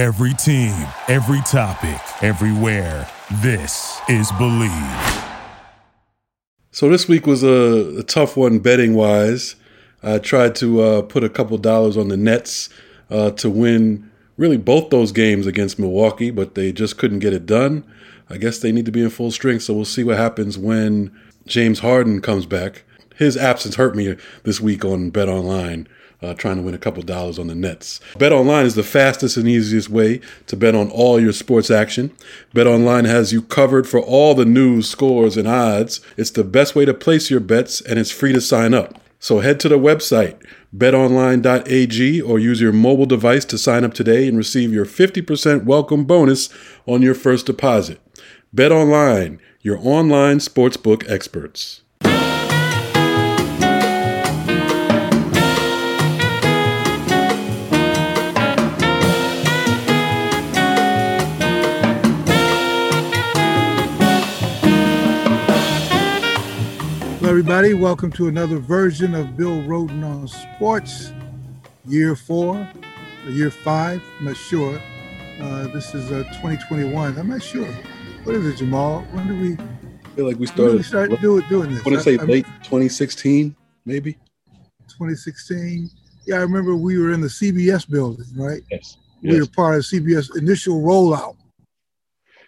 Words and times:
Every 0.00 0.32
team, 0.32 0.86
every 1.08 1.42
topic, 1.42 2.00
everywhere. 2.22 3.06
This 3.42 4.00
is 4.08 4.32
Believe. 4.38 5.24
So 6.70 6.88
this 6.88 7.06
week 7.06 7.26
was 7.26 7.42
a, 7.42 7.98
a 7.98 8.02
tough 8.02 8.34
one 8.34 8.60
betting 8.60 8.94
wise. 8.94 9.56
I 10.02 10.16
tried 10.16 10.54
to 10.54 10.80
uh, 10.80 11.02
put 11.02 11.22
a 11.22 11.28
couple 11.28 11.58
dollars 11.58 11.98
on 11.98 12.08
the 12.08 12.16
Nets 12.16 12.70
uh, 13.10 13.32
to 13.32 13.50
win 13.50 14.10
really 14.38 14.56
both 14.56 14.88
those 14.88 15.12
games 15.12 15.46
against 15.46 15.78
Milwaukee, 15.78 16.30
but 16.30 16.54
they 16.54 16.72
just 16.72 16.96
couldn't 16.96 17.18
get 17.18 17.34
it 17.34 17.44
done. 17.44 17.84
I 18.30 18.38
guess 18.38 18.58
they 18.58 18.72
need 18.72 18.86
to 18.86 18.92
be 18.92 19.02
in 19.02 19.10
full 19.10 19.30
strength, 19.30 19.64
so 19.64 19.74
we'll 19.74 19.84
see 19.84 20.02
what 20.02 20.16
happens 20.16 20.56
when 20.56 21.14
James 21.46 21.80
Harden 21.80 22.22
comes 22.22 22.46
back. 22.46 22.84
His 23.16 23.36
absence 23.36 23.74
hurt 23.74 23.94
me 23.94 24.16
this 24.44 24.62
week 24.62 24.82
on 24.82 25.10
Bet 25.10 25.28
Online 25.28 25.86
uh, 26.22 26.34
trying 26.34 26.56
to 26.56 26.62
win 26.62 26.74
a 26.74 26.78
couple 26.78 27.02
dollars 27.02 27.38
on 27.38 27.46
the 27.46 27.54
Nets. 27.54 28.00
Bet 28.18 28.32
Online 28.32 28.66
is 28.66 28.74
the 28.74 28.82
fastest 28.82 29.36
and 29.36 29.48
easiest 29.48 29.88
way 29.88 30.20
to 30.46 30.56
bet 30.56 30.74
on 30.74 30.90
all 30.90 31.20
your 31.20 31.32
sports 31.32 31.70
action. 31.70 32.10
Bet 32.52 32.66
Online 32.66 33.04
has 33.04 33.32
you 33.32 33.42
covered 33.42 33.88
for 33.88 34.00
all 34.00 34.34
the 34.34 34.44
news, 34.44 34.88
scores, 34.88 35.36
and 35.36 35.48
odds. 35.48 36.00
It's 36.16 36.30
the 36.30 36.44
best 36.44 36.74
way 36.74 36.84
to 36.84 36.94
place 36.94 37.30
your 37.30 37.40
bets, 37.40 37.80
and 37.80 37.98
it's 37.98 38.10
free 38.10 38.32
to 38.32 38.40
sign 38.40 38.74
up. 38.74 39.00
So 39.18 39.40
head 39.40 39.60
to 39.60 39.68
the 39.68 39.78
website 39.78 40.40
betonline.ag 40.74 42.22
or 42.22 42.38
use 42.38 42.60
your 42.60 42.72
mobile 42.72 43.06
device 43.06 43.44
to 43.44 43.58
sign 43.58 43.84
up 43.84 43.92
today 43.92 44.28
and 44.28 44.36
receive 44.36 44.72
your 44.72 44.86
50% 44.86 45.64
welcome 45.64 46.04
bonus 46.04 46.48
on 46.86 47.02
your 47.02 47.14
first 47.14 47.44
deposit. 47.46 48.00
Bet 48.52 48.72
Online, 48.72 49.40
your 49.62 49.78
online 49.78 50.38
sportsbook 50.38 51.08
experts. 51.10 51.82
Everybody. 67.30 67.74
Welcome 67.74 68.10
to 68.14 68.26
another 68.26 68.58
version 68.58 69.14
of 69.14 69.36
Bill 69.36 69.62
Rhoden 69.62 70.02
on 70.02 70.26
Sports, 70.26 71.12
year 71.86 72.16
four, 72.16 72.68
year 73.28 73.52
five. 73.52 74.02
I'm 74.18 74.24
not 74.24 74.36
sure. 74.36 74.80
Uh, 75.40 75.68
this 75.68 75.94
is 75.94 76.10
uh, 76.10 76.24
2021. 76.24 77.16
I'm 77.16 77.28
not 77.28 77.40
sure. 77.40 77.72
What 78.24 78.34
is 78.34 78.44
it, 78.48 78.56
Jamal? 78.56 79.02
When 79.12 79.28
did 79.28 79.40
we? 79.40 79.52
I 79.52 80.08
feel 80.16 80.26
like 80.26 80.38
we 80.38 80.48
started. 80.48 80.78
we 80.78 80.82
start 80.82 81.08
doing 81.20 81.48
doing 81.48 81.70
this? 81.70 81.86
I 81.86 81.88
want 81.88 81.98
to 81.98 82.02
say 82.02 82.18
I, 82.18 82.24
late 82.24 82.46
2016, 82.64 83.54
maybe. 83.84 84.14
2016. 84.88 85.88
Yeah, 86.26 86.34
I 86.34 86.40
remember 86.40 86.74
we 86.74 86.98
were 86.98 87.12
in 87.12 87.20
the 87.20 87.28
CBS 87.28 87.88
building, 87.88 88.26
right? 88.34 88.62
Yes. 88.72 88.96
We 89.22 89.34
yes. 89.34 89.42
were 89.42 89.46
part 89.46 89.76
of 89.76 89.82
CBS 89.82 90.36
initial 90.36 90.82
rollout 90.82 91.36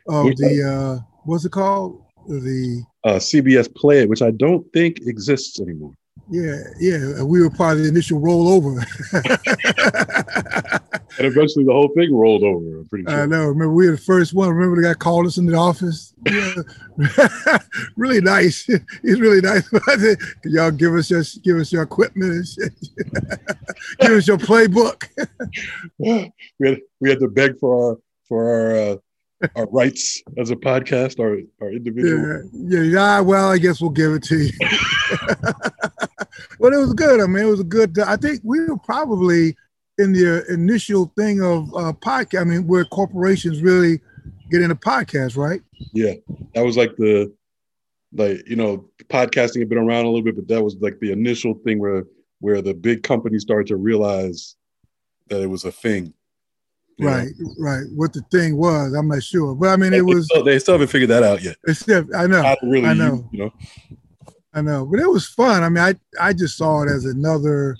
of 0.08 0.36
the 0.38 0.98
uh, 1.00 1.04
what's 1.22 1.44
it 1.44 1.52
called? 1.52 2.02
The 2.26 2.84
uh, 3.04 3.14
CBS 3.14 3.72
Play 3.74 4.06
which 4.06 4.22
I 4.22 4.30
don't 4.30 4.70
think 4.72 4.98
exists 5.06 5.60
anymore. 5.60 5.94
Yeah, 6.30 6.62
yeah, 6.80 7.22
we 7.22 7.42
were 7.42 7.50
part 7.50 7.76
of 7.76 7.82
the 7.82 7.88
initial 7.88 8.20
rollover. 8.20 8.82
and 11.18 11.26
eventually 11.26 11.64
the 11.64 11.72
whole 11.72 11.88
thing 11.88 12.14
rolled 12.14 12.42
over. 12.42 12.78
I'm 12.78 12.88
pretty 12.88 13.04
sure. 13.06 13.22
I 13.22 13.26
know. 13.26 13.48
Remember, 13.48 13.74
we 13.74 13.86
were 13.86 13.96
the 13.96 13.98
first 13.98 14.32
one. 14.32 14.48
Remember, 14.48 14.80
the 14.80 14.88
guy 14.88 14.94
called 14.94 15.26
us 15.26 15.36
in 15.36 15.46
the 15.46 15.54
office. 15.54 16.14
Yeah. 16.26 17.58
really 17.96 18.20
nice. 18.20 18.64
He's 19.02 19.20
really 19.20 19.40
nice. 19.40 19.68
Y'all 20.44 20.70
give 20.70 20.94
us 20.94 21.10
your 21.10 21.22
give 21.42 21.56
us 21.56 21.72
your 21.72 21.82
equipment 21.82 22.32
and 22.32 22.46
shit. 22.46 22.72
give 24.00 24.12
us 24.12 24.26
your 24.26 24.38
playbook. 24.38 25.08
we 25.98 26.68
had 26.68 26.80
we 27.00 27.10
had 27.10 27.20
to 27.20 27.28
beg 27.28 27.58
for 27.58 27.90
our 27.90 27.98
for 28.26 28.48
our. 28.48 28.76
Uh, 28.76 28.96
our 29.56 29.66
rights 29.66 30.22
as 30.38 30.50
a 30.50 30.56
podcast, 30.56 31.20
our 31.20 31.40
our 31.60 31.72
individual. 31.72 32.48
Yeah, 32.52 32.78
yeah, 32.78 32.82
yeah. 32.82 33.20
Well, 33.20 33.50
I 33.50 33.58
guess 33.58 33.80
we'll 33.80 33.90
give 33.90 34.12
it 34.12 34.22
to 34.24 34.38
you. 34.38 34.52
well, 36.58 36.72
it 36.72 36.78
was 36.78 36.94
good. 36.94 37.20
I 37.20 37.26
mean, 37.26 37.44
it 37.44 37.50
was 37.50 37.60
a 37.60 37.64
good. 37.64 37.98
I 37.98 38.16
think 38.16 38.40
we 38.44 38.64
were 38.64 38.78
probably 38.78 39.56
in 39.98 40.12
the 40.12 40.44
initial 40.52 41.12
thing 41.16 41.42
of 41.42 41.68
uh, 41.74 41.92
podcast. 41.92 42.40
I 42.40 42.44
mean, 42.44 42.66
where 42.66 42.84
corporations 42.84 43.62
really 43.62 44.00
get 44.50 44.62
into 44.62 44.74
podcasts, 44.74 45.36
right? 45.36 45.62
Yeah, 45.92 46.14
that 46.54 46.64
was 46.64 46.76
like 46.76 46.96
the 46.96 47.32
like 48.14 48.46
you 48.48 48.56
know 48.56 48.88
podcasting 49.08 49.60
had 49.60 49.68
been 49.68 49.78
around 49.78 50.04
a 50.04 50.08
little 50.08 50.22
bit, 50.22 50.36
but 50.36 50.48
that 50.48 50.62
was 50.62 50.76
like 50.80 50.98
the 51.00 51.12
initial 51.12 51.54
thing 51.64 51.78
where 51.78 52.04
where 52.40 52.62
the 52.62 52.74
big 52.74 53.02
companies 53.02 53.42
started 53.42 53.68
to 53.68 53.76
realize 53.76 54.56
that 55.28 55.40
it 55.40 55.46
was 55.46 55.64
a 55.64 55.72
thing 55.72 56.12
Right, 57.06 57.28
right. 57.58 57.84
What 57.94 58.12
the 58.12 58.22
thing 58.30 58.56
was, 58.56 58.92
I'm 58.94 59.08
not 59.08 59.22
sure, 59.22 59.54
but 59.54 59.68
I 59.68 59.76
mean, 59.76 59.92
it 59.92 60.04
was. 60.04 60.26
Still, 60.26 60.44
they 60.44 60.58
still 60.58 60.74
haven't 60.74 60.88
figured 60.88 61.10
that 61.10 61.22
out 61.22 61.42
yet. 61.42 61.56
Still, 61.76 62.04
I 62.16 62.26
know. 62.26 62.54
Really 62.62 62.86
I 62.86 62.94
know. 62.94 63.14
You, 63.14 63.28
you, 63.32 63.38
know. 63.44 63.52
I 64.54 64.60
know, 64.60 64.86
but 64.86 65.00
it 65.00 65.08
was 65.08 65.26
fun. 65.26 65.62
I 65.62 65.68
mean, 65.68 65.82
I 65.82 65.94
I 66.20 66.32
just 66.32 66.56
saw 66.56 66.82
it 66.82 66.90
as 66.90 67.04
another. 67.04 67.76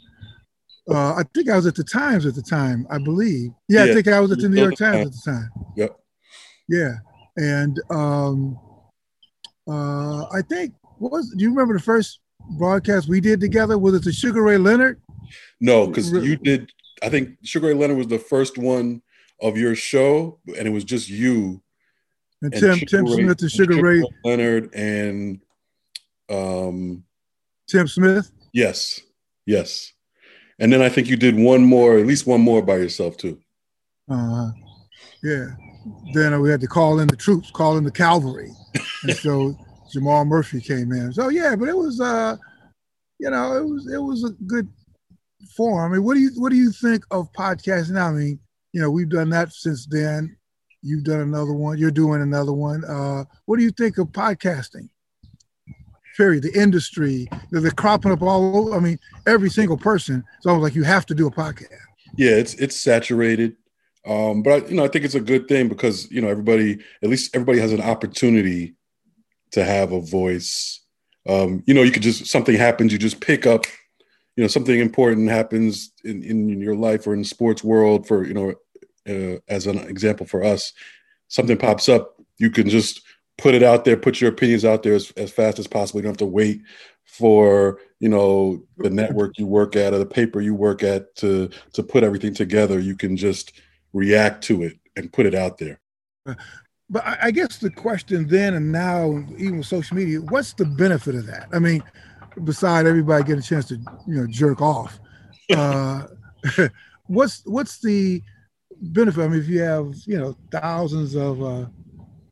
Uh, 0.89 1.15
I 1.15 1.23
think 1.35 1.49
I 1.49 1.57
was 1.57 1.67
at 1.67 1.75
the 1.75 1.85
Times 1.85 2.27
at 2.27 2.35
the 2.35 2.43
time. 2.43 2.87
I 2.91 2.99
believe. 2.99 3.51
Yeah, 3.69 3.85
yeah. 3.85 3.91
I 3.91 3.95
think 3.95 4.09
I 4.09 4.21
was 4.21 4.33
at 4.33 4.39
the 4.39 4.49
New 4.49 4.61
York 4.61 4.77
Times 4.77 5.07
at 5.07 5.13
the 5.13 5.23
time. 5.25 5.51
Yep. 5.77 5.97
Yeah, 6.69 6.95
and 7.37 7.81
um, 7.91 8.59
uh, 9.69 10.25
I 10.25 10.43
think 10.49 10.75
was. 10.99 11.31
Do 11.37 11.43
you 11.43 11.51
remember 11.51 11.75
the 11.75 11.83
first 11.83 12.21
broadcast 12.59 13.09
we 13.09 13.21
did 13.21 13.41
together? 13.41 13.79
Was 13.79 13.95
it 13.95 14.05
the 14.05 14.13
Sugar 14.13 14.43
Ray 14.43 14.59
Leonard? 14.59 15.01
No, 15.61 15.87
because 15.87 16.11
you 16.13 16.37
did 16.37 16.71
I 17.03 17.09
think 17.09 17.37
Sugar 17.43 17.69
Ray 17.69 17.75
Leonard 17.75 17.99
was 17.99 18.07
the 18.07 18.19
first 18.19 18.57
one 18.57 19.03
of 19.43 19.59
your 19.59 19.75
show, 19.75 20.39
and 20.57 20.67
it 20.67 20.71
was 20.71 20.85
just 20.85 21.09
you. 21.09 21.61
And, 22.41 22.55
and 22.55 22.63
Tim 22.63 22.79
Tim 22.87 23.05
Ray, 23.05 23.25
Smith 23.25 23.43
and 23.43 23.51
Sugar, 23.51 23.83
Ray 23.83 24.03
Leonard 24.25 24.75
and 24.75 25.41
um 26.31 27.05
Tim 27.69 27.87
Smith. 27.87 28.31
Yes, 28.53 29.01
yes. 29.47 29.93
And 30.59 30.73
then 30.73 30.81
I 30.81 30.89
think 30.89 31.09
you 31.09 31.17
did 31.17 31.37
one 31.37 31.65
more, 31.65 31.99
at 31.99 32.07
least 32.07 32.27
one 32.27 32.41
more 32.41 32.63
by 32.63 32.77
yourself 32.77 33.17
too. 33.17 33.39
Uh, 34.09 34.51
yeah. 35.23 35.47
Then 36.13 36.41
we 36.41 36.51
had 36.51 36.61
to 36.61 36.69
call 36.69 37.01
in 37.01 37.09
the 37.09 37.17
troops, 37.17 37.51
call 37.51 37.77
in 37.77 37.85
the 37.85 37.91
cavalry, 37.91 38.53
and 39.03 39.17
so 39.17 39.57
Jamal 39.93 40.25
Murphy 40.25 40.61
came 40.61 40.93
in. 40.93 41.13
So 41.13 41.29
yeah, 41.29 41.57
but 41.57 41.69
it 41.69 41.77
was 41.77 42.01
uh, 42.01 42.37
you 43.19 43.31
know, 43.31 43.57
it 43.57 43.65
was 43.65 43.93
it 43.93 43.99
was 43.99 44.25
a 44.25 44.31
good 44.47 44.69
form. 45.57 45.93
I 45.93 45.95
mean, 45.95 46.05
what 46.05 46.15
do 46.15 46.21
you 46.21 46.31
what 46.37 46.51
do 46.51 46.57
you 46.57 46.71
think 46.71 47.05
of 47.11 47.33
podcasting 47.33 47.93
now? 47.93 48.09
I 48.09 48.13
mean, 48.13 48.41
you 48.73 48.81
know, 48.81 48.91
we've 48.91 49.09
done 49.09 49.31
that 49.31 49.53
since 49.53 49.87
then. 49.87 50.37
You've 50.83 51.05
done 51.05 51.21
another 51.21 51.53
one. 51.53 51.79
You're 51.79 51.91
doing 51.91 52.23
another 52.23 52.53
one. 52.53 52.85
Uh, 52.85 53.25
what 53.47 53.59
do 53.59 53.63
you 53.63 53.71
think 53.71 53.99
of 53.99 54.09
podcasting? 54.09 54.89
Period. 56.17 56.43
The 56.43 56.61
industry, 56.61 57.29
they're 57.51 57.71
cropping 57.71 58.13
up 58.13 58.23
all 58.23 58.57
over. 58.59 58.77
I 58.77 58.81
mean, 58.81 58.99
every 59.27 59.49
single 59.49 59.77
person. 59.77 60.25
It's 60.37 60.47
almost 60.47 60.65
like 60.65 60.75
you 60.75 60.83
have 60.83 61.07
to 61.07 61.15
do 61.15 61.27
a 61.27 61.31
podcast. 61.31 61.69
Yeah, 62.17 62.33
it's 62.33 62.55
it's 62.55 62.77
saturated. 62.77 63.57
Um, 64.05 64.43
but 64.43 64.65
I, 64.65 64.67
you 64.67 64.75
know, 64.75 64.85
I 64.85 64.89
think 64.89 65.05
it's 65.05 65.15
a 65.15 65.21
good 65.21 65.49
thing 65.49 65.69
because 65.69 66.11
you 66.11 66.21
know 66.21 66.29
everybody, 66.29 66.79
at 67.03 67.09
least 67.09 67.35
everybody 67.35 67.61
has 67.61 67.73
an 67.73 67.81
opportunity 67.81 68.75
to 69.53 69.65
have 69.65 69.93
a 69.93 70.01
voice. 70.01 70.81
Um, 71.27 71.63
you 71.67 71.73
know, 71.73 71.83
you 71.83 71.93
could 71.93 72.03
just 72.03 72.27
something 72.27 72.57
happens, 72.57 72.93
you 72.93 72.99
just 72.99 73.21
pick 73.21 73.47
up 73.47 73.65
you 74.37 74.43
know 74.43 74.49
something 74.49 74.79
important 74.79 75.29
happens 75.29 75.93
in, 76.05 76.23
in 76.23 76.61
your 76.61 76.75
life 76.75 77.07
or 77.07 77.13
in 77.13 77.21
the 77.21 77.29
sports 77.29 77.63
world 77.63 78.07
for 78.07 78.27
you 78.27 78.35
know 78.35 78.55
uh, 79.09 79.39
as 79.49 79.67
an 79.67 79.79
example 79.79 80.27
for 80.27 80.45
us 80.45 80.73
something 81.29 81.57
pops 81.57 81.89
up 81.89 82.17
you 82.39 82.51
can 82.51 82.69
just 82.69 83.03
put 83.39 83.55
it 83.55 83.63
out 83.63 83.85
there 83.85 83.97
put 83.97 84.21
your 84.21 84.31
opinions 84.31 84.65
out 84.65 84.83
there 84.83 84.95
as, 84.95 85.11
as 85.13 85.31
fast 85.31 85.59
as 85.59 85.67
possible. 85.67 85.99
You 85.99 86.05
don't 86.05 86.13
have 86.13 86.19
to 86.19 86.27
wait 86.27 86.63
for 87.05 87.81
you 87.99 88.09
know 88.09 88.63
the 88.79 88.91
network 88.91 89.39
you 89.39 89.47
work 89.47 89.77
at 89.77 89.93
or 89.93 89.99
the 89.99 90.07
paper 90.07 90.41
you 90.41 90.55
work 90.55 90.83
at 90.83 91.15
to 91.17 91.51
to 91.73 91.83
put 91.83 92.05
everything 92.05 92.35
together. 92.35 92.79
You 92.79 92.97
can 92.97 93.17
just 93.17 93.53
react 93.93 94.45
to 94.45 94.63
it 94.63 94.79
and 94.97 95.13
put 95.13 95.27
it 95.27 95.35
out 95.35 95.59
there. 95.59 95.81
But 96.91 97.05
i 97.07 97.31
guess 97.31 97.59
the 97.59 97.71
question 97.71 98.29
then 98.29 98.55
and 98.55 98.71
now 98.71 99.25
even 99.39 99.59
with 99.59 99.67
social 99.67 99.97
media 99.97 100.21
what's 100.21 100.53
the 100.53 100.67
benefit 100.67 101.15
of 101.15 101.27
that? 101.27 101.49
I 101.53 101.59
mean 101.59 101.83
beside 102.45 102.87
everybody 102.87 103.25
get 103.25 103.39
a 103.39 103.43
chance 103.43 103.67
to 103.67 103.77
you 104.07 104.21
know 104.21 104.27
jerk 104.27 104.61
off. 104.61 104.99
Uh, 105.55 106.07
what's 107.07 107.43
what's 107.47 107.81
the 107.81 108.23
benefit? 108.81 109.23
I 109.23 109.29
mean 109.29 109.41
if 109.41 109.49
you 109.49 109.61
have 109.63 109.95
you 110.07 110.19
know 110.19 110.37
thousands 110.51 111.15
of 111.15 111.43
uh 111.43 111.67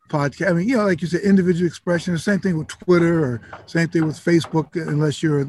podcast 0.08 0.50
i 0.50 0.52
mean 0.52 0.69
you 0.69 0.76
know 0.76 0.85
like 0.85 1.00
you 1.00 1.06
said 1.06 1.20
individual 1.20 1.69
expression 1.69 2.12
the 2.12 2.19
same 2.19 2.41
thing 2.41 2.58
with 2.58 2.67
twitter 2.67 3.25
or 3.25 3.41
same 3.67 3.87
thing 3.87 4.05
with 4.05 4.17
facebook 4.17 4.75
unless 4.75 5.23
you're 5.23 5.49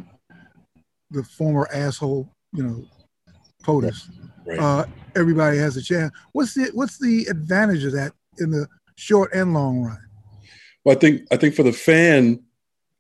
the 1.10 1.24
former 1.24 1.68
asshole 1.74 2.30
you 2.54 2.62
know 2.62 2.86
POTUS. 3.64 4.10
Right. 4.46 4.60
Uh, 4.60 4.86
everybody 5.16 5.58
has 5.58 5.78
a 5.78 5.82
chance. 5.82 6.12
What's 6.34 6.54
the 6.54 6.72
what's 6.74 6.98
the 6.98 7.26
advantage 7.26 7.84
of 7.84 7.94
that 7.94 8.14
in 8.40 8.52
the 8.52 8.68
short 8.96 9.34
and 9.34 9.54
long 9.54 9.82
run? 9.82 10.00
Well 10.84 10.96
i 10.96 11.00
think 11.00 11.28
i 11.32 11.38
think 11.38 11.56
for 11.56 11.64
the 11.64 11.74
fan 11.74 12.42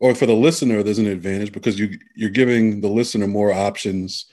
or 0.01 0.15
for 0.15 0.25
the 0.25 0.33
listener, 0.33 0.81
there's 0.81 0.98
an 0.98 1.06
advantage 1.06 1.51
because 1.51 1.80
you 1.80 1.98
you're 2.15 2.31
giving 2.31 2.81
the 2.81 2.88
listener 2.89 3.27
more 3.27 3.53
options. 3.53 4.25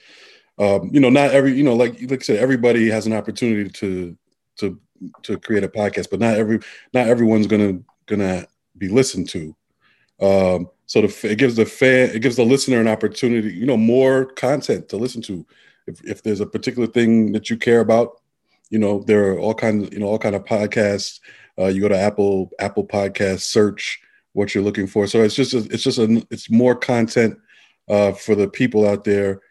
Um, 0.57 0.89
you 0.91 0.99
know, 0.99 1.11
not 1.11 1.29
every 1.31 1.53
you 1.53 1.63
know, 1.63 1.75
like 1.75 2.01
like 2.01 2.21
I 2.21 2.23
said, 2.23 2.37
everybody 2.37 2.89
has 2.89 3.05
an 3.05 3.13
opportunity 3.13 3.69
to 3.69 4.17
to 4.57 4.79
to 5.23 5.37
create 5.37 5.63
a 5.63 5.69
podcast, 5.69 6.09
but 6.09 6.19
not 6.19 6.35
every 6.35 6.59
not 6.91 7.07
everyone's 7.07 7.45
gonna 7.45 7.79
gonna 8.07 8.47
be 8.79 8.87
listened 8.87 9.29
to. 9.29 9.55
Um, 10.19 10.69
so 10.87 11.01
the, 11.01 11.31
it 11.31 11.37
gives 11.37 11.55
the 11.55 11.67
fan, 11.67 12.09
it 12.15 12.23
gives 12.23 12.35
the 12.35 12.43
listener 12.43 12.81
an 12.81 12.87
opportunity, 12.87 13.53
you 13.53 13.67
know, 13.67 13.77
more 13.77 14.25
content 14.25 14.89
to 14.89 14.97
listen 14.97 15.21
to. 15.23 15.45
If, 15.85 16.03
if 16.03 16.23
there's 16.23 16.41
a 16.41 16.47
particular 16.47 16.87
thing 16.87 17.31
that 17.33 17.49
you 17.49 17.57
care 17.57 17.79
about, 17.79 18.21
you 18.71 18.79
know, 18.79 19.03
there 19.03 19.33
are 19.33 19.39
all 19.39 19.53
kinds, 19.53 19.89
you 19.93 19.99
know, 19.99 20.07
all 20.07 20.19
kind 20.19 20.35
of 20.35 20.45
podcasts. 20.45 21.19
Uh, 21.59 21.67
you 21.67 21.79
go 21.79 21.89
to 21.89 21.97
Apple 21.97 22.49
Apple 22.59 22.87
Podcast, 22.87 23.41
search 23.41 24.01
what 24.33 24.53
you're 24.53 24.63
looking 24.63 24.87
for. 24.87 25.07
So 25.07 25.21
it's 25.21 25.35
just 25.35 25.53
a, 25.53 25.59
it's 25.71 25.83
just 25.83 25.97
a, 25.97 26.25
it's 26.29 26.49
more 26.49 26.75
content 26.75 27.37
uh, 27.87 28.11
for 28.13 28.35
the 28.35 28.47
people 28.47 28.87
out 28.87 29.03
there, 29.03 29.41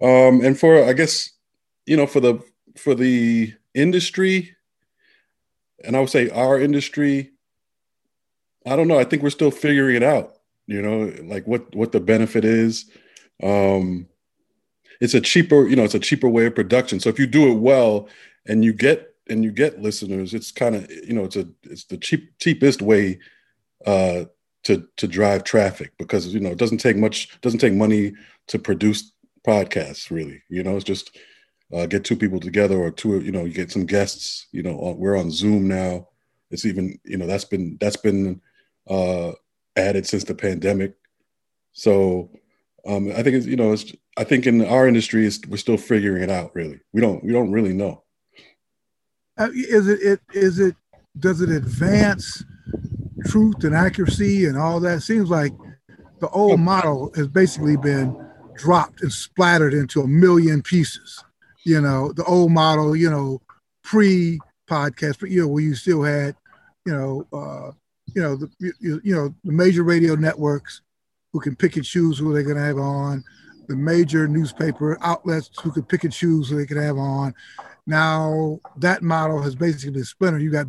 um, 0.00 0.44
and 0.44 0.58
for 0.58 0.84
I 0.84 0.92
guess 0.92 1.30
you 1.86 1.96
know 1.96 2.06
for 2.06 2.20
the 2.20 2.40
for 2.76 2.94
the 2.94 3.54
industry, 3.74 4.56
and 5.84 5.96
I 5.96 6.00
would 6.00 6.10
say 6.10 6.30
our 6.30 6.60
industry. 6.60 7.32
I 8.66 8.74
don't 8.74 8.88
know. 8.88 8.98
I 8.98 9.04
think 9.04 9.22
we're 9.22 9.30
still 9.30 9.52
figuring 9.52 9.94
it 9.94 10.02
out. 10.02 10.34
You 10.66 10.82
know, 10.82 11.12
like 11.24 11.46
what 11.46 11.74
what 11.74 11.92
the 11.92 12.00
benefit 12.00 12.44
is. 12.44 12.90
Um, 13.42 14.08
it's 15.00 15.14
a 15.14 15.20
cheaper, 15.20 15.68
you 15.68 15.76
know, 15.76 15.84
it's 15.84 15.94
a 15.94 16.00
cheaper 16.00 16.28
way 16.28 16.46
of 16.46 16.54
production. 16.54 17.00
So 17.00 17.08
if 17.08 17.18
you 17.18 17.26
do 17.26 17.50
it 17.52 17.56
well 17.56 18.08
and 18.46 18.64
you 18.64 18.72
get 18.72 19.14
and 19.28 19.44
you 19.44 19.50
get 19.50 19.82
listeners, 19.82 20.34
it's 20.34 20.50
kind 20.50 20.74
of 20.74 20.90
you 20.90 21.14
know 21.14 21.24
it's 21.24 21.36
a 21.36 21.46
it's 21.64 21.84
the 21.84 21.96
cheap 21.96 22.38
cheapest 22.38 22.82
way 22.82 23.18
uh, 23.86 24.24
to 24.64 24.86
to 24.96 25.06
drive 25.06 25.44
traffic 25.44 25.92
because 25.96 26.34
you 26.34 26.40
know 26.40 26.50
it 26.50 26.58
doesn't 26.58 26.78
take 26.78 26.96
much 26.96 27.40
doesn't 27.40 27.60
take 27.60 27.72
money 27.72 28.12
to 28.48 28.58
produce 28.58 29.12
podcasts 29.46 30.10
really. 30.10 30.42
You 30.48 30.64
know, 30.64 30.74
it's 30.74 30.84
just 30.84 31.16
uh, 31.72 31.86
get 31.86 32.04
two 32.04 32.16
people 32.16 32.40
together 32.40 32.76
or 32.76 32.90
two 32.90 33.20
you 33.20 33.32
know 33.32 33.44
you 33.44 33.52
get 33.52 33.70
some 33.70 33.86
guests. 33.86 34.48
You 34.50 34.62
know, 34.62 34.94
we're 34.98 35.16
on 35.16 35.30
Zoom 35.30 35.68
now. 35.68 36.08
It's 36.50 36.64
even 36.64 36.98
you 37.04 37.16
know 37.16 37.26
that's 37.26 37.44
been 37.44 37.78
that's 37.80 37.96
been 37.96 38.40
uh, 38.88 39.32
added 39.76 40.06
since 40.06 40.24
the 40.24 40.34
pandemic. 40.34 40.94
So 41.72 42.30
um, 42.86 43.10
I 43.10 43.22
think 43.22 43.36
it's 43.36 43.46
you 43.46 43.56
know 43.56 43.72
it's 43.72 43.92
I 44.16 44.24
think 44.24 44.46
in 44.46 44.64
our 44.64 44.88
industry 44.88 45.30
we're 45.48 45.58
still 45.58 45.76
figuring 45.76 46.24
it 46.24 46.30
out. 46.30 46.54
Really, 46.54 46.80
we 46.92 47.00
don't 47.00 47.22
we 47.22 47.32
don't 47.32 47.52
really 47.52 47.72
know. 47.72 48.02
Uh, 49.38 49.50
is 49.52 49.86
it, 49.86 50.00
it 50.02 50.20
is 50.34 50.58
it 50.58 50.74
does 51.18 51.40
it 51.40 51.50
advance 51.50 52.42
truth 53.24 53.64
and 53.64 53.74
accuracy 53.74 54.46
and 54.46 54.58
all 54.58 54.80
that? 54.80 55.02
Seems 55.02 55.30
like 55.30 55.52
the 56.20 56.28
old 56.28 56.60
model 56.60 57.12
has 57.14 57.28
basically 57.28 57.76
been 57.76 58.16
dropped 58.56 59.02
and 59.02 59.12
splattered 59.12 59.74
into 59.74 60.00
a 60.00 60.06
million 60.06 60.62
pieces. 60.62 61.22
You 61.64 61.80
know, 61.80 62.12
the 62.12 62.24
old 62.24 62.52
model, 62.52 62.94
you 62.94 63.10
know, 63.10 63.42
pre 63.82 64.38
podcast, 64.68 65.20
but 65.20 65.30
you 65.30 65.42
know, 65.42 65.48
where 65.48 65.62
you 65.62 65.74
still 65.74 66.02
had, 66.02 66.36
you 66.84 66.92
know, 66.92 67.26
uh, 67.32 67.72
you 68.14 68.22
know, 68.22 68.36
the 68.36 68.50
you, 68.58 69.00
you 69.02 69.14
know 69.14 69.34
the 69.44 69.52
major 69.52 69.82
radio 69.82 70.14
networks 70.14 70.82
who 71.32 71.40
can 71.40 71.56
pick 71.56 71.76
and 71.76 71.84
choose 71.84 72.18
who 72.18 72.32
they're 72.32 72.42
going 72.42 72.56
to 72.56 72.62
have 72.62 72.78
on, 72.78 73.22
the 73.68 73.76
major 73.76 74.26
newspaper 74.28 74.96
outlets 75.02 75.50
who 75.60 75.70
can 75.70 75.82
pick 75.82 76.04
and 76.04 76.12
choose 76.12 76.48
who 76.48 76.56
they 76.56 76.66
can 76.66 76.80
have 76.80 76.96
on. 76.96 77.34
Now 77.86 78.60
that 78.78 79.02
model 79.02 79.42
has 79.42 79.54
basically 79.54 79.90
been 79.90 80.04
splintered. 80.04 80.42
You 80.42 80.50
got 80.50 80.66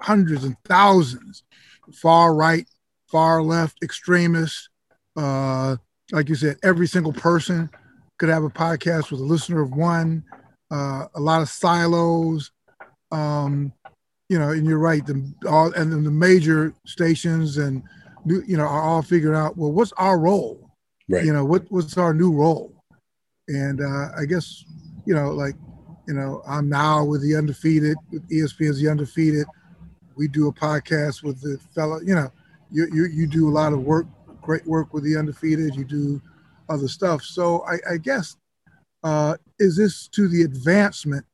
hundreds 0.00 0.44
and 0.44 0.56
thousands, 0.64 1.42
far 1.92 2.34
right, 2.34 2.66
far 3.10 3.42
left 3.42 3.82
extremists. 3.82 4.68
Uh, 5.16 5.76
like 6.12 6.28
you 6.28 6.34
said, 6.34 6.56
every 6.62 6.86
single 6.86 7.12
person 7.12 7.70
could 8.18 8.28
have 8.28 8.44
a 8.44 8.50
podcast 8.50 9.10
with 9.10 9.20
a 9.20 9.24
listener 9.24 9.62
of 9.62 9.72
one. 9.72 10.24
Uh, 10.70 11.06
a 11.14 11.20
lot 11.20 11.42
of 11.42 11.48
silos. 11.48 12.50
Um, 13.12 13.72
you 14.28 14.38
know, 14.38 14.50
and 14.50 14.66
you're 14.66 14.78
right. 14.78 15.04
The 15.04 15.32
all 15.48 15.72
and 15.74 15.92
then 15.92 16.04
the 16.04 16.10
major 16.10 16.74
stations 16.86 17.58
and 17.58 17.82
you 18.26 18.56
know 18.56 18.64
are 18.64 18.82
all 18.82 19.02
figuring 19.02 19.36
out 19.36 19.56
well, 19.56 19.72
what's 19.72 19.92
our 19.92 20.18
role? 20.18 20.70
Right. 21.08 21.24
You 21.24 21.32
know, 21.32 21.44
what 21.44 21.64
what's 21.68 21.98
our 21.98 22.14
new 22.14 22.32
role? 22.32 22.72
And 23.48 23.80
uh, 23.80 24.08
I 24.18 24.24
guess 24.24 24.64
you 25.06 25.14
know, 25.14 25.30
like 25.30 25.54
you 26.08 26.14
know, 26.14 26.42
I'm 26.46 26.68
now 26.68 27.04
with 27.04 27.22
the 27.22 27.36
undefeated, 27.36 27.96
with 28.10 28.28
ESPN's 28.30 28.80
the 28.80 28.88
undefeated. 28.88 29.46
We 30.16 30.28
do 30.28 30.48
a 30.48 30.52
podcast 30.52 31.22
with 31.22 31.40
the 31.40 31.58
fellow. 31.74 32.00
You 32.00 32.14
know, 32.14 32.32
you 32.70 32.88
you 32.92 33.06
you 33.06 33.26
do 33.26 33.48
a 33.48 33.52
lot 33.52 33.72
of 33.72 33.82
work, 33.82 34.06
great 34.40 34.66
work 34.66 34.92
with 34.94 35.04
the 35.04 35.16
undefeated. 35.16 35.74
You 35.74 35.84
do 35.84 36.22
other 36.68 36.88
stuff. 36.88 37.22
So 37.22 37.64
I, 37.66 37.94
I 37.94 37.96
guess 37.98 38.36
uh, 39.02 39.36
is 39.58 39.76
this 39.76 40.08
to 40.08 40.28
the 40.28 40.42
advancement 40.42 41.24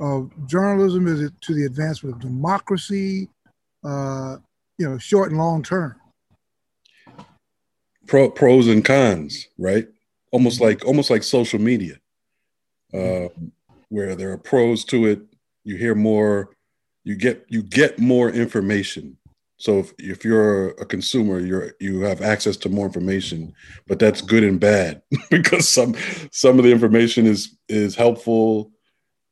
of 0.00 0.30
journalism? 0.46 1.06
Is 1.06 1.20
it 1.20 1.32
to 1.42 1.54
the 1.54 1.64
advancement 1.64 2.16
of 2.16 2.22
democracy? 2.22 3.28
Uh, 3.84 4.38
you 4.78 4.88
know, 4.88 4.98
short 4.98 5.30
and 5.30 5.38
long 5.38 5.62
term. 5.62 5.94
Pro, 8.06 8.30
pros 8.30 8.68
and 8.68 8.84
cons, 8.84 9.48
right? 9.58 9.86
Almost 10.30 10.60
like 10.60 10.84
almost 10.84 11.10
like 11.10 11.22
social 11.22 11.60
media, 11.60 11.98
uh, 12.92 13.28
where 13.88 14.16
there 14.16 14.32
are 14.32 14.38
pros 14.38 14.84
to 14.86 15.06
it. 15.06 15.20
You 15.64 15.76
hear 15.76 15.94
more, 15.94 16.50
you 17.04 17.14
get 17.14 17.44
you 17.48 17.62
get 17.62 17.98
more 17.98 18.30
information. 18.30 19.16
So 19.58 19.78
if, 19.78 19.92
if 19.98 20.24
you're 20.24 20.70
a 20.70 20.86
consumer, 20.86 21.38
you're 21.38 21.74
you 21.78 22.00
have 22.00 22.22
access 22.22 22.56
to 22.58 22.68
more 22.68 22.86
information, 22.86 23.54
but 23.86 23.98
that's 23.98 24.20
good 24.20 24.42
and 24.42 24.58
bad 24.58 25.02
because 25.30 25.68
some 25.68 25.94
some 26.32 26.58
of 26.58 26.64
the 26.64 26.72
information 26.72 27.26
is 27.26 27.56
is 27.68 27.94
helpful 27.94 28.72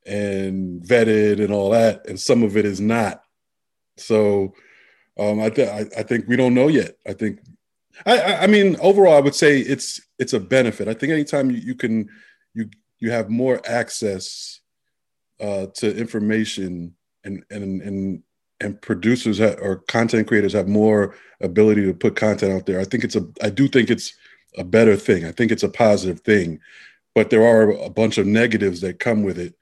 and 0.07 0.83
vetted 0.83 1.43
and 1.43 1.53
all 1.53 1.71
that, 1.71 2.07
and 2.07 2.21
some 2.21 2.43
of 2.43 2.57
it 2.57 2.65
is 2.65 2.81
not. 2.81 3.23
So 3.97 4.55
um, 5.19 5.41
I, 5.41 5.47
I, 5.47 5.85
I 5.99 6.03
think 6.03 6.27
we 6.29 6.37
don't 6.37 6.55
know 6.55 6.69
yet. 6.69 6.97
I 7.07 7.15
think 7.15 7.41
I, 8.07 8.37
I 8.37 8.47
mean 8.47 8.77
overall 8.81 9.17
I 9.17 9.21
would 9.21 9.35
say 9.35 9.59
it's 9.59 10.01
it's 10.19 10.33
a 10.35 10.41
benefit. 10.41 10.89
I 10.89 10.95
think 10.95 11.13
anytime 11.13 11.51
you, 11.51 11.59
you 11.59 11.75
can 11.75 12.09
you 12.55 12.69
you 12.99 13.11
have 13.11 13.29
more 13.31 13.61
access 13.67 14.61
uh, 15.41 15.67
to 15.75 15.97
information 15.97 16.95
and 17.25 17.45
and 17.51 17.83
and 17.83 18.23
and 18.61 18.81
producers 18.81 19.39
have, 19.39 19.59
or 19.61 19.77
content 19.89 20.29
creators 20.29 20.53
have 20.53 20.69
more 20.69 21.15
ability 21.41 21.85
to 21.85 21.95
put 21.95 22.17
content 22.17 22.53
out 22.53 22.67
there. 22.67 22.81
I 22.81 22.85
think 22.85 23.05
it's 23.05 23.17
a 23.17 23.27
I 23.43 23.51
do 23.51 23.69
think 23.69 23.91
it's 23.91 24.15
a 24.57 24.65
better 24.65 24.97
thing. 24.97 25.25
I 25.25 25.33
think 25.33 25.51
it's 25.51 25.63
a 25.63 25.69
positive 25.69 26.21
thing, 26.21 26.61
but 27.15 27.31
there 27.31 27.47
are 27.47 27.71
a 27.71 27.91
bunch 27.91 28.19
of 28.19 28.27
negatives 28.27 28.81
that 28.83 29.01
come 29.01 29.23
with 29.23 29.39
it 29.39 29.55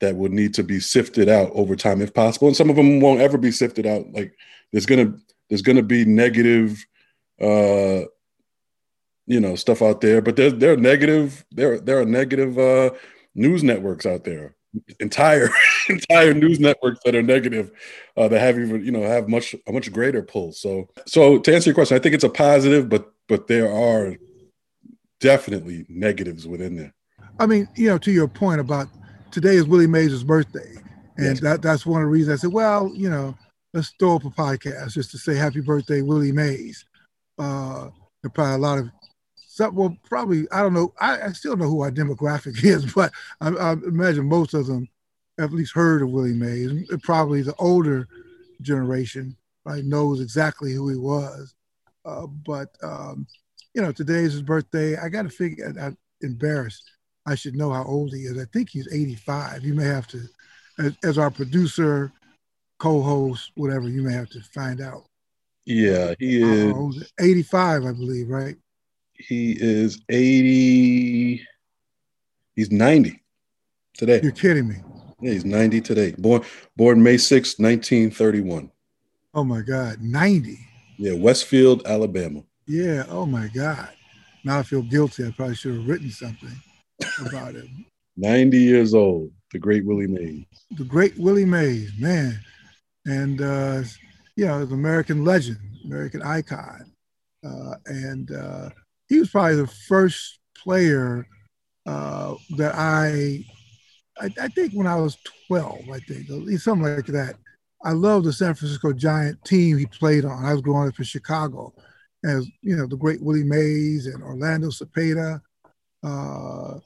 that 0.00 0.16
would 0.16 0.32
need 0.32 0.54
to 0.54 0.62
be 0.62 0.80
sifted 0.80 1.28
out 1.28 1.50
over 1.54 1.76
time 1.76 2.02
if 2.02 2.12
possible 2.12 2.48
and 2.48 2.56
some 2.56 2.68
of 2.70 2.76
them 2.76 3.00
won't 3.00 3.20
ever 3.20 3.38
be 3.38 3.50
sifted 3.50 3.86
out 3.86 4.04
like 4.12 4.36
there's 4.72 4.86
gonna 4.86 5.14
there's 5.48 5.62
gonna 5.62 5.82
be 5.82 6.04
negative 6.04 6.84
uh 7.40 8.02
you 9.26 9.40
know 9.40 9.54
stuff 9.54 9.80
out 9.82 10.00
there 10.00 10.20
but 10.20 10.36
there, 10.36 10.50
there 10.50 10.72
are 10.72 10.76
negative 10.76 11.44
there 11.52 11.78
there 11.78 11.98
are 11.98 12.04
negative 12.04 12.58
uh 12.58 12.90
news 13.34 13.62
networks 13.62 14.04
out 14.04 14.24
there 14.24 14.54
entire 15.00 15.48
entire 15.88 16.34
news 16.34 16.60
networks 16.60 17.00
that 17.04 17.14
are 17.14 17.22
negative 17.22 17.70
uh 18.16 18.28
that 18.28 18.40
have 18.40 18.58
even 18.58 18.84
you 18.84 18.90
know 18.90 19.02
have 19.02 19.28
much 19.28 19.54
a 19.66 19.72
much 19.72 19.92
greater 19.92 20.22
pull 20.22 20.52
so 20.52 20.88
so 21.06 21.38
to 21.38 21.54
answer 21.54 21.70
your 21.70 21.74
question 21.74 21.96
i 21.96 22.00
think 22.00 22.14
it's 22.14 22.24
a 22.24 22.28
positive 22.28 22.88
but 22.88 23.12
but 23.28 23.46
there 23.46 23.72
are 23.72 24.16
definitely 25.20 25.86
negatives 25.88 26.46
within 26.46 26.76
there 26.76 26.94
i 27.38 27.46
mean 27.46 27.68
you 27.76 27.88
know 27.88 27.98
to 27.98 28.12
your 28.12 28.28
point 28.28 28.60
about 28.60 28.88
today 29.34 29.56
is 29.56 29.66
Willie 29.66 29.88
Mays' 29.88 30.22
birthday. 30.22 30.76
And 31.16 31.26
yes. 31.26 31.40
that, 31.40 31.60
that's 31.60 31.84
one 31.84 32.00
of 32.00 32.06
the 32.06 32.10
reasons 32.10 32.38
I 32.38 32.42
said, 32.42 32.52
well, 32.52 32.90
you 32.94 33.10
know, 33.10 33.36
let's 33.72 33.92
throw 33.98 34.14
up 34.16 34.24
a 34.24 34.30
podcast 34.30 34.92
just 34.92 35.10
to 35.10 35.18
say 35.18 35.34
happy 35.34 35.60
birthday, 35.60 36.02
Willie 36.02 36.32
Mays. 36.32 36.84
Uh, 37.36 37.88
there 38.22 38.30
probably 38.30 38.54
a 38.54 38.58
lot 38.58 38.78
of, 38.78 38.90
some, 39.34 39.74
well, 39.74 39.96
probably, 40.08 40.46
I 40.52 40.62
don't 40.62 40.72
know, 40.72 40.94
I, 41.00 41.20
I 41.20 41.28
still 41.32 41.56
know 41.56 41.66
who 41.66 41.80
our 41.82 41.90
demographic 41.90 42.64
is, 42.64 42.92
but 42.94 43.12
I, 43.40 43.48
I, 43.48 43.72
imagine 43.72 44.26
most 44.26 44.54
of 44.54 44.66
them 44.66 44.88
at 45.38 45.52
least 45.52 45.74
heard 45.74 46.02
of 46.02 46.10
Willie 46.10 46.32
Mays. 46.32 46.86
Probably 47.02 47.42
the 47.42 47.54
older 47.56 48.08
generation 48.60 49.36
right, 49.64 49.84
knows 49.84 50.20
exactly 50.20 50.72
who 50.72 50.88
he 50.88 50.96
was. 50.96 51.54
Uh, 52.04 52.26
but, 52.26 52.68
um, 52.82 53.26
you 53.74 53.82
know, 53.82 53.92
today's 53.92 54.32
his 54.32 54.42
birthday. 54.42 54.96
I 54.96 55.08
got 55.08 55.22
to 55.22 55.30
figure, 55.30 55.72
I, 55.80 55.86
I'm 55.86 55.98
embarrassed 56.20 56.90
I 57.26 57.34
should 57.34 57.56
know 57.56 57.72
how 57.72 57.84
old 57.84 58.12
he 58.12 58.22
is. 58.22 58.38
I 58.38 58.44
think 58.52 58.70
he's 58.70 58.92
85. 58.92 59.64
You 59.64 59.74
may 59.74 59.84
have 59.84 60.06
to, 60.08 60.20
as, 60.78 60.96
as 61.02 61.18
our 61.18 61.30
producer, 61.30 62.12
co-host, 62.78 63.52
whatever, 63.54 63.88
you 63.88 64.02
may 64.02 64.12
have 64.12 64.28
to 64.30 64.40
find 64.52 64.80
out. 64.80 65.04
Yeah, 65.64 66.14
he 66.18 66.42
is 66.42 67.12
85, 67.18 67.86
I 67.86 67.92
believe, 67.92 68.28
right? 68.28 68.56
He 69.14 69.56
is 69.58 70.02
80. 70.10 71.42
He's 72.54 72.70
90 72.70 73.22
today. 73.94 74.20
You're 74.22 74.32
kidding 74.32 74.68
me. 74.68 74.76
Yeah, 75.20 75.32
he's 75.32 75.44
90 75.44 75.80
today. 75.80 76.14
Born 76.18 76.42
born 76.76 77.02
May 77.02 77.16
6, 77.16 77.58
1931. 77.58 78.70
Oh 79.34 79.44
my 79.44 79.60
God, 79.60 80.00
90. 80.00 80.58
Yeah, 80.96 81.14
Westfield, 81.14 81.86
Alabama. 81.86 82.42
Yeah, 82.66 83.04
oh 83.08 83.26
my 83.26 83.48
God. 83.48 83.88
Now 84.44 84.58
I 84.58 84.62
feel 84.62 84.82
guilty. 84.82 85.26
I 85.26 85.30
probably 85.30 85.56
should 85.56 85.74
have 85.74 85.88
written 85.88 86.10
something 86.10 86.52
about 87.26 87.54
him. 87.54 87.86
90 88.16 88.58
years 88.58 88.94
old, 88.94 89.32
the 89.52 89.58
great 89.58 89.84
Willie 89.84 90.06
Mays. 90.06 90.44
The 90.76 90.84
great 90.84 91.18
Willie 91.18 91.44
Mays, 91.44 91.92
man. 91.98 92.38
And, 93.06 93.42
uh, 93.42 93.82
you 94.36 94.46
know, 94.46 94.64
the 94.64 94.74
American 94.74 95.24
legend, 95.24 95.58
American 95.84 96.22
icon. 96.22 96.92
Uh, 97.44 97.74
and 97.86 98.30
uh, 98.32 98.70
he 99.08 99.18
was 99.18 99.30
probably 99.30 99.56
the 99.56 99.66
first 99.66 100.38
player 100.56 101.26
uh, 101.86 102.34
that 102.56 102.74
I, 102.74 103.44
I, 104.20 104.30
I, 104.40 104.48
think 104.48 104.72
when 104.72 104.86
I 104.86 104.96
was 104.96 105.16
12, 105.48 105.90
I 105.92 105.98
think, 106.00 106.30
at 106.30 106.36
least 106.36 106.64
something 106.64 106.94
like 106.94 107.06
that. 107.06 107.36
I 107.84 107.92
loved 107.92 108.26
the 108.26 108.32
San 108.32 108.54
Francisco 108.54 108.92
Giant 108.92 109.44
team 109.44 109.76
he 109.76 109.86
played 109.86 110.24
on. 110.24 110.44
I 110.44 110.52
was 110.52 110.62
growing 110.62 110.88
up 110.88 110.98
in 110.98 111.04
Chicago. 111.04 111.74
As 112.24 112.46
you 112.62 112.76
know, 112.76 112.86
the 112.86 112.96
great 112.96 113.22
Willie 113.22 113.44
Mays 113.44 114.06
and 114.06 114.22
Orlando 114.22 114.68
Cepeda, 114.68 115.42
uh, 116.02 116.78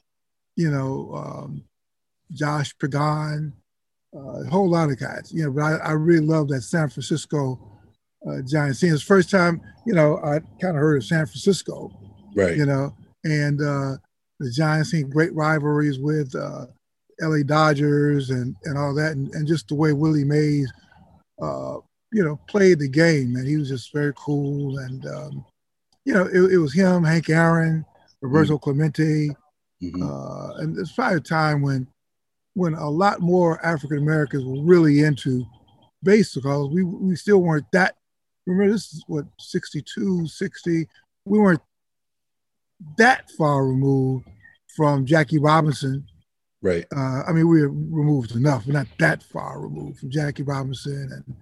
you 0.57 0.69
know, 0.69 1.13
um, 1.15 1.63
Jose 2.37 2.71
Pagan, 2.81 3.53
uh, 4.13 4.41
a 4.41 4.49
whole 4.49 4.69
lot 4.69 4.89
of 4.89 4.99
guys. 4.99 5.31
You 5.33 5.45
know, 5.45 5.51
but 5.51 5.63
I, 5.63 5.75
I 5.77 5.91
really 5.91 6.25
love 6.25 6.49
that 6.49 6.63
San 6.63 6.89
Francisco 6.89 7.79
uh, 8.27 8.41
Giants 8.45 8.81
team. 8.81 8.93
It's 8.93 9.03
the 9.03 9.07
first 9.07 9.29
time, 9.29 9.61
you 9.85 9.93
know, 9.93 10.17
I 10.17 10.39
kind 10.61 10.75
of 10.75 10.81
heard 10.81 10.97
of 10.97 11.05
San 11.05 11.25
Francisco. 11.25 11.91
Right. 12.35 12.57
You 12.57 12.65
know, 12.65 12.93
and 13.23 13.61
uh, 13.61 13.95
the 14.39 14.51
Giants 14.51 14.91
team, 14.91 15.09
great 15.09 15.33
rivalries 15.33 15.99
with 15.99 16.35
uh, 16.35 16.65
LA 17.21 17.43
Dodgers 17.43 18.29
and, 18.29 18.55
and 18.65 18.77
all 18.77 18.93
that. 18.95 19.13
And, 19.13 19.33
and 19.33 19.47
just 19.47 19.67
the 19.67 19.75
way 19.75 19.93
Willie 19.93 20.23
Mays, 20.23 20.71
uh, 21.41 21.77
you 22.11 22.23
know, 22.23 22.39
played 22.47 22.79
the 22.79 22.89
game. 22.89 23.35
And 23.35 23.47
he 23.47 23.57
was 23.57 23.69
just 23.69 23.93
very 23.93 24.13
cool. 24.15 24.79
And, 24.79 25.05
um, 25.05 25.45
you 26.05 26.13
know, 26.13 26.25
it, 26.25 26.53
it 26.53 26.57
was 26.57 26.73
him, 26.73 27.03
Hank 27.03 27.29
Aaron, 27.29 27.85
Roberto 28.21 28.55
mm-hmm. 28.55 28.63
Clemente. 28.63 29.29
Mm-hmm. 29.81 30.03
Uh, 30.03 30.61
and 30.61 30.77
it's 30.77 30.91
probably 30.91 31.17
a 31.17 31.21
time 31.21 31.61
when 31.61 31.87
when 32.59 32.73
a 32.73 32.89
lot 32.89 33.21
more 33.21 33.65
African 33.65 33.99
Americans 33.99 34.43
were 34.43 34.61
really 34.61 35.03
into 35.03 35.45
baseball. 36.03 36.69
We, 36.69 36.83
we 36.83 37.15
still 37.15 37.41
weren't 37.41 37.65
that, 37.71 37.95
remember, 38.45 38.73
this 38.73 38.93
is 38.93 39.03
what, 39.07 39.25
62, 39.39 40.27
60. 40.27 40.87
We 41.23 41.39
weren't 41.39 41.61
that 42.97 43.29
far 43.31 43.65
removed 43.65 44.27
from 44.75 45.05
Jackie 45.05 45.39
Robinson. 45.39 46.05
Right. 46.61 46.85
Uh, 46.95 47.23
I 47.27 47.31
mean, 47.31 47.47
we're 47.47 47.69
removed 47.69 48.35
enough, 48.35 48.65
but 48.65 48.73
not 48.73 48.87
that 48.99 49.23
far 49.23 49.61
removed 49.61 49.99
from 49.99 50.11
Jackie 50.11 50.43
Robinson 50.43 51.09
and 51.13 51.35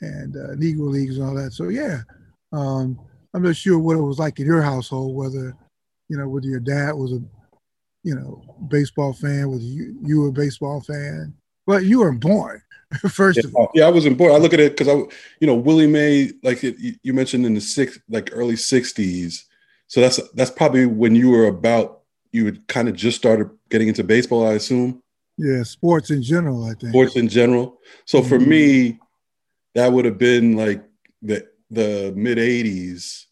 and 0.00 0.36
uh, 0.36 0.54
Negro 0.56 0.90
Leagues 0.90 1.18
and 1.18 1.26
all 1.26 1.34
that. 1.34 1.52
So 1.52 1.68
yeah, 1.68 2.00
um, 2.52 2.98
I'm 3.34 3.42
not 3.42 3.56
sure 3.56 3.78
what 3.78 3.96
it 3.96 4.02
was 4.02 4.18
like 4.18 4.40
in 4.40 4.46
your 4.46 4.62
household, 4.62 5.14
whether 5.14 5.54
you 6.08 6.16
know 6.16 6.28
whether 6.28 6.46
your 6.46 6.60
dad 6.60 6.92
was 6.92 7.12
a 7.12 7.20
you 8.02 8.14
know 8.14 8.42
baseball 8.68 9.12
fan, 9.12 9.50
whether 9.50 9.62
you 9.62 9.96
you 10.02 10.20
were 10.20 10.28
a 10.28 10.32
baseball 10.32 10.80
fan. 10.80 11.34
Well, 11.66 11.82
you 11.82 12.00
weren't 12.00 12.20
born. 12.20 12.62
First 13.10 13.38
yeah, 13.38 13.48
of 13.48 13.54
all, 13.54 13.70
yeah, 13.74 13.86
I 13.86 13.90
wasn't 13.90 14.16
born. 14.16 14.32
I 14.32 14.38
look 14.38 14.54
at 14.54 14.60
it 14.60 14.76
because 14.76 14.88
I, 14.88 14.94
you 15.40 15.46
know, 15.46 15.54
Willie 15.54 15.86
May, 15.86 16.30
like 16.42 16.62
it, 16.62 16.76
you 17.02 17.12
mentioned 17.12 17.44
in 17.44 17.54
the 17.54 17.60
six, 17.60 17.98
like 18.08 18.30
early 18.32 18.54
'60s. 18.54 19.42
So 19.88 20.00
that's 20.00 20.20
that's 20.32 20.50
probably 20.50 20.86
when 20.86 21.14
you 21.14 21.30
were 21.30 21.46
about 21.46 22.02
you 22.32 22.46
had 22.46 22.66
kind 22.68 22.88
of 22.88 22.96
just 22.96 23.16
started 23.16 23.48
getting 23.74 23.88
into 23.88 24.04
baseball, 24.04 24.46
I 24.46 24.52
assume. 24.52 25.02
Yeah, 25.36 25.64
sports 25.64 26.12
in 26.12 26.22
general, 26.22 26.64
I 26.64 26.74
think. 26.74 26.90
Sports 26.90 27.16
in 27.16 27.28
general. 27.28 27.80
So 28.04 28.20
mm-hmm. 28.20 28.28
for 28.28 28.38
me, 28.38 29.00
that 29.74 29.92
would 29.92 30.04
have 30.04 30.16
been 30.16 30.56
like 30.56 30.84
the 31.22 31.44
the 31.70 32.12
mid 32.14 32.38
'80s, 32.38 33.24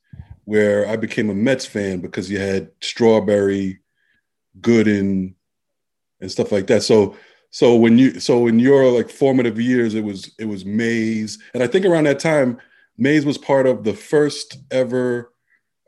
where 0.44 0.88
I 0.88 0.96
became 0.96 1.30
a 1.30 1.34
Mets 1.34 1.64
fan 1.64 2.00
because 2.00 2.28
you 2.28 2.40
had 2.40 2.72
Strawberry, 2.80 3.82
Gooden, 4.60 5.34
and 6.20 6.30
stuff 6.30 6.50
like 6.50 6.66
that. 6.66 6.82
So 6.82 7.16
so 7.50 7.76
when 7.76 7.96
you 7.96 8.18
so 8.18 8.48
in 8.48 8.58
your 8.58 8.90
like 8.90 9.08
formative 9.08 9.60
years, 9.60 9.94
it 9.94 10.02
was 10.02 10.34
it 10.40 10.46
was 10.46 10.64
Mays, 10.64 11.38
and 11.54 11.62
I 11.62 11.68
think 11.68 11.86
around 11.86 12.04
that 12.04 12.18
time, 12.18 12.58
Mays 12.98 13.24
was 13.24 13.38
part 13.38 13.68
of 13.68 13.84
the 13.84 13.94
first 13.94 14.58
ever 14.72 15.32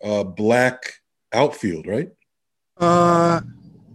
uh, 0.00 0.22
black 0.22 0.94
outfield, 1.32 1.88
right? 1.88 2.12
Uh, 2.76 3.40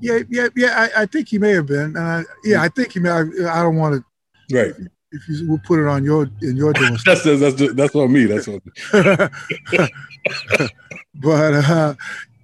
yeah, 0.01 0.19
yeah, 0.29 0.47
yeah. 0.55 0.89
I, 0.95 1.03
I 1.03 1.05
think 1.05 1.29
he 1.29 1.39
may 1.39 1.51
have 1.51 1.67
been. 1.67 1.95
Uh, 1.95 2.23
yeah, 2.43 2.61
I 2.61 2.69
think 2.69 2.93
he 2.93 2.99
may. 2.99 3.09
I, 3.09 3.21
I 3.21 3.63
don't 3.63 3.75
want 3.75 3.95
to. 3.95 4.55
Right. 4.55 4.73
If 5.11 5.27
you 5.27 5.49
will 5.49 5.59
put 5.65 5.79
it 5.79 5.87
on 5.87 6.03
your 6.03 6.29
in 6.41 6.55
your 6.55 6.73
door. 6.73 6.89
that's 7.05 7.23
that's 7.23 7.73
that's 7.73 7.95
on 7.95 8.11
me. 8.11 8.25
That's 8.25 8.47
on 8.47 8.61
me. 8.63 8.71
but 11.15 11.53
uh, 11.53 11.95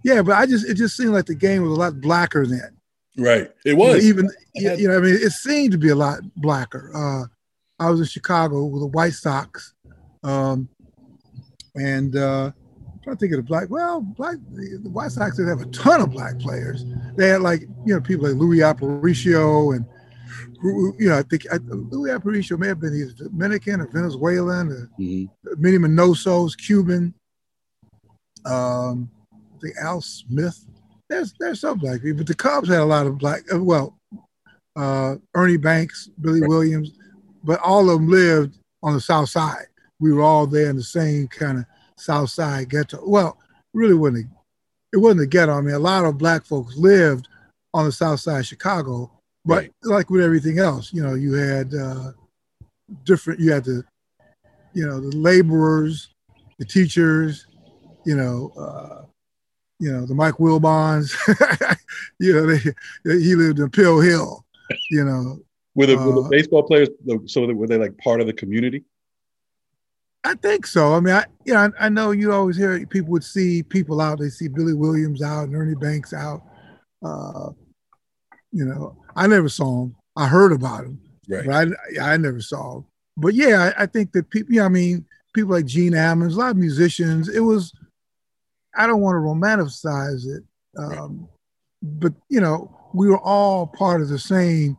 yeah, 0.03 0.21
but 0.21 0.33
I 0.33 0.45
just 0.45 0.67
it 0.67 0.75
just 0.75 0.97
seemed 0.97 1.11
like 1.11 1.25
the 1.25 1.35
game 1.35 1.63
was 1.63 1.71
a 1.71 1.75
lot 1.75 2.01
blacker 2.01 2.45
then. 2.45 2.77
Right. 3.17 3.51
It 3.65 3.75
was 3.77 4.03
you 4.05 4.13
know, 4.13 4.29
even 4.55 4.77
you 4.79 4.87
know 4.87 4.97
I 4.97 4.99
mean 4.99 5.15
it 5.15 5.31
seemed 5.31 5.71
to 5.71 5.77
be 5.77 5.89
a 5.89 5.95
lot 5.95 6.19
blacker. 6.35 6.91
Uh, 6.93 7.25
I 7.83 7.89
was 7.89 7.99
in 7.99 8.05
Chicago 8.05 8.65
with 8.65 8.81
the 8.81 8.87
White 8.87 9.13
Sox, 9.13 9.73
um, 10.23 10.69
and 11.75 12.15
uh, 12.15 12.51
trying 13.05 13.15
to 13.15 13.19
think 13.19 13.33
of 13.33 13.37
the 13.37 13.43
black. 13.43 13.69
Well, 13.69 14.01
black 14.01 14.35
the 14.49 14.89
White 14.89 15.11
Sox 15.11 15.37
did 15.37 15.47
have 15.47 15.61
a 15.61 15.65
ton 15.67 16.01
of 16.01 16.11
black 16.11 16.39
players. 16.39 16.83
They 17.15 17.29
had 17.29 17.41
like 17.41 17.61
you 17.85 17.93
know 17.93 18.01
people 18.01 18.27
like 18.27 18.35
Luis 18.35 18.61
Aparicio 18.61 19.75
and 19.75 19.85
you 20.99 21.09
know 21.09 21.19
I 21.19 21.21
think 21.21 21.45
I, 21.51 21.57
Luis 21.57 22.11
Aparicio 22.11 22.57
may 22.57 22.67
have 22.67 22.79
been 22.79 22.95
either 22.95 23.29
Dominican 23.29 23.81
or 23.81 23.87
Venezuelan 23.87 24.69
or 24.69 24.89
mm-hmm. 24.99 25.61
Minnie 25.61 25.77
Minoso's 25.77 26.55
Cuban. 26.55 27.13
Um, 28.43 29.09
I 29.33 29.59
think 29.61 29.75
Al 29.81 30.01
Smith. 30.01 30.65
There's 31.07 31.33
there's 31.39 31.61
some 31.61 31.77
black 31.77 32.01
people, 32.01 32.17
but 32.17 32.27
the 32.27 32.33
Cubs 32.33 32.67
had 32.67 32.79
a 32.79 32.85
lot 32.85 33.05
of 33.05 33.19
black. 33.19 33.43
Uh, 33.53 33.63
well, 33.63 33.99
uh, 34.75 35.15
Ernie 35.35 35.57
Banks, 35.57 36.09
Billy 36.19 36.41
right. 36.41 36.49
Williams, 36.49 36.97
but 37.43 37.59
all 37.59 37.87
of 37.87 37.99
them 37.99 38.09
lived 38.09 38.57
on 38.81 38.93
the 38.93 39.01
South 39.01 39.29
Side. 39.29 39.67
We 39.99 40.11
were 40.11 40.23
all 40.23 40.47
there 40.47 40.71
in 40.71 40.75
the 40.75 40.83
same 40.83 41.27
kind 41.27 41.59
of 41.59 41.65
South 41.97 42.29
Side 42.29 42.69
ghetto. 42.69 43.01
Well, 43.05 43.37
really 43.73 43.93
wasn't. 43.93 44.25
A, 44.25 44.29
it 44.93 44.97
wasn't 44.97 45.21
a 45.21 45.27
ghetto. 45.27 45.53
I 45.53 45.61
mean, 45.61 45.75
a 45.75 45.79
lot 45.79 46.05
of 46.05 46.17
black 46.17 46.45
folks 46.45 46.77
lived 46.77 47.27
on 47.73 47.85
the 47.85 47.91
South 47.91 48.19
Side 48.19 48.39
of 48.39 48.45
Chicago, 48.45 49.11
but 49.43 49.55
right. 49.55 49.71
like 49.83 50.09
with 50.09 50.23
everything 50.23 50.59
else, 50.59 50.93
you 50.93 51.03
know, 51.03 51.13
you 51.13 51.33
had 51.33 51.73
uh, 51.73 52.11
different. 53.03 53.39
You 53.39 53.51
had 53.51 53.65
the, 53.65 53.83
you 54.73 54.85
know, 54.85 54.99
the 54.99 55.15
laborers, 55.15 56.09
the 56.59 56.65
teachers, 56.65 57.47
you 58.05 58.15
know, 58.15 58.51
uh, 58.57 59.05
you 59.79 59.91
know, 59.91 60.05
the 60.05 60.15
Mike 60.15 60.39
Wilbons. 60.39 61.15
you 62.19 62.33
know, 62.33 62.45
they, 62.45 63.19
he 63.19 63.35
lived 63.35 63.59
in 63.59 63.69
Pill 63.69 63.99
Hill. 63.99 64.45
You 64.89 65.03
know, 65.03 65.39
were 65.75 65.85
the, 65.85 65.97
uh, 65.97 66.05
were 66.05 66.23
the 66.23 66.29
baseball 66.29 66.63
players 66.63 66.89
so 67.25 67.45
were 67.45 67.67
they 67.67 67.77
like 67.77 67.97
part 67.97 68.21
of 68.21 68.27
the 68.27 68.33
community? 68.33 68.83
I 70.25 70.33
think 70.33 70.65
so. 70.65 70.95
I 70.95 70.99
mean, 71.01 71.13
I 71.13 71.25
you 71.45 71.53
know, 71.53 71.59
I, 71.79 71.85
I, 71.85 71.89
know 71.89 72.09
you 72.09 72.33
always 72.33 72.57
hear 72.57 72.83
people 72.87 73.11
would 73.11 73.23
see 73.23 73.61
people 73.61 74.01
out. 74.01 74.19
They 74.19 74.29
see 74.29 74.47
Billy 74.47 74.73
Williams 74.73 75.21
out 75.21 75.43
and 75.43 75.55
Ernie 75.55 75.75
Banks 75.75 76.13
out. 76.13 76.41
Uh, 77.05 77.51
you 78.51 78.65
know, 78.65 78.97
I 79.15 79.27
never 79.27 79.47
saw 79.47 79.83
him. 79.83 79.95
I 80.15 80.27
heard 80.27 80.51
about 80.51 80.85
him, 80.85 80.99
right. 81.29 81.45
but 81.45 81.53
I 81.53 82.13
I 82.13 82.17
never 82.17 82.41
saw 82.41 82.77
him. 82.77 82.85
But 83.15 83.35
yeah, 83.35 83.71
I, 83.77 83.83
I 83.83 83.85
think 83.85 84.13
that 84.13 84.31
people. 84.31 84.51
Yeah, 84.51 84.65
I 84.65 84.69
mean, 84.69 85.05
people 85.35 85.51
like 85.51 85.67
Gene 85.67 85.93
Ammons, 85.93 86.33
a 86.33 86.39
lot 86.39 86.51
of 86.51 86.57
musicians. 86.57 87.29
It 87.29 87.41
was. 87.41 87.71
I 88.75 88.87
don't 88.87 89.01
want 89.01 89.15
to 89.15 89.19
romanticize 89.19 90.25
it, 90.25 90.43
um, 90.75 91.29
but 91.83 92.13
you 92.29 92.41
know, 92.41 92.75
we 92.95 93.07
were 93.09 93.21
all 93.21 93.67
part 93.67 94.01
of 94.01 94.09
the 94.09 94.17
same 94.17 94.75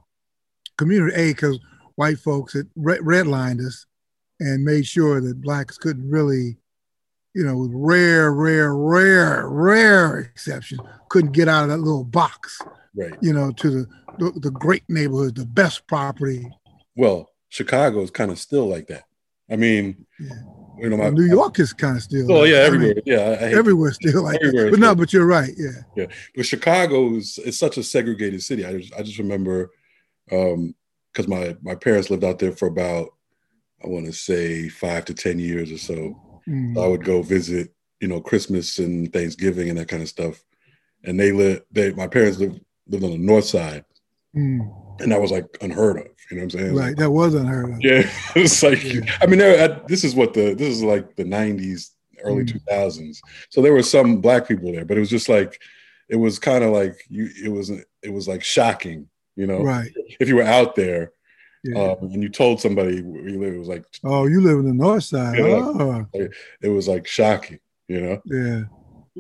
community. 0.77 1.15
A, 1.15 1.33
because 1.33 1.61
white 1.95 2.19
folks 2.19 2.53
had 2.53 2.67
redlined 2.77 3.65
us 3.65 3.87
and 4.41 4.65
made 4.65 4.87
sure 4.87 5.21
that 5.21 5.41
blacks 5.41 5.79
couldn't 5.79 6.09
really, 6.09 6.57
you 7.35 7.45
know, 7.45 7.57
with 7.57 7.71
rare, 7.73 8.33
rare, 8.33 8.75
rare, 8.75 9.49
rare 9.49 10.19
exceptions, 10.19 10.81
couldn't 11.09 11.33
get 11.33 11.49
out 11.49 11.65
of 11.65 11.71
that 11.71 11.79
little 11.79 12.05
box. 12.05 12.61
Right. 12.95 13.15
You 13.21 13.33
know, 13.33 13.53
to 13.53 13.71
the 13.71 13.87
the, 14.19 14.33
the 14.41 14.51
great 14.51 14.85
neighborhood, 14.89 15.37
the 15.37 15.47
best 15.47 15.87
property. 15.87 16.51
Well, 16.97 17.31
Chicago 17.49 18.01
is 18.03 18.11
kind 18.11 18.31
of 18.31 18.39
still 18.39 18.67
like 18.67 18.87
that. 18.89 19.05
I 19.51 19.57
mean, 19.57 20.07
yeah. 20.19 20.35
you 20.79 20.91
know, 20.91 20.97
my, 20.97 21.11
New 21.11 21.25
York 21.25 21.59
is 21.59 21.73
kind 21.73 21.97
of 21.97 22.03
still. 22.03 22.31
Oh 22.33 22.41
like 22.41 22.51
yeah, 22.51 22.57
everywhere. 22.57 22.91
I 22.91 22.95
mean, 22.95 23.03
yeah, 23.05 23.59
everywhere 23.59 23.93
still 23.93 24.25
like 24.25 24.39
everywhere 24.43 24.65
that. 24.65 24.71
But 24.73 24.81
no, 24.81 24.95
but 24.95 25.13
you're 25.13 25.27
right. 25.27 25.51
Yeah. 25.57 25.83
Yeah, 25.97 26.07
but 26.35 26.47
Chicago 26.47 27.15
is 27.15 27.39
it's 27.45 27.59
such 27.59 27.77
a 27.79 27.83
segregated 27.83 28.43
city. 28.43 28.65
I 28.65 28.79
just 28.79 28.95
I 28.95 29.03
just 29.03 29.19
remember 29.19 29.71
um 30.33 30.75
because 31.13 31.29
my 31.29 31.57
my 31.63 31.75
parents 31.75 32.11
lived 32.11 32.25
out 32.25 32.39
there 32.39 32.53
for 32.53 32.67
about 32.67 33.11
I 33.85 33.89
want 33.89 34.07
to 34.07 34.13
say 34.13 34.69
five 34.69 35.05
to 35.07 35.15
10 35.15 35.39
years 35.39 35.71
or 35.71 35.79
so. 35.79 36.41
Mm. 36.49 36.83
I 36.83 36.87
would 36.87 37.05
go 37.05 37.23
visit, 37.23 37.73
you 38.01 38.09
know, 38.09 38.21
Christmas 38.21 38.79
and 38.79 39.13
Thanksgiving 39.13 39.69
and 39.69 39.79
that 39.79 39.89
kind 39.89 40.03
of 40.03 40.09
stuff. 40.09 40.43
And 41.05 41.19
they 41.19 41.33
lived, 41.33 41.63
they, 41.71 41.93
my 41.93 42.07
parents 42.07 42.39
lived, 42.39 42.61
lived 42.89 43.05
on 43.05 43.11
the 43.11 43.19
north 43.19 43.45
side. 43.45 43.85
Mm. 44.35 45.01
And 45.01 45.13
that 45.13 45.21
was 45.21 45.31
like 45.31 45.45
unheard 45.61 45.99
of. 45.99 46.07
You 46.31 46.39
know 46.39 46.45
what 46.45 46.55
I'm 46.55 46.61
saying? 46.61 46.75
Right. 46.75 46.87
Like, 46.89 46.97
that 46.97 47.11
was 47.11 47.35
unheard 47.35 47.75
of. 47.75 47.81
Yeah. 47.81 48.11
it's 48.37 48.63
like, 48.63 48.83
yeah. 48.83 49.01
I 49.21 49.27
mean, 49.27 49.39
there, 49.39 49.81
this 49.87 50.05
is 50.05 50.15
what 50.15 50.35
the, 50.35 50.55
this 50.55 50.69
is 50.69 50.83
like 50.83 51.17
the 51.17 51.25
90s, 51.25 51.91
early 52.23 52.45
mm. 52.45 52.61
2000s. 52.69 53.19
So 53.51 53.61
there 53.61 53.73
were 53.73 53.83
some 53.83 54.21
black 54.21 54.49
people 54.49 54.73
there, 54.73 54.85
but 54.85 54.97
it 54.97 55.01
was 55.01 55.11
just 55.11 55.29
like, 55.29 55.61
it 56.09 56.17
was 56.17 56.39
kind 56.39 56.65
of 56.65 56.73
like 56.73 57.05
you. 57.09 57.29
It 57.43 57.49
was 57.49 57.71
it 57.71 58.13
was 58.13 58.29
like 58.29 58.45
shocking, 58.45 59.09
you 59.35 59.47
know. 59.47 59.63
Right. 59.63 59.93
If 60.21 60.29
you 60.29 60.37
were 60.37 60.43
out 60.43 60.77
there 60.77 61.13
Yeah. 61.67 61.93
um, 61.93 61.99
and 62.13 62.23
you 62.23 62.29
told 62.29 62.61
somebody 62.61 63.01
where 63.03 63.29
you 63.29 63.41
live, 63.41 63.55
it 63.55 63.59
was 63.59 63.69
like 63.69 63.85
oh, 64.05 64.27
you 64.27 64.41
live 64.41 64.59
in 64.59 64.67
the 64.67 64.75
north 64.75 65.05
side. 65.05 65.39
Yeah. 65.39 65.45
Oh, 65.45 66.07
it 66.61 66.69
was 66.69 66.87
like 66.89 67.07
shocking, 67.07 67.59
you 67.89 68.01
know. 68.01 68.23
yeah. 68.27 68.63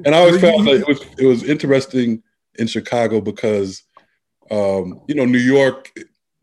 And 0.04 0.14
I 0.14 0.18
always 0.18 0.34
you- 0.34 0.40
found 0.40 0.66
that 0.66 0.80
it 0.80 0.86
was 0.86 1.00
it 1.18 1.26
was 1.26 1.42
interesting 1.42 2.22
in 2.58 2.66
Chicago 2.66 3.20
because 3.20 3.82
um, 4.50 5.00
you 5.08 5.14
know 5.14 5.24
New 5.24 5.38
York 5.38 5.92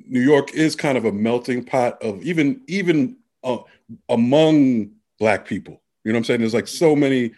New 0.05 0.22
York 0.22 0.53
is 0.53 0.75
kind 0.75 0.98
of 0.98 1.05
a 1.05 1.12
melting 1.12 1.63
pot 1.63 2.01
of 2.01 2.22
even 2.24 2.62
even 2.67 3.17
uh, 3.43 3.60
among 4.10 4.91
black 5.19 5.45
people. 5.45 5.81
You 6.03 6.12
know 6.12 6.17
what 6.17 6.22
I'm 6.22 6.24
saying? 6.25 6.39
There's 6.41 6.53
like 6.53 6.67
so 6.67 6.95
many. 6.95 7.31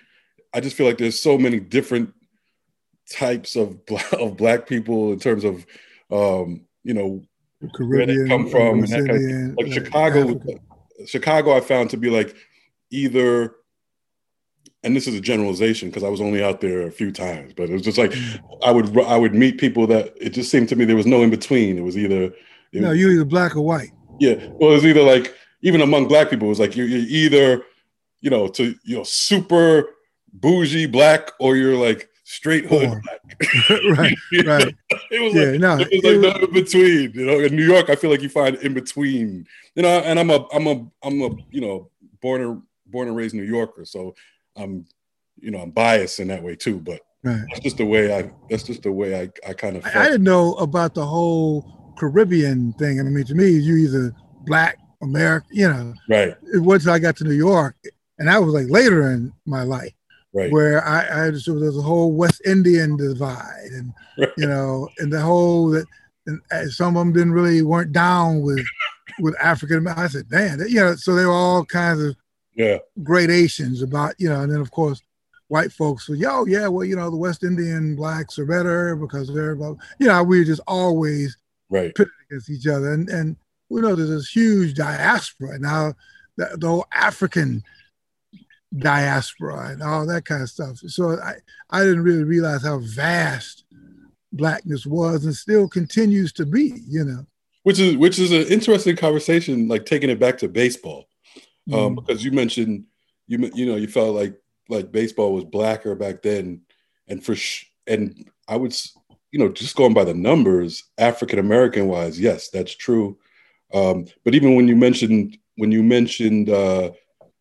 I 0.53 0.60
just 0.60 0.75
feel 0.75 0.88
like 0.88 0.98
there's 0.98 1.19
so 1.19 1.38
many 1.38 1.60
different 1.60 2.13
types 3.12 3.55
of 3.55 3.86
black, 3.86 4.12
of 4.13 4.38
black 4.38 4.67
people 4.67 5.13
in 5.13 5.19
terms 5.19 5.43
of 5.43 5.65
um, 6.12 6.62
you 6.84 6.93
know 6.93 7.22
where 7.77 8.05
they 8.05 8.13
Caribbean, 8.15 8.27
come 8.27 8.50
from 8.50 8.79
and 8.79 8.88
that 8.88 8.98
kind 8.98 9.10
of- 9.12 9.15
Indian, 9.17 9.55
like 9.57 9.67
uh, 9.67 9.72
Chicago. 9.72 10.22
Africa. 10.22 10.60
Chicago, 11.05 11.55
I 11.57 11.60
found 11.62 11.89
to 11.91 11.98
be 11.98 12.10
like 12.10 12.36
either, 12.91 13.55
and 14.84 14.95
this 14.95 15.07
is 15.07 15.15
a 15.15 15.22
generalization 15.22 15.89
because 15.89 16.03
I 16.03 16.10
was 16.10 16.22
only 16.22 16.43
out 16.43 16.62
there 16.62 16.88
a 16.88 16.91
few 16.91 17.12
times, 17.12 17.53
but 17.53 17.69
it 17.69 17.74
was 17.74 17.81
just 17.81 17.98
like 17.98 18.12
Mm. 18.12 18.39
I 18.63 18.72
would 18.72 18.98
I 19.00 19.17
would 19.17 19.34
meet 19.36 19.57
people 19.57 19.88
that 19.88 20.13
it 20.19 20.29
just 20.29 20.50
seemed 20.51 20.69
to 20.69 20.75
me 20.75 20.86
there 20.86 20.95
was 20.95 21.05
no 21.05 21.22
in 21.22 21.29
between. 21.29 21.77
It 21.77 21.81
was 21.81 21.98
either 21.98 22.25
it 22.72 22.81
No, 22.81 22.91
you 22.91 23.10
either 23.12 23.25
black 23.25 23.55
or 23.55 23.62
white. 23.62 23.91
yeah, 24.19 24.36
well, 24.53 24.72
it 24.72 24.75
was 24.75 24.86
either 24.86 25.01
like 25.03 25.34
even 25.62 25.81
among 25.81 26.07
black 26.07 26.29
people, 26.29 26.48
it 26.48 26.50
was 26.50 26.60
like 26.60 26.75
you're, 26.75 26.88
you're 26.88 27.00
either 27.07 27.63
you 28.22 28.29
know 28.29 28.48
to 28.50 28.75
you 28.84 28.95
know 28.98 29.03
super 29.03 29.86
bougie 30.34 30.86
black 30.86 31.31
or 31.39 31.55
you're 31.57 31.75
like 31.77 32.10
straight 32.27 32.65
hood 32.65 32.89
right, 33.98 34.15
right. 34.46 34.75
It 35.12 35.22
was 35.22 35.34
Yeah, 35.36 35.51
like 35.51 35.60
no, 35.60 35.77
it 35.77 35.79
was 35.79 35.88
it 35.91 36.22
like 36.22 36.41
was- 36.41 36.48
in 36.50 36.53
between. 36.53 37.12
You 37.13 37.25
know, 37.25 37.39
in 37.39 37.55
New 37.55 37.65
York, 37.65 37.89
I 37.89 37.96
feel 37.96 38.10
like 38.10 38.22
you 38.22 38.29
find 38.29 38.55
in 38.58 38.74
between. 38.74 39.46
You 39.75 39.84
know, 39.84 40.00
and 40.00 40.20
I'm 40.20 40.29
a 40.32 40.46
I'm 40.53 40.67
a 40.67 40.86
I'm 41.03 41.22
a 41.22 41.29
you 41.51 41.62
know 41.62 41.89
born 42.22 42.41
and 42.41 42.62
born 42.88 43.08
and 43.08 43.15
raised 43.15 43.36
New 43.36 43.44
Yorker, 43.44 43.86
so 43.86 44.15
I'm 44.55 44.86
you 45.39 45.51
know 45.51 45.60
I'm 45.60 45.72
biased 45.72 46.20
in 46.20 46.27
that 46.29 46.41
way 46.41 46.55
too. 46.55 46.79
But 46.79 47.01
right. 47.24 47.44
that's 47.50 47.62
just 47.62 47.77
the 47.77 47.86
way 47.86 48.13
I 48.17 48.32
that's 48.50 48.63
just 48.63 48.84
the 48.84 48.91
way 48.91 49.22
I 49.22 49.29
I 49.48 49.53
kind 49.53 49.77
of 49.77 49.86
I, 49.86 50.01
I 50.01 50.05
didn't 50.05 50.24
know 50.24 50.53
about 50.55 50.96
the 50.96 51.05
whole 51.05 51.94
Caribbean 52.00 52.74
thing. 52.74 53.00
I 53.00 53.03
mean, 53.03 53.25
to 53.25 53.36
me, 53.36 53.50
you 53.50 53.75
either 53.77 54.13
black, 54.46 54.77
American, 55.03 55.50
you 55.51 55.67
know. 55.70 55.94
right 56.10 56.36
once 56.55 56.88
I 56.88 56.98
got 57.00 57.15
to 57.17 57.24
New 57.24 57.34
York, 57.34 57.75
and 58.17 58.27
that 58.27 58.41
was 58.41 58.53
like 58.53 58.67
later 58.70 59.12
in 59.12 59.32
my 59.46 59.63
life, 59.63 59.94
right 60.36 60.51
where 60.51 60.86
I, 60.86 61.06
I 61.06 61.20
understood 61.27 61.62
there's 61.62 61.77
a 61.77 61.82
whole 61.82 62.12
West 62.12 62.42
Indian 62.46 62.98
divide, 62.98 63.72
and 63.72 63.94
Right. 64.18 64.30
you 64.38 64.48
know, 64.48 64.88
and 65.00 65.12
the 65.12 65.20
whole 65.20 65.70
that, 65.72 65.86
and 66.25 66.42
some 66.72 66.96
of 66.96 67.01
them 67.01 67.13
didn't 67.13 67.34
really 67.34 67.62
weren't 67.62 67.92
down 67.92 68.42
with 68.42 68.65
with 69.20 69.36
African. 69.42 69.88
I 69.88 70.08
said, 70.08 70.30
man, 70.32 70.60
you 70.70 70.75
know, 70.75 70.96
so 70.96 71.15
they 71.15 71.25
were 71.25 71.32
all 71.32 71.65
kinds 71.65 72.01
of 72.01 72.15
yeah 72.54 72.77
gradations 73.04 73.82
about, 73.82 74.15
you 74.18 74.30
know, 74.30 74.42
and 74.42 74.51
then 74.51 74.62
of 74.62 74.72
course, 74.72 75.01
white 75.48 75.72
folks 75.72 76.08
were, 76.08 76.15
yo, 76.15 76.46
yeah, 76.46 76.68
well, 76.68 76.86
you 76.86 76.96
know, 76.96 77.10
the 77.10 77.18
West 77.18 77.44
Indian 77.44 77.96
blacks 77.96 78.39
are 78.39 78.46
better 78.46 78.96
because 78.96 79.34
they're, 79.34 79.51
about, 79.51 79.77
you 80.00 80.08
know, 80.08 80.24
we 80.24 80.39
were 80.39 80.46
just 80.46 80.62
always 80.68 81.38
right 81.70 81.94
pitted 81.94 82.13
against 82.30 82.50
each 82.50 82.68
other. 82.68 82.94
And 82.94 83.10
and 83.10 83.36
we 83.70 83.82
know 83.82 83.96
there's 83.96 84.10
this 84.10 84.30
huge 84.30 84.75
diaspora 84.75 85.60
now, 85.60 85.94
the, 86.38 86.56
the 86.58 86.68
whole 86.68 86.86
African 86.94 87.63
diaspora 88.77 89.69
and 89.69 89.81
all 89.84 90.05
that 90.07 90.25
kind 90.25 90.41
of 90.41 90.50
stuff. 90.50 90.77
So 90.88 91.17
I, 91.22 91.34
I 91.69 91.79
didn't 91.84 92.03
really 92.03 92.24
realize 92.24 92.63
how 92.63 92.79
vast 92.79 93.63
blackness 94.31 94.86
was 94.86 95.25
and 95.25 95.34
still 95.36 95.67
continues 95.67 96.34
to 96.34 96.45
be, 96.45 96.74
you 96.88 97.05
know. 97.05 97.25
which 97.63 97.79
is 97.79 97.95
which 97.98 98.19
is 98.19 98.31
an 98.31 98.43
interesting 98.48 98.95
conversation 98.95 99.67
like 99.67 99.86
taking 99.86 100.10
it 100.10 100.19
back 100.19 100.38
to 100.39 100.48
baseball 100.48 101.07
um, 101.74 101.95
Mm. 101.95 101.95
because 101.95 102.24
you 102.24 102.31
mentioned 102.31 102.84
you 103.27 103.49
you 103.56 103.65
know 103.65 103.75
you 103.75 103.88
felt 103.88 104.15
like 104.15 104.36
like 104.69 104.91
baseball 104.91 105.34
was 105.34 105.45
blacker 105.45 105.95
back 105.95 106.21
then 106.21 106.62
and 107.08 107.23
for 107.23 107.36
sh- 107.36 107.65
and 107.88 108.30
I 108.47 108.56
would 108.58 108.75
you 109.32 109.39
know 109.39 109.49
just 109.49 109.75
going 109.75 109.93
by 109.93 110.04
the 110.04 110.13
numbers 110.13 110.84
African 110.97 111.39
American 111.39 111.88
wise 111.88 112.19
yes 112.19 112.49
that's 112.49 112.75
true 112.75 113.17
um, 113.73 114.06
but 114.23 114.36
even 114.36 114.56
when 114.56 114.67
you 114.67 114.75
mentioned 114.75 115.38
when 115.56 115.71
you 115.71 115.82
mentioned 115.82 116.49
uh, 116.49 116.91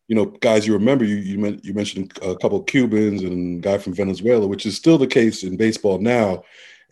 you 0.07 0.15
know 0.15 0.25
guys 0.25 0.67
you 0.67 0.73
remember 0.73 1.03
you 1.05 1.15
you, 1.15 1.37
men- 1.39 1.59
you 1.63 1.73
mentioned 1.73 2.11
a 2.21 2.35
couple 2.35 2.59
of 2.59 2.65
Cubans 2.67 3.23
and 3.23 3.57
a 3.57 3.61
guy 3.67 3.77
from 3.77 3.93
Venezuela 3.93 4.45
which 4.47 4.65
is 4.65 4.75
still 4.75 4.97
the 4.97 5.07
case 5.07 5.43
in 5.43 5.57
baseball 5.57 5.97
now 5.99 6.43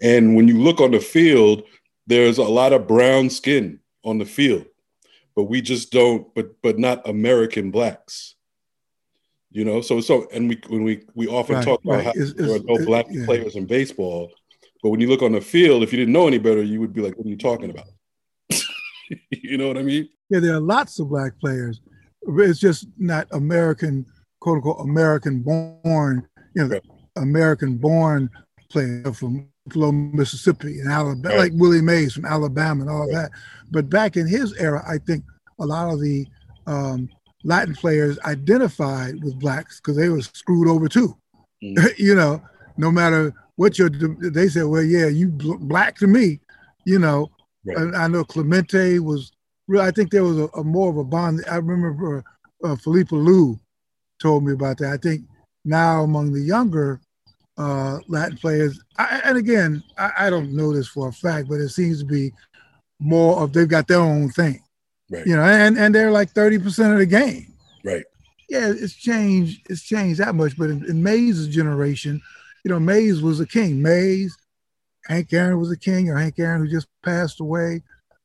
and 0.02 0.36
when 0.36 0.48
you 0.48 0.60
look 0.60 0.82
on 0.82 0.92
the 0.92 1.00
field 1.00 1.64
there's 2.08 2.38
a 2.38 2.44
lot 2.44 2.74
of 2.74 2.88
brown 2.88 3.30
skin 3.30 3.80
on 4.04 4.18
the 4.18 4.26
field 4.26 4.66
but 5.36 5.44
we 5.44 5.62
just 5.62 5.92
don't 5.92 6.34
but 6.36 6.60
but 6.62 6.78
not 6.80 7.08
american 7.08 7.70
blacks 7.72 8.36
you 9.52 9.64
know 9.64 9.80
so 9.82 10.02
so 10.02 10.28
and 10.34 10.50
we 10.50 10.60
when 10.68 10.84
we 10.84 11.04
we 11.14 11.28
often 11.28 11.56
Right, 11.58 11.64
talk 11.66 11.84
about 11.84 11.96
right. 11.98 12.04
how 12.06 12.12
It's- 12.12 12.34
there 12.34 12.56
are 12.56 12.60
no 12.64 12.76
it- 12.82 12.86
black 12.86 13.06
yeah. 13.12 13.26
players 13.26 13.56
in 13.56 13.66
baseball 13.66 14.32
but 14.82 14.90
when 14.90 15.00
you 15.00 15.08
look 15.08 15.22
on 15.22 15.32
the 15.34 15.42
field 15.42 15.84
if 15.84 15.94
you 15.94 16.00
didn't 16.00 16.14
know 16.14 16.28
any 16.28 16.40
better 16.40 16.64
you 16.64 16.80
would 16.82 16.94
be 16.94 17.02
like 17.02 17.16
what 17.18 17.28
are 17.28 17.30
you 17.30 17.38
talking 17.38 17.70
about 17.70 17.88
you 19.30 19.58
know 19.58 19.68
what 19.68 19.78
i 19.78 19.84
mean 19.84 20.10
Yeah, 20.30 20.40
there 20.40 20.56
are 20.56 20.60
lots 20.60 21.00
of 21.00 21.10
black 21.10 21.40
players. 21.40 21.80
It's 22.28 22.60
just 22.60 22.88
not 22.98 23.28
American, 23.32 24.06
quote 24.40 24.58
unquote, 24.58 24.80
American 24.82 25.40
born, 25.42 26.28
you 26.56 26.64
know, 26.64 26.68
Right. 26.70 26.84
American 27.18 27.78
born 27.78 28.30
player 28.70 29.12
from 29.14 29.48
Buffalo, 29.66 29.92
Mississippi 29.92 30.80
and 30.80 30.90
Alabama, 30.90 31.36
Right. 31.36 31.52
like 31.52 31.60
Willie 31.60 31.82
Mays 31.82 32.14
from 32.14 32.26
Alabama 32.26 32.82
and 32.82 32.90
all 32.90 33.08
that. 33.12 33.32
But 33.72 33.90
back 33.90 34.18
in 34.18 34.28
his 34.28 34.54
era, 34.54 34.84
I 34.88 34.98
think 34.98 35.24
a 35.60 35.66
lot 35.66 35.94
of 35.94 36.02
the 36.02 36.26
um, 36.68 37.10
Latin 37.44 37.76
players 37.76 38.18
identified 38.26 39.24
with 39.24 39.40
blacks 39.40 39.80
because 39.80 39.98
they 39.98 40.10
were 40.10 40.22
screwed 40.22 40.68
over 40.68 40.88
too. 40.88 41.16
Mm. 41.64 41.94
you 41.98 42.16
know, 42.16 42.42
no 42.78 42.92
matter 42.92 43.34
what 43.56 43.78
your, 43.78 43.90
they 43.90 44.48
said, 44.48 44.64
well, 44.66 44.82
yeah, 44.84 45.08
you 45.08 45.30
bl- 45.30 45.56
black 45.56 45.98
to 45.98 46.08
me, 46.08 46.40
you 46.86 47.00
know. 47.00 47.30
Right. 47.66 47.78
And 47.78 47.96
I 47.96 48.08
know 48.08 48.24
Clemente 48.24 49.00
was. 49.00 49.32
I 49.80 49.92
think 49.92 50.12
there 50.12 50.24
was 50.24 50.38
a, 50.38 50.48
a 50.60 50.64
more 50.64 50.90
of 50.90 50.98
a 50.98 51.04
bond. 51.04 51.44
I 51.50 51.58
remember 51.58 52.24
uh, 52.64 52.76
Felipe 52.76 53.10
Alou 53.10 53.60
told 54.22 54.44
me 54.44 54.54
about 54.54 54.78
that. 54.80 54.92
I 54.92 54.98
think 54.98 55.22
now 55.66 56.04
among 56.04 56.34
the 56.34 56.42
younger 56.42 57.00
uh, 57.58 58.00
Latin 58.08 58.38
players, 58.38 58.80
I, 58.98 59.22
and 59.26 59.38
again, 59.38 59.84
I, 59.98 60.12
I 60.20 60.30
don't 60.30 60.54
know 60.54 60.74
this 60.74 60.88
for 60.88 61.10
a 61.10 61.14
fact, 61.14 61.48
but 61.50 61.60
it 61.60 61.70
seems 61.70 62.00
to 62.00 62.06
be 62.06 62.32
more 63.00 63.42
of 63.42 63.54
they've 63.54 63.68
got 63.68 63.88
their 63.88 64.00
own 64.00 64.30
thing, 64.30 64.62
right 65.10 65.26
you 65.26 65.36
know, 65.36 65.44
and 65.44 65.78
and 65.78 65.94
they're 65.94 66.12
like 66.12 66.32
thirty 66.32 66.58
percent 66.58 66.94
of 66.94 67.00
the 67.00 67.06
game. 67.06 67.54
right 67.84 68.04
Yeah, 68.50 68.70
it's 68.70 68.96
changed. 68.96 69.62
It's 69.70 69.84
changed 69.84 70.20
that 70.20 70.36
much. 70.36 70.58
But 70.58 70.70
in, 70.70 70.86
in 70.86 71.04
Mays' 71.04 71.48
generation, 71.48 72.22
you 72.64 72.72
know, 72.72 72.80
Mays 72.80 73.22
was 73.22 73.40
a 73.40 73.46
king. 73.46 73.82
Mays, 73.82 74.36
Hank 75.06 75.32
Aaron 75.34 75.60
was 75.60 75.72
a 75.72 75.78
king, 75.78 76.10
or 76.10 76.18
Hank 76.18 76.40
Aaron 76.40 76.62
who 76.62 76.72
just 76.72 76.88
passed 77.04 77.40
away. 77.40 77.82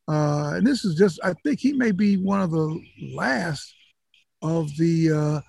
Uh, 0.08 0.54
and 0.56 0.66
this 0.66 0.84
is 0.84 0.94
just, 0.94 1.20
I 1.22 1.34
think 1.44 1.60
he 1.60 1.72
may 1.72 1.90
be 1.90 2.16
one 2.16 2.40
of 2.40 2.50
the 2.50 2.80
last 3.12 3.74
of 4.40 4.74
the 4.76 5.12
uh, 5.12 5.40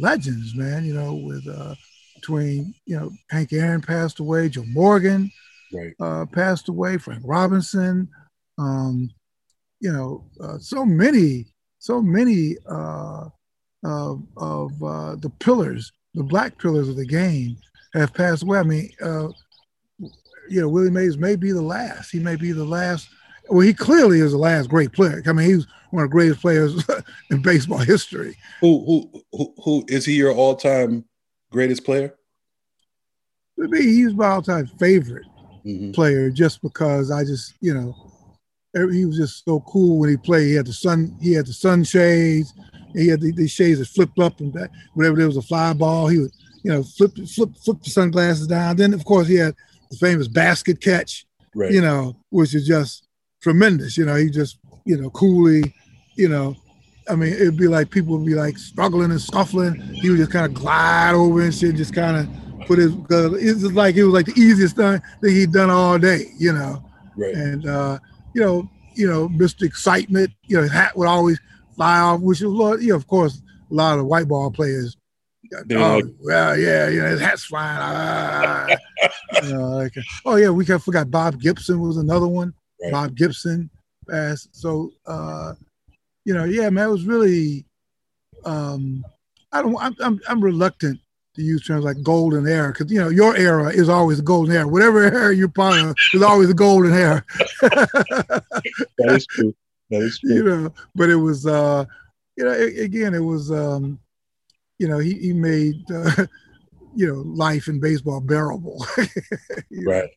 legends, 0.00 0.56
man. 0.56 0.84
You 0.84 0.94
know, 0.94 1.14
with 1.14 1.46
uh, 1.46 1.74
between 2.16 2.74
you 2.86 2.98
know 2.98 3.12
Hank 3.30 3.52
Aaron 3.52 3.80
passed 3.80 4.18
away, 4.18 4.48
Joe 4.48 4.64
Morgan 4.66 5.30
right 5.72 5.94
uh, 6.00 6.26
passed 6.26 6.68
away, 6.68 6.98
Frank 6.98 7.22
Robinson, 7.24 8.08
um, 8.58 9.10
you 9.80 9.92
know, 9.92 10.24
uh, 10.40 10.58
so 10.58 10.84
many, 10.84 11.46
so 11.78 12.02
many 12.02 12.56
uh, 12.68 13.28
of, 13.84 14.22
of 14.36 14.82
uh, 14.82 15.16
the 15.16 15.32
pillars, 15.40 15.92
the 16.14 16.22
black 16.22 16.58
pillars 16.58 16.88
of 16.88 16.96
the 16.96 17.06
game 17.06 17.56
have 17.94 18.12
passed 18.14 18.42
away. 18.42 18.58
I 18.58 18.62
mean, 18.62 18.90
uh, 19.02 19.28
you 20.48 20.60
know, 20.60 20.68
Willie 20.68 20.90
Mays 20.90 21.16
may 21.16 21.36
be 21.36 21.52
the 21.52 21.62
last. 21.62 22.10
He 22.10 22.18
may 22.18 22.36
be 22.36 22.52
the 22.52 22.64
last. 22.64 23.08
Well, 23.50 23.60
he 23.66 23.74
clearly 23.74 24.20
is 24.20 24.32
the 24.32 24.38
last 24.38 24.68
great 24.70 24.92
player. 24.92 25.22
I 25.26 25.32
mean, 25.32 25.46
he's 25.50 25.66
one 25.90 26.04
of 26.04 26.10
the 26.10 26.12
greatest 26.14 26.40
players 26.40 26.84
in 27.30 27.42
baseball 27.42 27.78
history. 27.78 28.36
who 28.60 28.84
who 28.86 29.22
who, 29.32 29.54
who 29.64 29.84
is 29.88 30.04
he 30.04 30.14
your 30.14 30.32
all-time 30.32 31.04
greatest 31.50 31.84
player 31.84 32.14
To 33.58 33.66
me, 33.68 33.80
he's 33.82 34.14
my 34.14 34.28
all-time 34.28 34.66
favorite. 34.78 35.26
Mhm. 35.66 35.92
player 35.92 36.30
just 36.30 36.62
because 36.62 37.10
I 37.10 37.22
just, 37.22 37.52
you 37.60 37.74
know, 37.74 37.94
he 38.90 39.04
was 39.04 39.18
just 39.18 39.44
so 39.44 39.60
cool 39.68 39.98
when 39.98 40.08
he 40.08 40.16
played. 40.16 40.46
He 40.46 40.54
had 40.54 40.66
the 40.66 40.72
sun, 40.72 41.14
he 41.20 41.34
had 41.34 41.44
the 41.46 41.52
sunshades, 41.52 42.54
he 42.94 43.08
had 43.08 43.20
the, 43.20 43.30
these 43.32 43.50
shades 43.50 43.78
that 43.78 43.88
flipped 43.88 44.18
up 44.20 44.40
and 44.40 44.50
back. 44.54 44.70
Whenever 44.94 45.16
there 45.18 45.26
was 45.26 45.36
a 45.36 45.42
fly 45.42 45.74
ball, 45.74 46.06
he 46.08 46.18
would, 46.18 46.30
you 46.62 46.72
know, 46.72 46.82
flip 46.82 47.12
flip 47.28 47.50
flip 47.62 47.82
the 47.82 47.90
sunglasses 47.90 48.46
down. 48.46 48.76
Then 48.76 48.94
of 48.94 49.04
course 49.04 49.28
he 49.28 49.34
had 49.34 49.54
the 49.90 49.98
famous 49.98 50.28
basket 50.28 50.80
catch, 50.80 51.26
right 51.54 51.70
you 51.72 51.82
know, 51.82 52.16
which 52.30 52.54
is 52.54 52.66
just 52.66 53.06
tremendous. 53.40 53.96
You 53.96 54.06
know, 54.06 54.16
he 54.16 54.30
just, 54.30 54.58
you 54.84 54.96
know, 55.00 55.10
coolly, 55.10 55.74
you 56.14 56.28
know. 56.28 56.56
I 57.08 57.16
mean, 57.16 57.32
it'd 57.32 57.56
be 57.56 57.66
like 57.66 57.90
people 57.90 58.16
would 58.16 58.26
be 58.26 58.34
like 58.34 58.56
struggling 58.56 59.10
and 59.10 59.20
scuffling. 59.20 59.80
He 59.80 60.10
would 60.10 60.18
just 60.18 60.30
kind 60.30 60.46
of 60.46 60.54
glide 60.54 61.14
over 61.14 61.42
and 61.42 61.52
shit, 61.52 61.74
just 61.74 61.94
kind 61.94 62.16
of 62.16 62.66
put 62.66 62.78
his 62.78 62.94
because 62.94 63.42
it's 63.42 63.62
just 63.62 63.74
like 63.74 63.96
it 63.96 64.04
was 64.04 64.14
like 64.14 64.26
the 64.26 64.40
easiest 64.40 64.76
thing 64.76 65.02
that 65.20 65.30
he'd 65.30 65.52
done 65.52 65.70
all 65.70 65.98
day, 65.98 66.26
you 66.38 66.52
know. 66.52 66.84
Right. 67.16 67.34
And 67.34 67.66
uh, 67.66 67.98
you 68.34 68.42
know, 68.42 68.68
you 68.94 69.08
know, 69.08 69.28
Mr. 69.28 69.62
Excitement, 69.62 70.30
you 70.46 70.56
know, 70.56 70.62
his 70.62 70.72
hat 70.72 70.96
would 70.96 71.08
always 71.08 71.40
fly 71.74 71.98
off, 71.98 72.20
which 72.20 72.40
was, 72.42 72.82
you 72.82 72.90
know, 72.90 72.96
of 72.96 73.06
course, 73.06 73.42
a 73.70 73.74
lot 73.74 73.98
of 73.98 74.06
white 74.06 74.28
ball 74.28 74.50
players. 74.50 74.96
Oh, 75.72 76.00
well, 76.20 76.56
yeah, 76.56 76.88
you 76.88 77.00
know, 77.00 77.08
his 77.08 77.20
hat's 77.20 77.44
flying. 77.44 77.78
Ah, 77.80 78.68
you 79.42 79.52
know, 79.52 79.70
like, 79.70 79.92
oh 80.24 80.36
yeah, 80.36 80.50
we 80.50 80.64
forgot 80.64 81.10
Bob 81.10 81.40
Gibson 81.40 81.80
was 81.80 81.96
another 81.96 82.28
one. 82.28 82.54
Right. 82.82 82.92
Bob 82.92 83.14
Gibson 83.14 83.70
passed. 84.08 84.48
So, 84.52 84.92
uh, 85.06 85.54
you 86.24 86.34
know, 86.34 86.44
yeah, 86.44 86.70
man, 86.70 86.88
it 86.88 86.92
was 86.92 87.04
really. 87.06 87.64
Um, 88.44 89.04
I 89.52 89.62
don't. 89.62 89.76
I'm, 89.80 89.96
I'm, 90.00 90.20
I'm 90.28 90.40
reluctant 90.42 91.00
to 91.34 91.42
use 91.42 91.64
terms 91.66 91.84
like 91.84 92.02
golden 92.02 92.46
era 92.46 92.72
because 92.72 92.90
you 92.90 93.00
know 93.00 93.08
your 93.08 93.36
era 93.36 93.68
is 93.70 93.88
always 93.88 94.18
a 94.18 94.22
golden 94.22 94.54
era. 94.54 94.66
Whatever 94.66 95.04
era 95.04 95.34
you're 95.34 95.48
part 95.48 95.78
of 95.78 95.94
is 96.14 96.22
always 96.22 96.50
a 96.50 96.54
golden 96.54 96.92
era. 96.92 97.24
that 97.60 98.44
is 98.98 99.26
true. 99.26 99.54
That 99.90 100.02
is 100.02 100.18
true. 100.24 100.34
You 100.34 100.42
know, 100.44 100.74
but 100.94 101.10
it 101.10 101.16
was. 101.16 101.46
uh 101.46 101.84
You 102.36 102.44
know, 102.44 102.52
a- 102.52 102.80
again, 102.84 103.14
it 103.14 103.20
was. 103.24 103.50
um 103.50 103.98
You 104.78 104.88
know, 104.88 104.98
he 104.98 105.14
he 105.14 105.32
made. 105.32 105.82
Uh, 105.90 106.26
you 106.96 107.06
know, 107.06 107.20
life 107.22 107.68
in 107.68 107.78
baseball 107.78 108.20
bearable. 108.20 108.84
Right. 109.86 110.10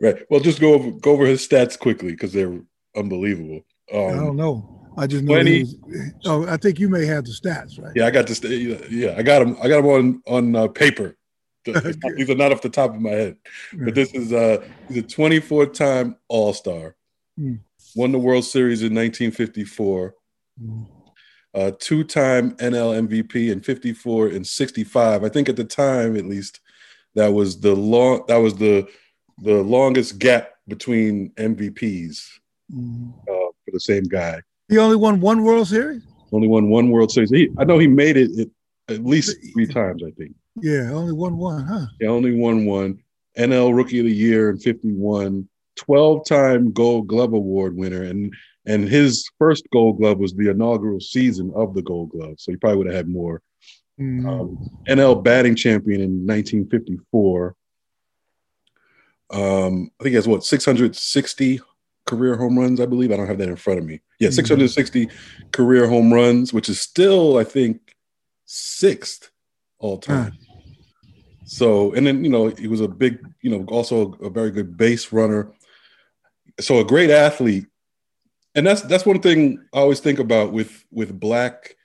Right. 0.00 0.16
Well, 0.28 0.40
just 0.40 0.60
go 0.60 0.74
over 0.74 0.90
go 0.92 1.12
over 1.12 1.26
his 1.26 1.46
stats 1.46 1.78
quickly 1.78 2.10
because 2.12 2.32
they're 2.32 2.60
unbelievable. 2.94 3.62
I 3.90 3.94
don't 3.94 4.28
Um, 4.30 4.36
know. 4.36 4.72
I 4.98 5.06
just 5.06 5.24
know. 5.24 5.34
20 5.34 5.60
was, 5.62 5.76
oh, 6.24 6.46
I 6.46 6.56
think 6.56 6.78
you 6.78 6.88
may 6.88 7.04
have 7.06 7.24
the 7.24 7.30
stats, 7.32 7.80
right? 7.80 7.92
yeah, 7.94 8.06
I 8.06 8.10
got 8.10 8.26
this. 8.26 8.42
Yeah, 8.90 9.14
I 9.16 9.22
got 9.22 9.42
him. 9.42 9.56
I 9.62 9.68
got 9.68 9.80
him 9.80 9.86
on 9.86 10.22
on 10.26 10.56
uh, 10.56 10.68
paper. 10.68 11.16
These 12.16 12.30
are 12.30 12.34
not 12.36 12.52
off 12.52 12.62
the 12.62 12.68
top 12.68 12.94
of 12.94 13.00
my 13.00 13.10
head, 13.10 13.36
but 13.72 13.94
this 13.94 14.12
is 14.14 14.32
uh 14.32 14.64
he's 14.88 14.98
a 14.98 15.02
24 15.02 15.66
time 15.66 16.16
All 16.28 16.52
Star. 16.52 16.94
Hmm. 17.36 17.54
Won 17.96 18.12
the 18.12 18.18
World 18.18 18.44
Series 18.44 18.82
in 18.82 18.94
1954. 18.94 20.14
Mm. 20.62 20.86
uh, 21.54 21.70
two-time 21.78 22.52
NL 22.56 23.06
MVP 23.08 23.50
in 23.50 23.60
54 23.60 24.28
and 24.28 24.46
65. 24.46 25.24
I 25.24 25.28
think 25.28 25.48
at 25.50 25.56
the 25.56 25.64
time, 25.64 26.16
at 26.16 26.24
least, 26.26 26.60
that 27.14 27.28
was 27.28 27.60
the 27.60 27.74
long 27.74 28.24
that 28.28 28.36
was 28.36 28.54
the 28.54 28.86
the 29.38 29.62
longest 29.62 30.18
gap 30.18 30.50
between 30.68 31.30
MVPs 31.36 32.20
Mm. 32.74 33.12
uh, 33.20 33.22
for 33.64 33.70
the 33.72 33.78
same 33.78 34.02
guy. 34.04 34.40
He 34.68 34.76
only 34.78 34.96
won 34.96 35.20
one 35.20 35.44
World 35.44 35.68
Series. 35.68 36.02
Only 36.32 36.48
won 36.48 36.68
one 36.68 36.90
World 36.90 37.12
Series. 37.12 37.30
He, 37.30 37.48
I 37.58 37.64
know 37.64 37.78
he 37.78 37.86
made 37.86 38.16
it 38.16 38.30
at, 38.88 38.94
at 38.96 39.04
least 39.04 39.36
three 39.52 39.66
times. 39.68 40.02
I 40.04 40.10
think. 40.18 40.34
Yeah, 40.60 40.90
only 40.92 41.12
won 41.12 41.36
one, 41.36 41.64
huh? 41.64 41.86
He 42.00 42.06
only 42.06 42.34
won 42.34 42.64
one. 42.66 42.98
NL 43.38 43.72
Rookie 43.76 44.00
of 44.00 44.06
the 44.06 44.12
Year 44.12 44.50
in 44.50 44.58
51. 44.58 45.48
12-time 45.78 46.72
Gold 46.72 47.06
Glove 47.06 47.34
Award 47.34 47.76
winner, 47.76 48.02
and 48.02 48.34
and 48.64 48.88
his 48.88 49.28
first 49.38 49.64
Gold 49.72 49.98
Glove 49.98 50.18
was 50.18 50.32
the 50.34 50.50
inaugural 50.50 50.98
season 50.98 51.52
of 51.54 51.74
the 51.74 51.82
Gold 51.82 52.10
Glove, 52.10 52.34
so 52.38 52.50
he 52.50 52.56
probably 52.56 52.78
would 52.78 52.86
have 52.88 52.96
had 52.96 53.08
more. 53.08 53.42
Mm. 54.00 54.26
um, 54.26 54.70
NL 54.88 55.22
batting 55.22 55.54
champion 55.54 56.00
in 56.00 56.26
1954. 56.26 57.54
Um, 59.30 59.90
I 60.00 60.04
think 60.04 60.10
he 60.10 60.16
has 60.16 60.28
what 60.28 60.44
660 60.44 61.60
career 62.06 62.36
home 62.36 62.58
runs, 62.58 62.80
I 62.80 62.86
believe. 62.86 63.10
I 63.10 63.16
don't 63.16 63.26
have 63.26 63.38
that 63.38 63.48
in 63.48 63.56
front 63.56 63.80
of 63.80 63.84
me. 63.84 64.00
Yeah, 64.20 64.28
Mhm. 64.28 64.34
660 64.34 65.08
career 65.52 65.88
home 65.88 66.12
runs, 66.12 66.52
which 66.52 66.68
is 66.68 66.80
still, 66.80 67.36
I 67.36 67.44
think, 67.44 67.96
sixth 68.44 69.30
all 69.78 69.98
time. 69.98 70.34
So, 71.44 71.92
and 71.94 72.06
then 72.06 72.24
you 72.24 72.30
know, 72.30 72.48
he 72.48 72.66
was 72.68 72.80
a 72.80 72.88
big, 72.88 73.18
you 73.42 73.50
know, 73.50 73.64
also 73.68 74.12
a 74.14 74.30
very 74.30 74.50
good 74.50 74.76
base 74.76 75.12
runner. 75.12 75.52
So 76.60 76.80
a 76.80 76.84
great 76.84 77.10
athlete. 77.10 77.66
And 78.54 78.66
that's 78.66 78.82
that's 78.82 79.04
one 79.04 79.20
thing 79.20 79.58
I 79.74 79.78
always 79.78 80.00
think 80.00 80.18
about 80.18 80.52
with 80.52 80.84
with 80.90 81.18
black 81.20 81.76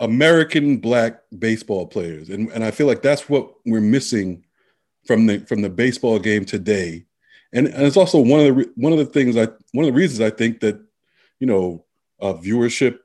American 0.00 0.76
black 0.78 1.22
baseball 1.38 1.86
players, 1.86 2.28
and 2.28 2.50
and 2.50 2.62
I 2.64 2.70
feel 2.72 2.86
like 2.86 3.00
that's 3.02 3.28
what 3.28 3.54
we're 3.64 3.80
missing 3.80 4.44
from 5.10 5.26
the 5.26 5.40
from 5.40 5.60
the 5.60 5.68
baseball 5.68 6.20
game 6.20 6.44
today. 6.44 7.04
And, 7.52 7.66
and 7.66 7.82
it's 7.84 7.96
also 7.96 8.20
one 8.20 8.38
of 8.38 8.46
the 8.46 8.52
re- 8.52 8.70
one 8.76 8.92
of 8.92 8.98
the 9.00 9.04
things 9.04 9.36
I 9.36 9.48
one 9.72 9.84
of 9.84 9.92
the 9.92 9.98
reasons 9.98 10.20
I 10.20 10.30
think 10.30 10.60
that 10.60 10.80
you 11.40 11.48
know 11.48 11.84
uh, 12.20 12.34
viewership, 12.34 13.00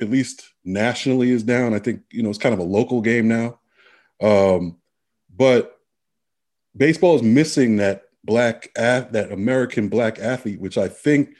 at 0.00 0.08
least 0.08 0.48
nationally, 0.64 1.30
is 1.30 1.42
down. 1.42 1.74
I 1.74 1.78
think 1.78 2.04
you 2.10 2.22
know 2.22 2.30
it's 2.30 2.38
kind 2.38 2.54
of 2.54 2.58
a 2.58 2.62
local 2.64 3.02
game 3.02 3.28
now, 3.28 3.60
um, 4.22 4.78
but 5.36 5.78
baseball 6.74 7.16
is 7.16 7.22
missing 7.22 7.76
that 7.76 8.04
black 8.24 8.72
that 8.74 9.28
American 9.30 9.90
black 9.90 10.18
athlete, 10.20 10.58
which 10.58 10.78
I 10.78 10.88
think 10.88 11.34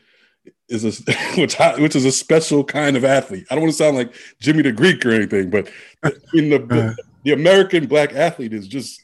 is 0.69 0.85
a 0.85 1.13
which 1.41 1.59
I, 1.59 1.81
which 1.81 1.97
is 1.97 2.05
a 2.05 2.13
special 2.13 2.65
kind 2.65 2.99
of 2.99 3.05
athlete. 3.07 3.47
I 3.51 3.55
don't 3.55 3.63
want 3.63 3.73
to 3.73 3.79
sound 3.79 3.97
like 3.97 4.13
Jimmy 4.41 4.61
the 4.61 4.73
Greek 4.73 5.07
or 5.07 5.13
anything, 5.13 5.49
but 5.49 5.71
in 6.35 6.51
the 6.51 6.59
Right. 6.59 6.97
the 7.25 7.33
American 7.33 7.87
black 7.87 8.13
athlete 8.13 8.53
is 8.53 8.69
just 8.69 9.02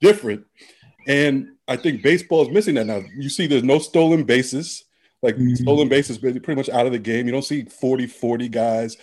different, 0.00 0.44
and 1.06 1.48
I 1.68 1.76
think 1.76 2.02
baseball 2.02 2.42
is 2.42 2.50
missing 2.50 2.74
that 2.76 2.86
now. 2.86 3.02
You 3.16 3.28
see, 3.28 3.46
there's 3.46 3.62
no 3.64 3.78
stolen 3.78 4.24
bases. 4.24 4.84
Like 5.22 5.36
Mhm. 5.36 5.56
stolen 5.56 5.88
bases, 5.88 6.18
pretty 6.18 6.54
much 6.54 6.68
out 6.68 6.86
of 6.86 6.92
the 6.92 6.98
game. 6.98 7.26
You 7.26 7.32
don't 7.32 7.42
see 7.44 7.64
40-40 7.64 8.48
guys. 8.50 8.96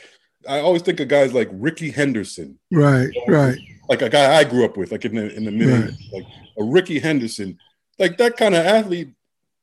I 0.47 0.59
always 0.59 0.81
think 0.81 0.99
of 0.99 1.07
guys 1.07 1.33
like 1.33 1.49
Rickey 1.51 1.89
Henderson, 1.89 2.59
Right, 2.71 3.09
right. 3.27 3.57
like 3.89 4.01
a 4.01 4.09
guy 4.09 4.35
I 4.35 4.43
grew 4.43 4.63
up 4.63 4.77
with, 4.77 4.91
like 4.91 5.05
in 5.05 5.15
the 5.15 5.33
in 5.35 5.43
the 5.45 5.51
mid 5.51 5.67
Right. 5.69 5.91
like 6.13 6.25
a 6.59 6.63
Rickey 6.63 6.99
Henderson, 6.99 7.57
like 7.99 8.17
that 8.17 8.37
kind 8.37 8.53
of 8.55 8.65
athlete. 8.65 9.09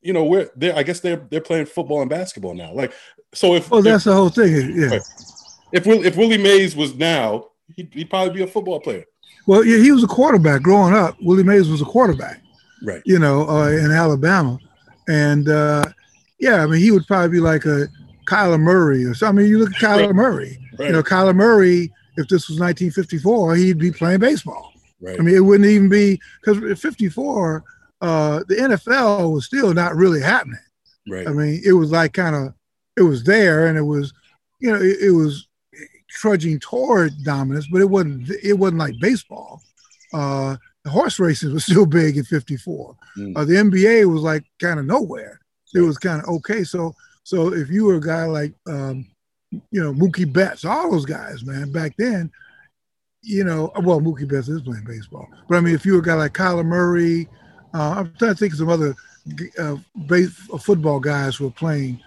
You 0.03 0.14
know, 0.14 0.25
where 0.25 0.51
they 0.57 0.73
I 0.73 0.83
guess 0.83 1.01
they're 1.01 1.27
they're 1.31 1.43
playing 1.43 1.66
football 1.66 2.01
and 2.01 2.09
basketball 2.11 2.55
now. 2.55 2.73
Like, 2.73 2.93
so 3.35 3.55
if 3.55 3.71
Well, 3.71 3.83
that's 3.83 4.05
the 4.05 4.14
whole 4.14 4.31
thing. 4.31 4.75
Yeah. 4.77 4.99
If 5.73 5.87
Will, 5.87 6.05
if 6.05 6.16
Willie 6.16 6.38
Mays 6.38 6.75
was 6.75 6.95
now, 6.97 7.49
he'd, 7.77 7.93
he'd 7.95 8.09
probably 8.11 8.35
be 8.35 8.43
a 8.43 8.47
football 8.47 8.81
player. 8.81 9.05
Well, 9.51 9.65
yeah, 9.65 9.79
he 9.79 9.91
was 9.91 10.05
a 10.05 10.07
quarterback 10.07 10.63
growing 10.63 10.95
up. 10.95 11.17
Willie 11.21 11.43
Mays 11.43 11.69
was 11.69 11.81
a 11.83 11.85
quarterback, 11.85 12.41
Right. 12.85 13.03
you 13.05 13.19
know, 13.19 13.49
uh, 13.49 13.67
in 13.71 13.91
Alabama, 13.91 14.61
and 15.09 15.49
uh, 15.49 15.83
yeah, 16.39 16.63
I 16.63 16.67
mean, 16.69 16.81
he 16.81 16.93
would 16.93 17.05
probably 17.09 17.31
be 17.31 17.41
like 17.41 17.65
a 17.65 17.89
Kyler 18.29 18.61
Murray 18.61 19.05
or 19.05 19.13
something. 19.13 19.41
I 19.41 19.43
mean, 19.43 19.51
you 19.51 19.59
look 19.59 19.75
at 19.75 19.81
Kyler 19.81 20.07
Right. 20.07 20.15
Murray. 20.15 20.57
Right. 20.79 20.87
You 20.87 20.93
know, 20.93 21.03
Kyler 21.03 21.35
Murray. 21.35 21.93
If 22.17 22.29
this 22.29 22.49
was 22.49 22.61
1954, 22.61 23.57
he'd 23.57 23.79
be 23.79 23.91
playing 23.91 24.21
baseball. 24.21 24.73
right. 25.01 25.19
I 25.19 25.23
mean, 25.23 25.35
it 25.35 25.41
wouldn't 25.41 25.69
even 25.69 25.89
be 25.89 26.21
because 26.45 26.81
54, 26.81 27.65
uh, 28.03 28.45
the 28.47 28.55
NFL 28.55 29.33
was 29.33 29.47
still 29.47 29.75
not 29.75 29.97
really 29.97 30.21
happening. 30.21 30.61
right. 31.09 31.27
I 31.27 31.33
mean, 31.33 31.61
it 31.65 31.73
was 31.73 31.91
like 31.91 32.13
kind 32.13 32.37
of, 32.37 32.55
it 32.97 33.03
was 33.03 33.25
there, 33.25 33.67
and 33.67 33.77
it 33.77 33.83
was, 33.83 34.13
you 34.61 34.71
know, 34.71 34.81
it, 34.81 34.99
it 35.01 35.11
was 35.11 35.49
trudging 36.11 36.59
toward 36.59 37.12
dominance, 37.23 37.66
but 37.70 37.81
it 37.81 37.88
wasn't. 37.88 38.31
It 38.42 38.55
wasn't 38.55 38.79
like 38.79 38.94
baseball. 39.01 39.62
Uh, 40.12 40.57
the 40.85 40.90
horse 40.90 41.18
races 41.18 41.53
was 41.53 41.64
still 41.66 41.87
big 41.87 42.16
in 42.16 42.25
'54. 42.25 42.96
Mm. 43.16 43.37
Uh, 43.37 43.44
the 43.44 43.55
NBA 43.55 44.11
was 44.12 44.23
like 44.23 44.44
kind 44.61 44.79
of 44.79 44.87
nowhere. 44.87 45.40
It 45.75 45.81
was 45.81 45.99
kind 45.99 46.20
of 46.20 46.29
okay. 46.29 46.64
So, 46.64 46.94
so 47.23 47.53
if 47.53 47.68
you 47.68 47.85
were 47.85 47.96
a 47.96 48.01
guy 48.01 48.25
like, 48.25 48.55
um, 48.66 49.07
you 49.51 49.83
know, 49.83 49.92
Mookie 49.92 50.31
Betts, 50.31 50.64
all 50.64 50.90
those 50.90 51.07
guys, 51.07 51.44
man, 51.44 51.70
back 51.70 51.94
then, 51.96 52.31
you 53.23 53.44
know, 53.44 53.70
well, 53.83 54.01
Mookie 54.01 54.29
Betts 54.29 54.49
is 54.49 54.62
playing 54.62 54.85
baseball, 54.85 55.29
but 55.49 55.59
I 55.59 55.61
mean, 55.61 55.75
if 55.75 55.87
you 55.87 55.92
were 55.92 56.01
a 56.01 56.03
guy 56.03 56.14
like 56.14 56.35
Kyler 56.35 56.64
Murray, 56.64 57.29
uh, 57.73 57.94
I'm 57.99 58.12
trying 58.18 58.33
to 58.33 58.37
think 58.37 58.53
of 58.53 58.59
some 58.59 58.68
other 58.68 58.96
uh, 59.59 59.77
base, 60.09 60.37
uh, 60.53 60.59
football 60.59 60.99
guys 60.99 61.37
who 61.37 61.46
are 61.46 61.53
playing 61.53 62.01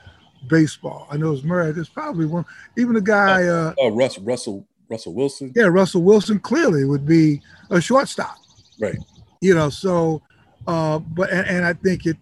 baseball. 0.48 1.08
I 1.10 1.18
know 1.18 1.32
it's 1.34 1.44
Murray. 1.44 1.72
There's 1.72 1.90
probably 1.90 2.26
one. 2.26 2.46
Even 2.78 2.94
the 2.94 3.02
guy, 3.02 3.44
uh, 3.44 3.74
Oh, 3.80 3.90
Russ, 3.90 4.18
Russell 4.20 4.66
Russell 4.90 5.14
Wilson. 5.14 5.52
yeah, 5.56 5.66
Russell 5.66 6.04
Wilson 6.04 6.40
clearly 6.40 6.86
would 6.86 7.06
be 7.06 7.42
a 7.70 7.82
shortstop. 7.82 8.36
Right. 8.80 8.98
You 9.42 9.56
know, 9.56 9.70
so, 9.70 10.22
uh, 10.68 11.00
but 11.00 11.32
and, 11.32 11.48
and 11.48 11.66
I 11.66 11.74
think 11.74 12.06
it 12.06 12.18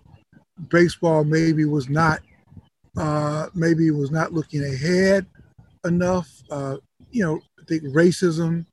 baseball 0.70 1.24
maybe 1.24 1.66
was 1.66 1.90
not, 1.90 2.22
uh, 2.98 3.48
maybe 3.54 3.88
it 3.88 3.96
was 3.96 4.12
not 4.12 4.34
looking 4.34 4.64
ahead 4.64 5.26
enough. 5.86 6.30
Uh, 6.50 6.78
you 7.12 7.24
know, 7.24 7.40
I 7.60 7.64
think 7.66 7.84
racism, 7.84 8.66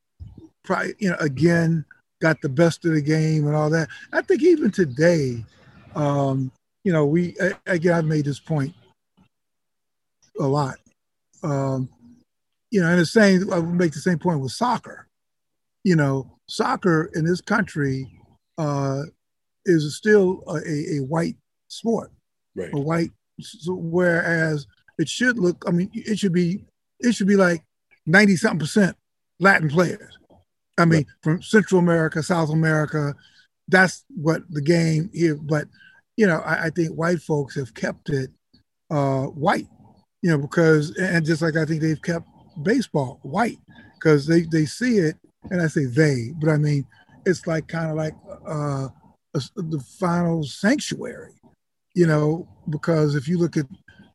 probably, 0.64 0.94
you 0.98 1.10
know, 1.10 1.16
again 1.20 1.84
got 2.20 2.40
the 2.40 2.48
best 2.48 2.84
of 2.84 2.92
the 2.92 3.02
game 3.02 3.46
and 3.46 3.54
all 3.56 3.70
that. 3.70 3.88
I 4.12 4.22
think 4.22 4.42
even 4.42 4.70
today, 4.70 5.44
um, 5.94 6.50
you 6.84 6.92
know, 6.92 7.06
we 7.06 7.36
again 7.66 7.94
I've 7.94 8.04
made 8.04 8.24
this 8.24 8.40
point 8.40 8.74
a 10.38 10.46
lot. 10.46 10.76
Um, 11.42 11.88
you 12.70 12.80
know, 12.80 12.88
and 12.88 13.00
the 13.00 13.06
same 13.06 13.52
I 13.52 13.58
would 13.58 13.74
make 13.74 13.92
the 13.92 14.00
same 14.00 14.18
point 14.18 14.40
with 14.40 14.52
soccer. 14.52 15.06
You 15.84 15.96
know, 15.96 16.38
soccer 16.48 17.10
in 17.14 17.24
this 17.24 17.40
country 17.40 18.06
uh, 18.58 19.02
is 19.64 19.96
still 19.96 20.42
a, 20.48 20.96
a, 20.96 20.98
white 20.98 21.36
sport, 21.68 22.10
Right. 22.54 22.70
a 22.72 22.78
white. 22.78 23.10
So 23.40 23.74
whereas 23.74 24.66
it 24.98 25.08
should 25.08 25.38
look, 25.38 25.64
I 25.66 25.70
mean, 25.70 25.90
it 25.94 26.18
should 26.18 26.32
be, 26.32 26.64
it 27.00 27.14
should 27.14 27.28
be 27.28 27.36
like 27.36 27.62
ninety 28.06 28.36
something 28.36 28.58
percent 28.58 28.96
Latin 29.38 29.68
players. 29.68 30.18
I 30.76 30.84
mean, 30.84 31.06
from 31.22 31.42
Central 31.42 31.80
America, 31.80 32.22
South 32.22 32.50
America, 32.50 33.14
that's 33.68 34.04
what 34.08 34.42
the 34.50 34.60
game 34.60 35.10
here. 35.12 35.36
But 35.36 35.68
you 36.16 36.26
know, 36.26 36.38
I, 36.40 36.66
I 36.66 36.70
think 36.70 36.90
white 36.90 37.20
folks 37.20 37.54
have 37.54 37.74
kept 37.74 38.10
it 38.10 38.30
uh, 38.90 39.24
white, 39.24 39.66
you 40.22 40.30
know, 40.30 40.38
because 40.38 40.96
and 40.98 41.24
just 41.24 41.42
like 41.42 41.56
I 41.56 41.64
think 41.64 41.80
they've 41.80 42.02
kept 42.02 42.26
baseball 42.62 43.20
white 43.22 43.58
because 43.94 44.26
they 44.26 44.42
they 44.42 44.66
see 44.66 44.98
it, 44.98 45.16
and 45.50 45.62
I 45.62 45.68
say 45.68 45.84
they, 45.84 46.32
but 46.40 46.50
I 46.50 46.56
mean 46.56 46.86
it's 47.28 47.46
like 47.46 47.68
kind 47.68 47.90
of 47.90 47.96
like 47.96 48.14
uh, 48.46 48.88
a, 49.34 49.40
the 49.56 49.84
final 49.98 50.42
sanctuary, 50.42 51.34
you 51.94 52.06
know, 52.06 52.48
because 52.70 53.14
if 53.14 53.28
you 53.28 53.38
look 53.38 53.56
at 53.56 53.66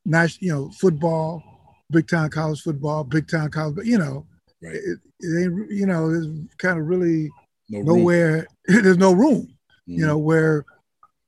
national, 0.05 0.45
you 0.45 0.53
know, 0.53 0.71
football, 0.71 1.43
big 1.91 2.07
time 2.07 2.29
college 2.29 2.61
football, 2.61 3.03
big 3.03 3.27
time 3.27 3.49
college, 3.49 3.75
but 3.75 3.85
you 3.85 3.97
know, 3.97 4.25
right. 4.61 4.75
it, 4.75 4.99
it 5.19 5.43
ain't, 5.43 5.71
you 5.71 5.85
know, 5.85 6.09
there's 6.11 6.27
kind 6.57 6.79
of 6.79 6.87
really 6.87 7.29
no 7.69 7.81
nowhere. 7.81 8.47
there's 8.65 8.97
no 8.97 9.13
room, 9.13 9.41
mm-hmm. 9.43 9.99
you 9.99 10.05
know, 10.05 10.17
where 10.17 10.65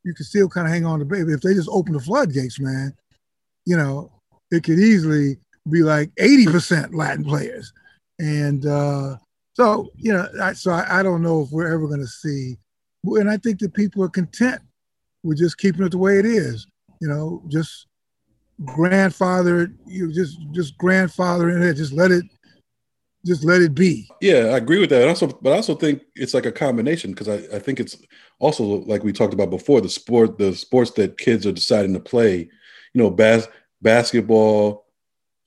you 0.04 0.14
can 0.14 0.26
still 0.26 0.50
kind 0.50 0.68
of 0.68 0.74
hang 0.74 0.86
on 0.86 1.00
to 1.00 1.06
baby. 1.06 1.34
If 1.34 1.42
they 1.42 1.54
just 1.54 1.70
open 1.72 1.94
the 1.94 2.00
floodgates, 2.00 2.60
man, 2.60 2.94
you 3.66 3.78
know, 3.78 4.12
it 4.51 4.63
could 4.63 4.79
easily 4.79 5.38
be 5.69 5.81
like 5.81 6.12
80% 6.15 6.93
Latin 6.93 7.23
players. 7.23 7.73
And 8.19 8.65
uh, 8.65 9.17
so, 9.53 9.89
you 9.97 10.13
know, 10.13 10.27
I, 10.41 10.53
so 10.53 10.71
I, 10.71 10.99
I 10.99 11.03
don't 11.03 11.21
know 11.21 11.41
if 11.41 11.51
we're 11.51 11.73
ever 11.73 11.88
going 11.88 12.01
to 12.01 12.08
see, 12.08 12.58
and 13.03 13.29
I 13.29 13.38
think 13.38 13.60
that 13.60 13.73
people 13.73 14.03
are 14.03 14.10
content 14.10 14.62
with 15.23 15.38
just 15.38 15.58
keeping 15.58 15.86
it 15.86 15.89
the 15.89 15.97
way 15.97 16.19
it 16.19 16.25
is, 16.25 16.67
you 17.01 17.08
know, 17.08 17.43
just 17.47 17.88
grandfather, 18.63 19.71
you 19.86 20.13
just, 20.13 20.38
just 20.51 20.77
grandfather 20.77 21.49
in 21.49 21.62
it, 21.62 21.75
just 21.75 21.93
let 21.93 22.12
it, 22.12 22.25
just 23.25 23.43
let 23.43 23.62
it 23.62 23.73
be. 23.73 24.08
Yeah, 24.21 24.51
I 24.53 24.58
agree 24.58 24.79
with 24.79 24.91
that. 24.91 25.01
And 25.01 25.10
also, 25.10 25.27
but 25.27 25.51
I 25.51 25.55
also 25.55 25.75
think 25.75 26.03
it's 26.15 26.34
like 26.34 26.45
a 26.45 26.51
combination 26.51 27.12
because 27.12 27.27
I, 27.27 27.55
I 27.55 27.60
think 27.60 27.79
it's 27.79 27.97
also 28.39 28.63
like 28.63 29.03
we 29.03 29.12
talked 29.12 29.34
about 29.34 29.49
before 29.49 29.81
the 29.81 29.89
sport, 29.89 30.38
the 30.38 30.53
sports 30.53 30.91
that 30.91 31.17
kids 31.17 31.45
are 31.45 31.51
deciding 31.51 31.93
to 31.93 31.99
play, 31.99 32.38
you 32.93 33.01
know, 33.01 33.10
bas- 33.10 33.47
basketball 33.86 34.86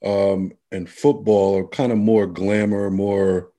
um, 0.04 0.52
and 0.70 0.88
football 0.88 1.58
are 1.58 1.66
kind 1.66 1.92
of 1.92 1.98
more 1.98 2.26
glamour, 2.26 2.88
more, 2.88 3.50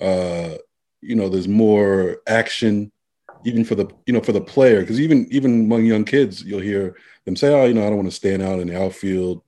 uh, 0.00 0.54
you 1.02 1.16
know, 1.16 1.28
there's 1.28 1.48
more 1.48 2.22
action, 2.28 2.92
even 3.44 3.64
for 3.64 3.74
the, 3.74 3.88
you 4.06 4.14
know, 4.14 4.20
for 4.20 4.32
the 4.32 4.40
player. 4.40 4.80
Because 4.80 5.00
even 5.00 5.26
even 5.30 5.64
among 5.64 5.84
young 5.84 6.04
kids, 6.04 6.42
you'll 6.44 6.60
hear 6.60 6.96
them 7.24 7.36
say, 7.36 7.52
"Oh, 7.52 7.66
you 7.66 7.74
know, 7.74 7.84
I 7.84 7.88
don't 7.88 7.96
want 7.96 8.08
to 8.08 8.14
stand 8.14 8.40
out 8.40 8.60
in 8.60 8.68
the 8.68 8.80
outfield. 8.80 9.42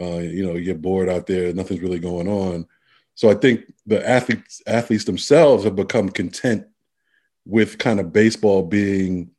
Uh, 0.00 0.18
you 0.18 0.44
know, 0.44 0.54
you 0.54 0.64
get 0.64 0.82
bored 0.82 1.08
out 1.08 1.26
there. 1.26 1.52
Nothing's 1.52 1.82
really 1.82 2.00
going 2.00 2.28
on." 2.28 2.66
So 3.14 3.30
I 3.30 3.34
think 3.34 3.72
the 3.86 4.08
athletes 4.08 4.62
athletes 4.66 5.04
themselves 5.04 5.64
have 5.64 5.76
become 5.76 6.08
content 6.08 6.66
with 7.44 7.78
kind 7.78 8.00
of 8.00 8.12
baseball 8.12 8.62
being 8.62 9.30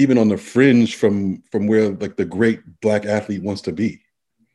even 0.00 0.16
on 0.16 0.28
the 0.28 0.38
fringe 0.38 0.96
from 0.96 1.42
from 1.52 1.66
where 1.66 1.90
like 1.90 2.16
the 2.16 2.24
great 2.24 2.60
black 2.80 3.04
athlete 3.04 3.42
wants 3.42 3.60
to 3.62 3.72
be. 3.72 4.00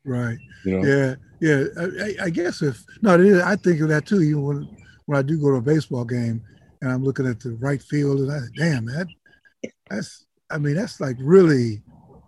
Right. 0.03 0.38
You 0.65 0.79
know? 0.79 0.86
Yeah. 0.88 1.15
Yeah. 1.39 1.65
I, 1.79 2.25
I 2.25 2.29
guess 2.31 2.62
if 2.62 2.84
no, 3.01 3.41
I 3.45 3.55
think 3.55 3.79
of 3.81 3.89
that 3.89 4.08
too. 4.08 4.21
Even 4.21 4.43
when 4.43 4.77
when 5.05 5.19
I 5.19 5.21
do 5.21 5.39
go 5.39 5.51
to 5.51 5.58
a 5.58 5.62
baseball 5.62 6.03
game 6.03 6.41
and 6.81 6.91
I'm 6.91 7.03
looking 7.03 7.27
at 7.27 7.39
the 7.39 7.51
right 7.55 7.81
field 7.81 8.21
and 8.21 8.31
I 8.31 8.39
damn 8.58 8.86
that 8.86 9.08
that's 9.89 10.25
I 10.49 10.58
mean 10.58 10.75
that's 10.75 10.99
like 10.99 11.17
really 11.19 11.84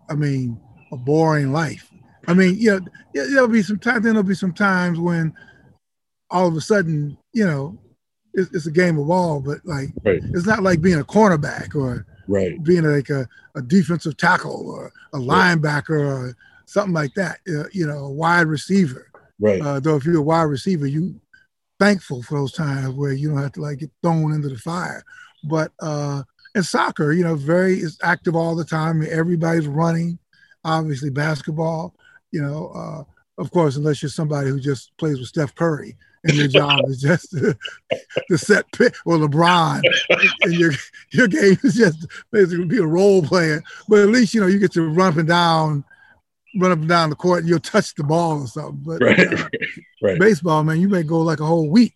I 0.10 0.13
mean 0.13 0.60
a 0.91 0.97
boring 0.97 1.51
life. 1.51 1.91
I 2.27 2.34
mean, 2.34 2.56
you 2.58 2.71
know, 2.71 2.80
there'll 3.13 3.47
be 3.47 3.63
some 3.63 3.80
times. 3.80 4.03
Then 4.03 4.13
there'll 4.13 4.27
be 4.27 4.36
some 4.36 4.53
times 4.53 4.99
when 4.99 5.34
all 6.30 6.47
of 6.47 6.56
a 6.56 6.62
sudden, 6.62 7.17
you 7.34 7.45
know, 7.45 7.80
it's, 8.34 8.53
it's 8.53 8.67
a 8.67 8.71
game 8.71 8.99
of 8.99 9.08
ball, 9.08 9.39
but 9.39 9.60
like 9.63 9.89
right. 10.06 10.21
it's 10.34 10.45
not 10.45 10.62
like 10.62 10.82
being 10.82 10.99
a 10.99 11.06
cornerback 11.06 11.73
or 11.73 12.06
right. 12.28 12.62
being 12.63 12.84
like 12.84 13.10
a, 13.10 13.28
a 13.56 13.62
defensive 13.62 14.18
tackle 14.18 14.70
or 14.70 14.92
a 15.13 15.18
linebacker 15.18 16.00
or 16.00 16.38
something 16.66 16.94
like 16.94 17.13
that. 17.16 17.40
Uh, 17.48 17.68
you 17.72 17.86
know, 17.86 18.06
a 18.06 18.12
wide 18.12 18.48
receiver. 18.48 19.10
Right. 19.40 19.62
Uh, 19.62 19.80
though 19.80 19.96
if 19.96 20.06
you're 20.06 20.18
a 20.18 20.22
wide 20.22 20.44
receiver, 20.44 20.88
you 20.88 21.20
thankful 21.80 22.24
for 22.24 22.40
those 22.40 22.54
times 22.54 22.90
where 22.96 23.13
you 23.13 23.30
don't 23.30 23.42
have 23.42 23.52
to 23.54 23.62
like 23.62 23.80
get 23.80 23.92
thrown 24.02 24.34
into 24.34 24.50
the 24.50 24.58
fire. 24.58 25.04
But 25.44 25.72
uh, 25.80 26.24
in 26.56 26.63
soccer, 26.63 27.12
you 27.12 27.24
know, 27.24 27.36
very 27.36 27.76
is 27.76 27.98
active 28.02 28.36
all 28.36 28.56
the 28.56 28.66
time. 28.66 29.06
Everybody's 29.08 29.68
running. 29.68 30.20
Obviously, 30.63 31.10
basketball. 31.10 31.96
You 32.32 32.42
know, 32.42 32.72
uh, 32.76 33.04
of 33.42 33.52
course, 33.52 33.76
unless 33.76 34.02
you're 34.02 34.10
somebody 34.10 34.50
who 34.50 34.60
just 34.60 34.92
plays 34.98 35.20
with 35.20 35.30
Steph 35.30 35.56
Curry 35.56 35.96
and 36.23 36.36
your 36.36 36.47
job 36.47 36.82
is 36.88 37.01
just 37.01 37.32
to, 37.32 37.58
to 38.30 38.38
set 38.38 38.71
pick 38.71 38.95
or 39.06 39.17
LeBron, 39.17 39.82
and 40.41 40.53
your 40.53 40.71
your 41.12 41.27
game 41.27 41.58
is 41.63 41.75
just 41.75 42.08
basically 42.32 42.65
be 42.65 42.80
a 42.80 42.86
role 42.86 43.21
player. 43.21 43.63
But 43.88 43.99
at 43.99 44.10
least 44.10 44.34
you 44.34 44.41
know 44.41 44.47
you 44.47 44.60
get 44.60 44.73
to 44.73 44.88
run 44.88 45.13
up 45.13 45.17
and 45.17 45.27
down, 45.27 45.84
run 46.60 46.71
up 46.71 46.80
and 46.80 46.89
down 46.89 47.10
the 47.10 47.15
court, 47.15 47.39
and 47.39 47.49
you'll 47.49 47.60
touch 47.60 47.93
the 47.95 48.03
ball 48.03 48.41
or 48.41 48.47
something. 48.47 48.82
But 48.84 49.01
right. 49.01 49.34
Uh, 49.34 49.49
right. 50.01 50.19
baseball, 50.19 50.63
man, 50.63 50.82
you 50.82 50.89
may 50.89 51.03
go 51.03 51.21
like 51.21 51.39
a 51.39 51.45
whole 51.45 51.69
week. 51.69 51.93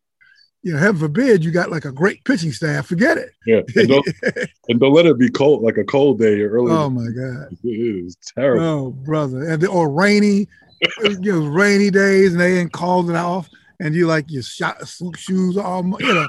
You 0.63 0.73
know, 0.73 0.79
heaven 0.79 0.99
forbid 1.01 1.43
you 1.43 1.49
got 1.49 1.71
like 1.71 1.85
a 1.85 1.91
great 1.91 2.23
pitching 2.23 2.51
staff. 2.51 2.85
Forget 2.85 3.17
it. 3.17 3.31
Yeah, 3.47 3.61
and 3.75 3.89
don't, 3.89 4.07
and 4.69 4.79
don't 4.79 4.93
let 4.93 5.07
it 5.07 5.17
be 5.17 5.29
cold 5.29 5.63
like 5.63 5.77
a 5.77 5.83
cold 5.83 6.19
day 6.19 6.39
or 6.41 6.51
early. 6.51 6.71
Oh 6.71 6.89
my 6.89 7.07
god, 7.07 7.57
it 7.63 7.67
is 7.67 8.15
terrible. 8.37 8.63
Oh 8.63 8.89
brother, 8.91 9.43
and 9.49 9.61
the, 9.61 9.67
or 9.67 9.89
rainy. 9.91 10.47
it 10.81 11.33
was 11.33 11.47
rainy 11.47 11.89
days, 11.89 12.31
and 12.31 12.41
they 12.41 12.55
didn't 12.55 12.73
call 12.73 13.07
it 13.09 13.15
off 13.15 13.49
and 13.81 13.95
you 13.95 14.07
like 14.07 14.25
your 14.29 14.43
shot 14.43 14.77
shoes 15.17 15.57
all 15.57 15.83
you 15.99 16.13
know. 16.13 16.27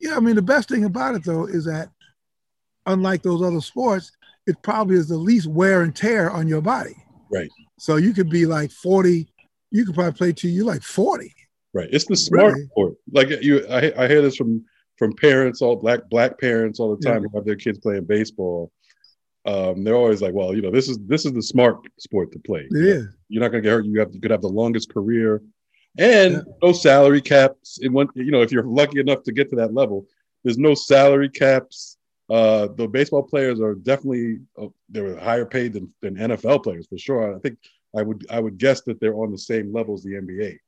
Yeah 0.00 0.16
i 0.16 0.20
mean 0.20 0.34
the 0.34 0.42
best 0.42 0.68
thing 0.68 0.84
about 0.84 1.14
it 1.14 1.24
though 1.24 1.46
is 1.46 1.64
that 1.64 1.88
unlike 2.86 3.22
those 3.22 3.42
other 3.42 3.60
sports 3.60 4.12
it 4.46 4.60
probably 4.62 4.96
is 4.96 5.08
the 5.08 5.16
least 5.16 5.46
wear 5.46 5.82
and 5.82 5.94
tear 5.94 6.30
on 6.30 6.48
your 6.48 6.62
body. 6.62 6.96
Right. 7.30 7.50
So 7.78 7.96
you 7.96 8.12
could 8.12 8.28
be 8.28 8.46
like 8.46 8.70
40 8.70 9.28
you 9.70 9.86
could 9.86 9.94
probably 9.94 10.12
play 10.12 10.32
till 10.32 10.50
you 10.50 10.64
like 10.64 10.82
40 10.82 11.32
right. 11.72 11.88
It's 11.92 12.06
the 12.06 12.16
smart 12.16 12.54
really? 12.54 12.66
sport. 12.66 12.94
Like 13.12 13.28
you 13.42 13.66
I, 13.68 14.04
I 14.04 14.08
hear 14.08 14.22
this 14.22 14.36
from 14.36 14.64
from 14.96 15.14
parents 15.14 15.62
all 15.62 15.76
black 15.76 16.08
black 16.10 16.38
parents 16.38 16.80
all 16.80 16.94
the 16.96 17.02
time 17.02 17.22
yeah. 17.22 17.28
who 17.30 17.38
have 17.38 17.46
their 17.46 17.56
kids 17.56 17.78
playing 17.78 18.04
baseball. 18.04 18.72
Um, 19.46 19.84
they're 19.84 19.96
always 19.96 20.20
like, 20.20 20.34
well, 20.34 20.54
you 20.54 20.60
know, 20.60 20.70
this 20.70 20.88
is 20.88 20.98
this 21.06 21.24
is 21.24 21.32
the 21.32 21.42
smart 21.42 21.78
sport 21.98 22.32
to 22.32 22.38
play. 22.38 22.68
Yeah, 22.70 23.02
you're 23.28 23.40
not 23.40 23.50
going 23.50 23.62
to 23.62 23.66
get 23.66 23.70
hurt. 23.70 23.86
You 23.86 23.98
have 24.00 24.12
you 24.12 24.20
could 24.20 24.30
have 24.30 24.42
the 24.42 24.48
longest 24.48 24.92
career 24.92 25.40
and 25.98 26.34
yeah. 26.34 26.40
no 26.62 26.72
salary 26.72 27.20
caps. 27.20 27.78
In 27.80 27.92
one, 27.92 28.08
you 28.14 28.30
know, 28.30 28.42
if 28.42 28.52
you're 28.52 28.64
lucky 28.64 29.00
enough 29.00 29.22
to 29.24 29.32
get 29.32 29.50
to 29.50 29.56
that 29.56 29.74
level, 29.74 30.06
there's 30.44 30.58
no 30.58 30.74
salary 30.74 31.28
caps. 31.28 31.96
Uh, 32.28 32.68
the 32.76 32.86
baseball 32.86 33.22
players 33.22 33.60
are 33.60 33.74
definitely 33.74 34.38
uh, 34.60 34.66
they're 34.88 35.18
higher 35.18 35.44
paid 35.44 35.72
than, 35.72 35.92
than 36.00 36.14
NFL 36.14 36.62
players 36.62 36.86
for 36.86 36.98
sure. 36.98 37.34
I 37.34 37.38
think 37.40 37.58
I 37.96 38.02
would 38.02 38.24
I 38.30 38.38
would 38.38 38.58
guess 38.58 38.82
that 38.82 39.00
they're 39.00 39.16
on 39.16 39.32
the 39.32 39.38
same 39.38 39.72
level 39.72 39.94
as 39.94 40.04
the 40.04 40.12
NBA. 40.12 40.58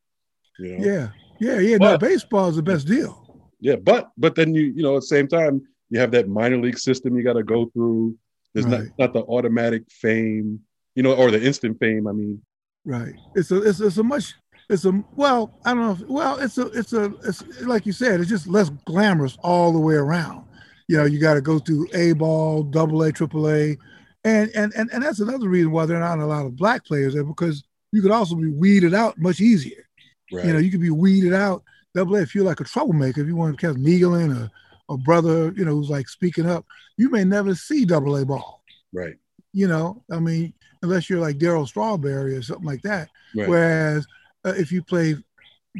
You 0.59 0.79
know? 0.79 0.85
Yeah, 0.85 1.09
yeah, 1.41 1.61
yeah. 1.61 1.79
But, 1.79 1.91
no, 1.91 1.99
baseball 1.99 2.49
is 2.49 2.57
the 2.57 2.63
best 2.63 2.87
deal. 2.87 3.51
Yeah, 3.61 3.77
but 3.77 4.11
but 4.19 4.35
then 4.35 4.55
you 4.55 4.73
you 4.75 4.83
know 4.83 4.97
at 4.97 5.03
the 5.03 5.07
same 5.07 5.29
time 5.29 5.63
you 5.89 6.01
have 6.01 6.11
that 6.13 6.29
minor 6.29 6.59
league 6.59 6.79
system 6.79 7.17
you 7.17 7.23
got 7.23 7.35
to 7.35 7.45
go 7.45 7.67
through. 7.67 8.17
There's 8.55 8.67
right. 8.67 8.89
not 8.99 8.99
not 8.99 9.13
the 9.13 9.23
automatic 9.23 9.85
fame, 9.89 10.61
you 10.97 11.03
know, 11.03 11.15
or 11.15 11.31
the 11.31 11.43
instant 11.43 11.79
fame. 11.79 12.09
I 12.09 12.13
mean, 12.13 12.43
right. 12.85 13.15
It's 13.37 13.53
a 13.53 13.63
it's, 13.63 13.81
it's 13.81 13.99
a 13.99 14.03
much 14.03 14.35
it's 14.69 14.85
a 14.85 15.05
well, 15.15 15.59
I 15.65 15.75
don't 15.75 15.83
know. 15.83 15.93
If, 15.93 16.09
well, 16.09 16.39
it's 16.39 16.59
a 16.59 16.67
it's 16.69 16.93
a 16.93 17.15
it's 17.25 17.43
like 17.63 17.87
you 17.87 17.93
said, 17.93 18.21
it's 18.21 18.31
just 18.31 18.47
less 18.47 18.71
glamorous 18.87 19.37
all 19.43 19.73
the 19.73 19.79
way 19.79 19.95
around. 19.95 20.45
You 20.89 20.97
know, 20.99 21.05
you 21.05 21.21
got 21.21 21.35
to 21.35 21.41
go 21.41 21.59
through 21.59 21.89
A 21.95 22.13
ball, 22.13 22.63
double 22.63 23.03
A, 23.03 23.13
triple 23.13 23.49
A, 23.49 23.77
and 24.25 24.51
and 24.55 24.73
and 24.75 24.91
and 24.93 25.03
that's 25.03 25.21
another 25.21 25.49
reason 25.49 25.73
why 25.73 25.87
there 25.87 25.97
are 25.97 26.17
not 26.17 26.23
a 26.23 26.27
lot 26.27 26.47
of 26.47 26.57
black 26.57 26.85
players 26.85 27.15
there 27.15 27.25
because 27.25 27.65
you 27.93 28.03
could 28.03 28.11
also 28.11 28.35
be 28.35 28.51
weeded 28.51 28.95
out 28.95 29.19
much 29.19 29.41
easier. 29.41 29.87
Right. 30.33 30.47
You 30.47 30.53
know, 30.53 30.59
you 30.59 30.71
could 30.71 30.81
be 30.81 30.91
weeded 30.91 31.35
out 31.35 31.63
double 31.95 32.17
A 32.17 32.23
if 32.23 32.35
you're 32.35 32.45
like 32.45 32.61
a 32.61 32.65
troublemaker. 32.65 33.21
If 33.21 33.27
you 33.27 33.37
want 33.37 33.59
to 33.59 33.67
catch 33.67 33.77
needling 33.77 34.33
or 34.33 34.51
a 34.89 34.97
brother, 34.97 35.53
you 35.57 35.65
know, 35.65 35.73
who's 35.73 35.91
like 35.91 36.09
speaking 36.09 36.49
up, 36.49 36.65
you 36.97 37.11
may 37.11 37.25
never 37.25 37.55
see 37.55 37.85
double 37.85 38.17
A 38.17 38.25
ball. 38.25 38.63
Right. 38.93 39.17
You 39.53 39.69
know, 39.69 40.03
I 40.11 40.19
mean, 40.19 40.55
unless 40.83 41.09
you're 41.09 41.21
like 41.21 41.39
Darryl 41.39 41.67
Strawberry 41.67 42.35
or 42.35 42.43
something 42.43 42.67
like 42.67 42.83
that. 42.83 43.09
Right. 43.35 43.49
Whereas 43.49 44.07
uh, 44.45 44.55
if 44.57 44.73
you 44.73 44.83
play 44.83 45.17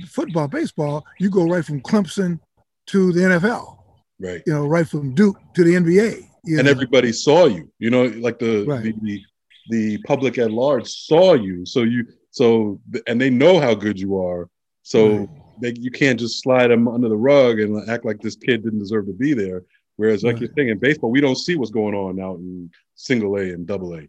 football, 0.07 0.49
baseball, 0.49 1.05
you 1.19 1.31
go 1.31 1.45
right 1.45 1.65
from 1.65 1.81
Clemson 1.81 2.41
to 2.87 3.13
the 3.13 3.21
NFL. 3.21 3.79
Right. 4.21 4.43
You 4.47 4.53
know, 4.55 4.67
right 4.67 4.87
from 4.87 5.15
Duke 5.15 5.37
to 5.55 5.65
the 5.65 5.75
NBA. 5.75 6.27
and 6.45 6.65
know? 6.65 6.71
everybody 6.71 7.13
saw 7.13 7.47
you. 7.47 7.71
You 7.79 7.91
know, 7.91 8.05
like 8.05 8.39
the, 8.39 8.65
right. 8.65 8.83
the, 8.83 8.95
the 9.03 9.23
the 9.69 9.99
public 9.99 10.39
at 10.39 10.51
large 10.51 10.89
saw 10.89 11.35
you. 11.35 11.65
So 11.67 11.83
you 11.83 12.07
so 12.31 12.81
and 13.07 13.21
they 13.21 13.31
know 13.31 13.61
how 13.61 13.75
good 13.75 13.99
you 13.99 14.19
are. 14.19 14.49
So 14.83 15.17
right. 15.17 15.29
they, 15.61 15.75
you 15.79 15.91
can't 15.91 16.19
just 16.19 16.43
slide 16.43 16.69
them 16.69 16.89
under 16.89 17.09
the 17.09 17.17
rug 17.17 17.61
and 17.61 17.89
act 17.89 18.05
like 18.05 18.21
this 18.21 18.37
kid 18.37 18.65
didn't 18.65 18.81
deserve 18.81 19.07
to 19.07 19.13
be 19.13 19.35
there. 19.35 19.63
Whereas, 19.97 20.25
like 20.25 20.35
right. 20.35 20.43
you're 20.43 20.51
saying, 20.57 20.69
in 20.71 20.79
baseball, 20.79 21.11
we 21.11 21.21
don't 21.21 21.37
see 21.37 21.55
what's 21.55 21.71
going 21.71 21.95
on 21.95 22.19
out 22.19 22.39
in 22.39 22.71
single 22.95 23.37
A 23.37 23.43
and 23.43 23.67
double 23.67 23.95
A. 23.95 24.09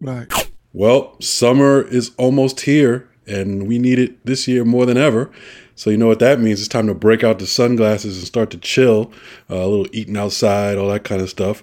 Right. 0.00 0.52
Well, 0.72 1.20
summer 1.20 1.82
is 1.82 2.12
almost 2.16 2.60
here 2.60 3.10
and 3.26 3.66
we 3.66 3.78
need 3.78 3.98
it 3.98 4.24
this 4.24 4.46
year 4.46 4.64
more 4.64 4.86
than 4.86 4.96
ever. 4.96 5.30
So 5.76 5.90
you 5.90 5.96
know 5.96 6.06
what 6.06 6.20
that 6.20 6.40
means? 6.40 6.60
It's 6.60 6.68
time 6.68 6.86
to 6.86 6.94
break 6.94 7.24
out 7.24 7.38
the 7.38 7.46
sunglasses 7.46 8.18
and 8.18 8.26
start 8.26 8.50
to 8.50 8.58
chill, 8.58 9.12
uh, 9.50 9.56
a 9.56 9.66
little 9.66 9.88
eating 9.92 10.16
outside, 10.16 10.78
all 10.78 10.88
that 10.90 11.04
kind 11.04 11.20
of 11.20 11.30
stuff. 11.30 11.62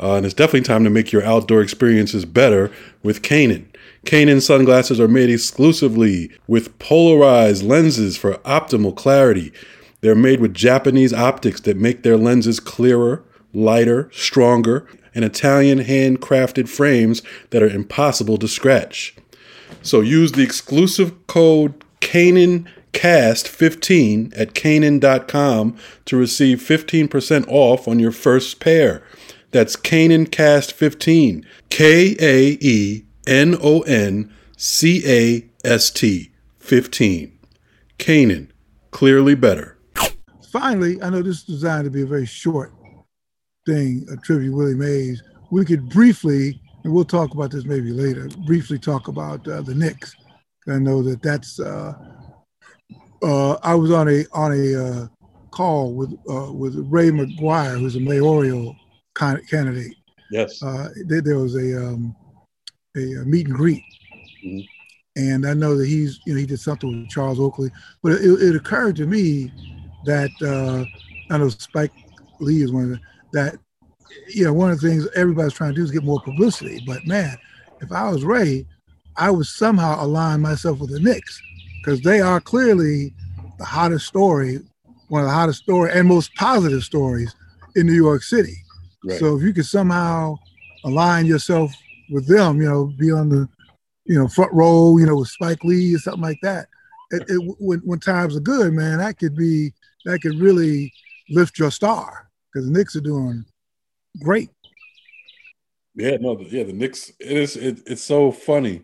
Uh, 0.00 0.14
and 0.14 0.24
it's 0.24 0.34
definitely 0.34 0.62
time 0.62 0.84
to 0.84 0.90
make 0.90 1.10
your 1.10 1.24
outdoor 1.24 1.60
experiences 1.60 2.24
better 2.24 2.70
with 3.02 3.22
Kaenon. 3.22 3.66
Kaenon 4.06 4.40
sunglasses 4.40 5.00
are 5.00 5.08
made 5.08 5.28
exclusively 5.28 6.30
with 6.46 6.78
polarized 6.78 7.64
lenses 7.64 8.16
for 8.16 8.34
optimal 8.38 8.94
clarity. 8.94 9.52
They're 10.00 10.14
made 10.14 10.40
with 10.40 10.54
Japanese 10.54 11.12
optics 11.12 11.60
that 11.62 11.76
make 11.76 12.04
their 12.04 12.16
lenses 12.16 12.60
clearer, 12.60 13.24
lighter, 13.52 14.08
stronger, 14.12 14.86
and 15.14 15.24
Italian 15.24 15.80
handcrafted 15.80 16.68
frames 16.68 17.22
that 17.50 17.62
are 17.62 17.68
impossible 17.68 18.38
to 18.38 18.46
scratch. 18.46 19.16
So 19.82 20.00
use 20.00 20.32
the 20.32 20.42
exclusive 20.42 21.26
code 21.26 21.84
KaenonCast15 22.00 24.32
at 24.38 24.54
Kaenon.com 24.54 25.76
to 26.04 26.16
receive 26.16 26.58
15% 26.58 27.46
off 27.48 27.88
on 27.88 27.98
your 27.98 28.12
first 28.12 28.60
pair. 28.60 29.02
That's 29.50 29.76
KaenonCast15. 29.76 31.44
K 31.70 32.16
A 32.20 32.58
E 32.60 33.04
N 33.26 33.56
O 33.62 33.80
N 33.82 34.32
C 34.56 35.02
A 35.06 35.44
S 35.64 35.90
T 35.90 36.30
15. 36.58 37.38
Kaenon, 37.98 38.48
clearly 38.90 39.34
better. 39.34 39.78
Finally, 40.50 41.02
I 41.02 41.10
know 41.10 41.22
this 41.22 41.38
is 41.38 41.44
designed 41.44 41.84
to 41.84 41.90
be 41.90 42.02
a 42.02 42.06
very 42.06 42.26
short 42.26 42.72
thing, 43.66 44.06
a 44.10 44.16
tribute 44.16 44.54
Willie 44.54 44.74
Mays. 44.74 45.22
We 45.50 45.64
could 45.64 45.88
briefly, 45.88 46.60
and 46.84 46.92
we'll 46.92 47.04
talk 47.04 47.34
about 47.34 47.50
this 47.50 47.64
maybe 47.64 47.92
later, 47.92 48.28
briefly 48.46 48.78
talk 48.78 49.08
about 49.08 49.46
uh, 49.48 49.62
the 49.62 49.74
Knicks. 49.74 50.14
I 50.68 50.78
know 50.78 51.02
that 51.02 51.22
that's. 51.22 51.58
Uh, 51.58 51.94
uh, 53.22 53.54
I 53.62 53.74
was 53.74 53.90
on 53.90 54.08
a 54.08 54.24
on 54.32 54.52
a 54.52 54.84
uh, 54.84 55.06
call 55.50 55.92
with 55.92 56.12
uh, 56.30 56.52
with 56.52 56.76
Ray 56.88 57.10
McGuire, 57.10 57.78
who's 57.78 57.96
a 57.96 58.00
mayoral 58.00 58.76
candidate. 59.14 59.96
Yes. 60.30 60.62
Uh, 60.62 60.90
there, 61.06 61.22
there, 61.22 61.38
was 61.38 61.56
a 61.56 61.86
um, 61.86 62.14
a, 62.96 63.00
meet 63.24 63.46
and 63.46 63.56
greet, 63.56 63.82
mm-hmm. 64.44 64.60
and 65.16 65.46
I 65.46 65.54
know 65.54 65.76
that 65.76 65.86
he's 65.86 66.20
you 66.26 66.34
know 66.34 66.40
he 66.40 66.46
did 66.46 66.60
something 66.60 66.88
with 66.88 67.10
Charles 67.10 67.40
Oakley, 67.40 67.70
but 68.02 68.12
it, 68.12 68.22
it 68.22 68.54
occurred 68.54 68.96
to 68.96 69.06
me 69.06 69.50
that 70.04 70.30
uh, 70.42 70.84
I 71.32 71.38
know 71.38 71.48
Spike 71.48 71.92
Lee 72.40 72.62
is 72.62 72.72
one 72.72 72.84
of 72.84 72.90
the, 72.90 73.00
that 73.32 73.58
you 74.28 74.44
know 74.44 74.52
one 74.52 74.70
of 74.70 74.80
the 74.80 74.88
things 74.88 75.08
everybody's 75.14 75.52
trying 75.52 75.70
to 75.70 75.76
do 75.76 75.84
is 75.84 75.90
get 75.90 76.04
more 76.04 76.20
publicity. 76.20 76.82
But 76.86 77.06
man, 77.06 77.36
if 77.80 77.92
I 77.92 78.08
was 78.10 78.24
Ray, 78.24 78.66
I 79.16 79.30
would 79.30 79.46
somehow 79.46 80.02
align 80.04 80.40
myself 80.40 80.78
with 80.78 80.90
the 80.90 81.00
Knicks 81.00 81.42
because 81.78 82.00
they 82.00 82.20
are 82.20 82.40
clearly 82.40 83.14
the 83.58 83.64
hottest 83.64 84.06
story, 84.06 84.60
one 85.08 85.22
of 85.22 85.28
the 85.28 85.34
hottest 85.34 85.62
story 85.62 85.90
and 85.92 86.06
most 86.06 86.34
positive 86.34 86.82
stories 86.84 87.34
in 87.76 87.86
New 87.86 87.94
York 87.94 88.22
City. 88.22 88.54
Right. 89.04 89.18
So 89.18 89.36
if 89.36 89.42
you 89.42 89.52
could 89.52 89.66
somehow 89.66 90.36
align 90.84 91.26
yourself 91.26 91.72
with 92.10 92.26
them, 92.26 92.60
you 92.60 92.68
know, 92.68 92.92
be 92.98 93.10
on 93.10 93.28
the, 93.28 93.48
you 94.04 94.18
know, 94.18 94.28
front 94.28 94.52
row, 94.52 94.96
you 94.98 95.06
know, 95.06 95.16
with 95.16 95.28
Spike 95.28 95.64
Lee 95.64 95.94
or 95.94 95.98
something 95.98 96.22
like 96.22 96.38
that. 96.42 96.66
It, 97.10 97.22
it, 97.28 97.56
when, 97.58 97.80
when 97.80 98.00
times 98.00 98.36
are 98.36 98.40
good, 98.40 98.72
man, 98.72 98.98
that 98.98 99.18
could 99.18 99.36
be 99.36 99.72
that 100.04 100.20
could 100.20 100.38
really 100.38 100.92
lift 101.30 101.58
your 101.58 101.70
star 101.70 102.28
because 102.52 102.66
the 102.66 102.72
Knicks 102.72 102.96
are 102.96 103.00
doing 103.00 103.44
great. 104.20 104.50
Yeah, 105.94 106.16
no, 106.20 106.40
yeah, 106.40 106.64
the 106.64 106.72
Knicks. 106.72 107.12
It 107.18 107.36
is. 107.36 107.56
It, 107.56 107.80
it's 107.86 108.02
so 108.02 108.30
funny. 108.30 108.82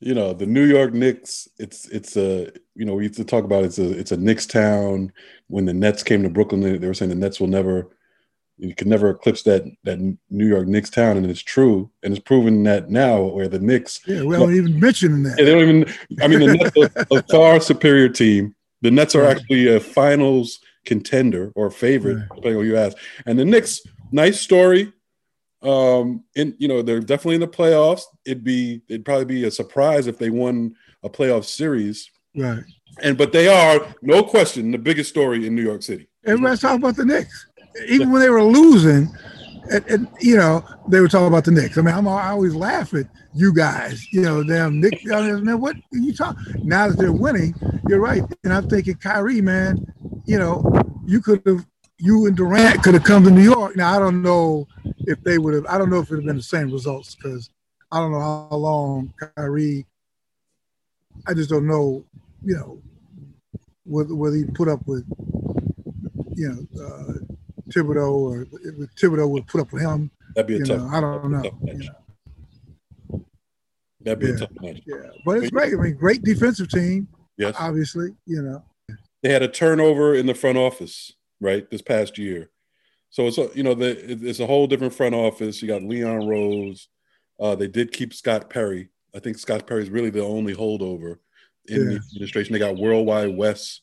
You 0.00 0.14
know, 0.14 0.32
the 0.32 0.46
New 0.46 0.64
York 0.64 0.92
Knicks. 0.92 1.48
It's 1.58 1.86
it's 1.88 2.16
a 2.16 2.52
you 2.74 2.84
know 2.84 2.94
we 2.94 3.04
used 3.04 3.16
to 3.16 3.24
talk 3.24 3.44
about 3.44 3.64
it's 3.64 3.78
a 3.78 3.90
it's 3.98 4.12
a 4.12 4.16
Knicks 4.16 4.46
town. 4.46 5.12
When 5.48 5.64
the 5.64 5.74
Nets 5.74 6.02
came 6.02 6.22
to 6.22 6.28
Brooklyn, 6.28 6.60
they, 6.60 6.76
they 6.76 6.86
were 6.86 6.94
saying 6.94 7.10
the 7.10 7.14
Nets 7.14 7.40
will 7.40 7.48
never 7.48 7.90
you 8.60 8.74
can 8.74 8.88
never 8.88 9.10
eclipse 9.10 9.42
that 9.44 9.64
that 9.84 9.98
New 10.28 10.46
York 10.46 10.68
Knicks 10.68 10.90
town, 10.90 11.16
and 11.16 11.28
it's 11.28 11.40
true, 11.40 11.90
and 12.02 12.12
it's 12.12 12.22
proven 12.22 12.62
that 12.64 12.90
now 12.90 13.22
where 13.22 13.48
the 13.48 13.58
Knicks. 13.58 14.00
Yeah, 14.06 14.22
we 14.22 14.36
don't 14.36 14.54
even 14.54 14.78
mention 14.78 15.22
that. 15.22 15.36
they 15.36 15.46
don't 15.46 15.62
even. 15.62 15.94
I 16.22 16.28
mean, 16.28 16.40
the 16.40 16.56
Nets 16.56 16.76
are 16.76 17.18
a 17.18 17.22
far 17.30 17.60
superior 17.60 18.10
team. 18.10 18.54
The 18.82 18.90
Nets 18.90 19.14
are 19.14 19.24
actually 19.24 19.74
a 19.74 19.80
finals 19.80 20.60
contender 20.84 21.52
or 21.54 21.70
favorite, 21.70 22.16
right. 22.16 22.28
depending 22.34 22.56
on 22.56 22.64
who 22.64 22.70
you 22.70 22.76
ask. 22.76 22.96
And 23.24 23.38
the 23.38 23.44
Knicks, 23.46 23.80
nice 24.12 24.40
story. 24.40 24.92
Um, 25.62 26.24
and 26.36 26.54
you 26.58 26.68
know 26.68 26.80
they're 26.80 27.00
definitely 27.00 27.34
in 27.34 27.42
the 27.42 27.48
playoffs. 27.48 28.02
It'd 28.24 28.44
be 28.44 28.80
it'd 28.88 29.04
probably 29.04 29.26
be 29.26 29.44
a 29.44 29.50
surprise 29.50 30.06
if 30.06 30.18
they 30.18 30.30
won 30.30 30.74
a 31.02 31.10
playoff 31.10 31.44
series. 31.44 32.10
Right. 32.34 32.64
And 33.02 33.18
but 33.18 33.32
they 33.32 33.48
are 33.48 33.86
no 34.00 34.22
question 34.22 34.70
the 34.70 34.78
biggest 34.78 35.10
story 35.10 35.46
in 35.46 35.54
New 35.54 35.62
York 35.62 35.82
City. 35.82 36.08
Everybody's 36.24 36.60
talking 36.60 36.82
about 36.82 36.96
the 36.96 37.04
Knicks 37.04 37.46
even 37.86 38.10
when 38.10 38.22
they 38.22 38.30
were 38.30 38.42
losing, 38.42 39.08
and, 39.70 39.86
and, 39.86 40.08
you 40.20 40.36
know, 40.36 40.64
they 40.88 41.00
were 41.00 41.08
talking 41.08 41.28
about 41.28 41.44
the 41.44 41.50
Knicks. 41.50 41.78
I 41.78 41.82
mean, 41.82 41.94
I'm 41.94 42.08
I 42.08 42.30
always 42.30 42.54
laugh 42.54 42.92
at 42.94 43.06
you 43.34 43.54
guys. 43.54 44.04
You 44.12 44.22
know, 44.22 44.42
damn 44.42 44.80
Nick. 44.80 45.04
Man, 45.04 45.60
what 45.60 45.76
are 45.76 45.98
you 45.98 46.14
talking? 46.14 46.42
Now 46.64 46.88
that 46.88 46.98
they're 46.98 47.12
winning, 47.12 47.54
you're 47.88 48.00
right. 48.00 48.22
And 48.44 48.52
I'm 48.52 48.68
thinking, 48.68 48.94
Kyrie, 48.96 49.40
man, 49.40 49.78
you 50.24 50.38
know, 50.38 50.64
you 51.06 51.20
could 51.20 51.42
have, 51.46 51.66
you 52.00 52.26
and 52.26 52.36
Durant 52.36 52.82
could 52.82 52.94
have 52.94 53.04
come 53.04 53.24
to 53.24 53.30
New 53.30 53.42
York. 53.42 53.76
Now 53.76 53.94
I 53.94 53.98
don't 53.98 54.22
know 54.22 54.66
if 55.06 55.22
they 55.22 55.38
would 55.38 55.54
have. 55.54 55.66
I 55.66 55.78
don't 55.78 55.90
know 55.90 56.00
if 56.00 56.06
it 56.06 56.10
would 56.10 56.20
have 56.20 56.26
been 56.26 56.36
the 56.36 56.42
same 56.42 56.70
results 56.70 57.14
because 57.14 57.50
I 57.92 57.98
don't 57.98 58.12
know 58.12 58.20
how 58.50 58.56
long 58.56 59.12
Kyrie. 59.36 59.86
I 61.26 61.34
just 61.34 61.50
don't 61.50 61.66
know, 61.66 62.04
you 62.44 62.54
know, 62.54 62.80
whether, 63.84 64.14
whether 64.14 64.36
he 64.36 64.44
put 64.44 64.68
up 64.68 64.80
with, 64.86 65.04
you 66.34 66.48
know, 66.48 66.82
uh, 66.82 67.12
Thibodeau 67.68 68.12
or 68.12 68.42
if 68.42 68.90
Thibodeau 68.94 69.28
would 69.28 69.46
put 69.46 69.60
up 69.60 69.72
with 69.72 69.82
him. 69.82 70.10
That'd 70.34 70.46
be 70.46 70.56
a 70.56 70.64
tough. 70.64 70.80
Know, 70.80 70.88
I 70.88 71.00
don't 71.00 71.30
know. 71.30 71.42
That'd 74.02 74.18
be 74.20 74.26
yeah. 74.28 74.34
a 74.34 74.38
tough 74.38 74.50
match. 74.60 74.80
Yeah, 74.86 74.96
but 75.26 75.38
it's 75.38 75.50
great. 75.50 75.74
I 75.74 75.76
mean, 75.76 75.94
great 75.94 76.22
defensive 76.22 76.68
team. 76.68 77.08
Yes, 77.36 77.54
obviously, 77.58 78.10
you 78.26 78.42
know. 78.42 78.64
They 79.22 79.30
had 79.32 79.42
a 79.42 79.48
turnover 79.48 80.14
in 80.14 80.26
the 80.26 80.34
front 80.34 80.56
office, 80.56 81.12
right, 81.40 81.68
this 81.70 81.82
past 81.82 82.18
year. 82.18 82.50
So 83.10 83.26
it's 83.26 83.38
a, 83.38 83.50
you 83.54 83.62
know 83.62 83.74
the, 83.74 83.90
it's 84.28 84.40
a 84.40 84.46
whole 84.46 84.66
different 84.66 84.94
front 84.94 85.14
office. 85.14 85.60
You 85.60 85.68
got 85.68 85.82
Leon 85.82 86.28
Rose. 86.28 86.88
Uh, 87.40 87.54
they 87.54 87.66
did 87.66 87.92
keep 87.92 88.14
Scott 88.14 88.50
Perry. 88.50 88.90
I 89.14 89.18
think 89.18 89.38
Scott 89.38 89.66
Perry 89.66 89.82
is 89.82 89.90
really 89.90 90.10
the 90.10 90.24
only 90.24 90.54
holdover 90.54 91.16
in 91.66 91.78
yeah. 91.78 91.88
the 91.88 91.96
administration. 91.96 92.52
They 92.52 92.58
got 92.58 92.76
Worldwide 92.76 93.36
Wes. 93.36 93.80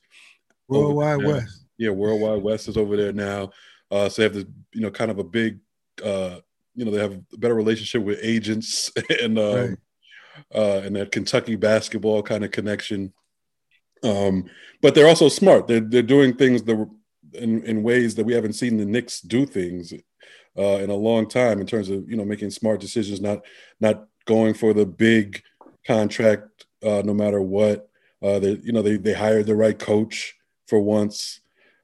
Worldwide 0.67 1.24
Wes. 1.24 1.65
Yeah, 1.78 1.91
Worldwide 1.91 2.41
Wes 2.41 2.67
is 2.67 2.78
over 2.78 2.96
there 2.96 3.13
now. 3.13 3.52
Uh, 3.91 4.10
so 4.10 4.22
they 4.22 4.24
have 4.24 4.34
this, 4.34 4.46
you 4.74 4.82
know, 4.82 4.91
kind 4.91 5.12
of 5.12 5.20
a 5.20 5.24
big, 5.24 5.60
uh, 6.04 6.38
you 6.76 6.86
know, 6.86 6.91
they 6.91 7.00
have 7.00 7.13
a 7.13 7.38
better 7.38 7.56
relationship 7.56 8.04
with 8.04 8.20
agents 8.22 8.91
and 9.22 9.38
um, 9.38 9.56
right. 9.56 9.78
uh, 10.56 10.82
and 10.84 10.96
that 10.96 11.12
Kentucky 11.12 11.56
basketball 11.56 12.24
kind 12.24 12.46
of 12.46 12.52
connection. 12.52 13.13
Um, 14.04 14.46
but 14.82 14.93
they're 14.93 15.08
also 15.08 15.28
smart. 15.28 15.67
They're 15.67 15.80
they're 15.80 16.02
doing 16.02 16.36
things 16.36 16.63
that 16.63 16.89
in, 17.33 17.63
in 17.63 17.83
ways 17.83 18.15
that 18.15 18.25
we 18.25 18.33
haven't 18.33 18.53
seen 18.53 18.77
the 18.77 18.85
Knicks 18.85 19.21
do 19.21 19.45
things 19.45 19.93
uh, 20.57 20.61
in 20.61 20.89
a 20.89 20.95
long 20.95 21.27
time 21.27 21.59
in 21.59 21.67
terms 21.67 21.89
of 21.89 22.09
you 22.09 22.17
know 22.17 22.25
making 22.25 22.49
smart 22.49 22.79
decisions, 22.79 23.21
not 23.21 23.41
not 23.79 24.07
going 24.25 24.53
for 24.53 24.73
the 24.73 24.85
big 24.85 25.41
contract 25.85 26.65
uh, 26.83 27.01
no 27.05 27.13
matter 27.13 27.41
what. 27.41 27.89
Uh, 28.21 28.39
they 28.39 28.59
you 28.63 28.71
know 28.71 28.81
they 28.81 28.97
they 28.97 29.13
hired 29.13 29.45
the 29.45 29.55
right 29.55 29.77
coach 29.77 30.35
for 30.67 30.79
once. 30.79 31.41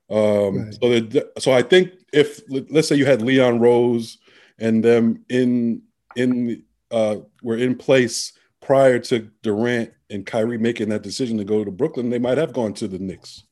Um, 0.10 0.66
right. 0.82 1.10
So 1.14 1.24
so 1.40 1.52
I 1.52 1.62
think 1.62 1.92
if 2.12 2.42
let's 2.50 2.88
say 2.88 2.96
you 2.96 3.06
had 3.06 3.22
Leon 3.22 3.60
Rose 3.60 4.18
and 4.60 4.84
them 4.84 5.24
in 5.30 5.84
in 6.16 6.64
uh, 6.92 7.18
were 7.42 7.58
in 7.58 7.76
place 7.76 8.34
prior 8.62 9.00
to 9.00 9.30
Durant 9.42 9.92
and 10.10 10.26
Kyrie 10.26 10.58
making 10.58 10.90
that 10.90 11.02
decision 11.02 11.38
to 11.38 11.44
go 11.44 11.64
to 11.64 11.72
Brooklyn, 11.72 12.10
they 12.10 12.20
might 12.20 12.38
have 12.38 12.54
gone 12.54 12.74
to 12.76 12.88
the 12.88 13.00
Knicks. 13.00 13.44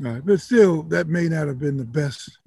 Right, 0.00 0.22
but 0.24 0.40
still, 0.40 0.82
that 0.84 1.08
may 1.08 1.28
not 1.28 1.46
have 1.46 1.58
been 1.58 1.76
the 1.76 1.84
best 1.84 2.38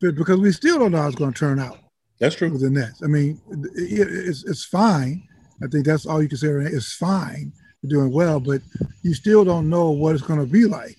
fit 0.00 0.16
because 0.16 0.40
we 0.40 0.52
still 0.52 0.78
don't 0.78 0.92
know 0.92 1.02
how 1.02 1.06
it's 1.06 1.16
going 1.16 1.32
to 1.32 1.38
turn 1.38 1.58
out. 1.58 1.78
That's 2.18 2.34
true. 2.34 2.50
With 2.50 2.62
the 2.62 2.70
Nets, 2.70 3.02
I 3.02 3.08
mean, 3.08 3.40
it, 3.74 4.08
it's 4.08 4.44
it's 4.44 4.64
fine. 4.64 5.22
I 5.62 5.66
think 5.66 5.84
that's 5.84 6.06
all 6.06 6.22
you 6.22 6.28
can 6.28 6.38
say. 6.38 6.48
It's 6.48 6.94
fine. 6.94 7.52
You're 7.82 8.00
doing 8.00 8.12
well, 8.12 8.40
but 8.40 8.62
you 9.02 9.12
still 9.12 9.44
don't 9.44 9.68
know 9.68 9.90
what 9.90 10.14
it's 10.14 10.24
going 10.24 10.40
to 10.40 10.46
be 10.46 10.64
like. 10.64 10.96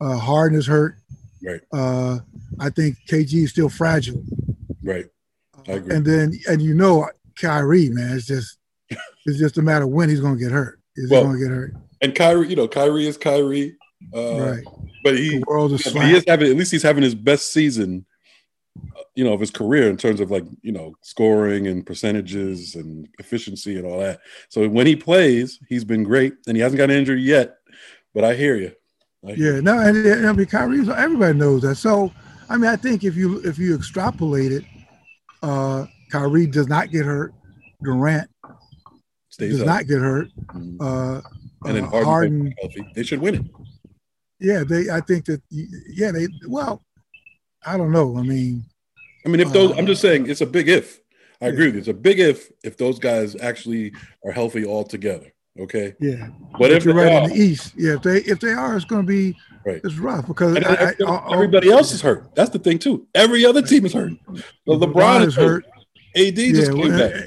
Uh, 0.00 0.16
Harden 0.16 0.58
is 0.58 0.66
hurt. 0.66 0.96
Right. 1.42 1.60
Uh, 1.72 2.18
I 2.58 2.70
think 2.70 2.96
KD 3.08 3.44
is 3.44 3.50
still 3.50 3.68
fragile. 3.68 4.22
Right. 4.82 5.06
I 5.68 5.72
agree. 5.72 5.94
And 5.94 6.04
then, 6.04 6.32
and 6.48 6.62
you 6.62 6.74
know, 6.74 7.08
Kyrie, 7.38 7.88
man, 7.88 8.16
it's 8.16 8.26
just, 8.26 8.58
it's 9.26 9.38
just 9.38 9.58
a 9.58 9.62
matter 9.62 9.84
of 9.84 9.90
when 9.90 10.08
he's 10.08 10.20
going 10.20 10.36
to 10.36 10.42
get 10.42 10.52
hurt. 10.52 10.78
Is 10.96 11.10
well, 11.10 11.22
he 11.22 11.26
going 11.26 11.38
to 11.38 11.44
get 11.44 11.54
hurt? 11.54 11.74
And 12.02 12.14
Kyrie, 12.14 12.48
you 12.48 12.56
know, 12.56 12.68
Kyrie 12.68 13.06
is 13.06 13.16
Kyrie. 13.16 13.76
Uh, 14.14 14.40
right. 14.40 14.64
But 15.02 15.18
he, 15.18 15.38
the 15.38 15.44
world 15.46 15.72
is 15.72 15.84
he 15.84 16.12
is 16.14 16.24
having, 16.26 16.50
at 16.50 16.56
least 16.56 16.72
he's 16.72 16.82
having 16.82 17.02
his 17.02 17.14
best 17.14 17.52
season 17.52 18.06
you 19.14 19.24
know 19.24 19.32
of 19.32 19.40
his 19.40 19.50
career 19.50 19.90
in 19.90 19.96
terms 19.96 20.20
of 20.20 20.30
like 20.30 20.44
you 20.62 20.72
know 20.72 20.94
scoring 21.02 21.66
and 21.66 21.84
percentages 21.84 22.74
and 22.74 23.08
efficiency 23.18 23.76
and 23.76 23.86
all 23.86 23.98
that. 23.98 24.20
So 24.48 24.68
when 24.68 24.86
he 24.86 24.96
plays, 24.96 25.58
he's 25.68 25.84
been 25.84 26.04
great, 26.04 26.34
and 26.46 26.56
he 26.56 26.62
hasn't 26.62 26.78
got 26.78 26.90
an 26.90 26.96
injury 26.96 27.20
yet. 27.20 27.56
But 28.14 28.24
I 28.24 28.34
hear 28.34 28.56
you. 28.56 28.72
I 29.26 29.32
hear 29.32 29.54
yeah, 29.56 29.60
no, 29.60 29.78
and, 29.78 29.96
and 29.96 30.26
I 30.26 30.32
mean 30.32 30.46
Kyrie, 30.46 30.88
everybody 30.90 31.38
knows 31.38 31.62
that. 31.62 31.76
So 31.76 32.12
I 32.48 32.56
mean, 32.56 32.70
I 32.70 32.76
think 32.76 33.04
if 33.04 33.16
you 33.16 33.40
if 33.44 33.58
you 33.58 33.74
extrapolate 33.74 34.52
it, 34.52 34.64
uh, 35.42 35.86
Kyrie 36.10 36.46
does 36.46 36.68
not 36.68 36.90
get 36.90 37.04
hurt. 37.04 37.34
Durant 37.82 38.30
Stays 39.30 39.52
does 39.52 39.62
up. 39.62 39.66
not 39.66 39.86
get 39.86 39.98
hurt. 39.98 40.28
Mm-hmm. 40.54 40.80
Uh, 40.80 41.20
and 41.66 41.76
then 41.76 41.84
uh, 41.84 41.88
Harden, 41.88 42.04
Harden 42.04 42.54
healthy. 42.60 42.92
They 42.94 43.02
should 43.02 43.20
win 43.20 43.34
it. 43.34 43.44
Yeah, 44.40 44.64
they. 44.64 44.90
I 44.90 45.00
think 45.00 45.26
that. 45.26 45.42
Yeah, 45.50 46.12
they. 46.12 46.28
Well, 46.46 46.82
I 47.64 47.76
don't 47.76 47.92
know. 47.92 48.16
I 48.16 48.22
mean, 48.22 48.64
I 49.24 49.28
mean, 49.28 49.40
if 49.40 49.52
those, 49.52 49.72
uh, 49.72 49.74
I'm 49.74 49.86
just 49.86 50.00
saying, 50.00 50.28
it's 50.28 50.40
a 50.40 50.46
big 50.46 50.68
if. 50.68 51.00
I 51.42 51.46
yeah. 51.46 51.52
agree 51.52 51.66
with 51.66 51.74
you. 51.74 51.80
It's 51.80 51.88
a 51.88 51.94
big 51.94 52.18
if 52.18 52.50
if 52.62 52.76
those 52.76 52.98
guys 52.98 53.36
actually 53.40 53.92
are 54.24 54.32
healthy 54.32 54.64
all 54.64 54.84
together. 54.84 55.32
Okay. 55.58 55.94
Yeah. 56.00 56.28
But 56.58 56.70
if 56.70 56.84
you're 56.84 56.94
right 56.94 57.12
are, 57.12 57.24
in 57.24 57.30
the 57.30 57.36
East, 57.36 57.74
yeah, 57.76 57.94
if 57.94 58.02
they 58.02 58.18
if 58.18 58.40
they 58.40 58.52
are, 58.52 58.76
it's 58.76 58.84
going 58.84 59.02
to 59.02 59.06
be 59.06 59.36
right. 59.64 59.80
It's 59.82 59.96
rough 59.96 60.26
because 60.26 60.56
I, 60.56 60.94
I, 61.06 61.32
everybody 61.32 61.70
else 61.70 61.92
is 61.92 62.00
hurt. 62.00 62.34
That's 62.34 62.50
the 62.50 62.58
thing 62.58 62.78
too. 62.78 63.06
Every 63.14 63.44
other 63.44 63.62
team 63.62 63.84
is 63.84 63.92
hurt. 63.92 64.12
So 64.34 64.42
LeBron, 64.78 64.92
LeBron 64.92 65.26
is 65.26 65.34
hurt. 65.34 65.64
hurt. 65.64 65.86
AD 66.16 66.38
yeah, 66.38 66.52
just 66.52 66.72
came 66.72 66.80
well, 66.80 67.10
back. 67.10 67.24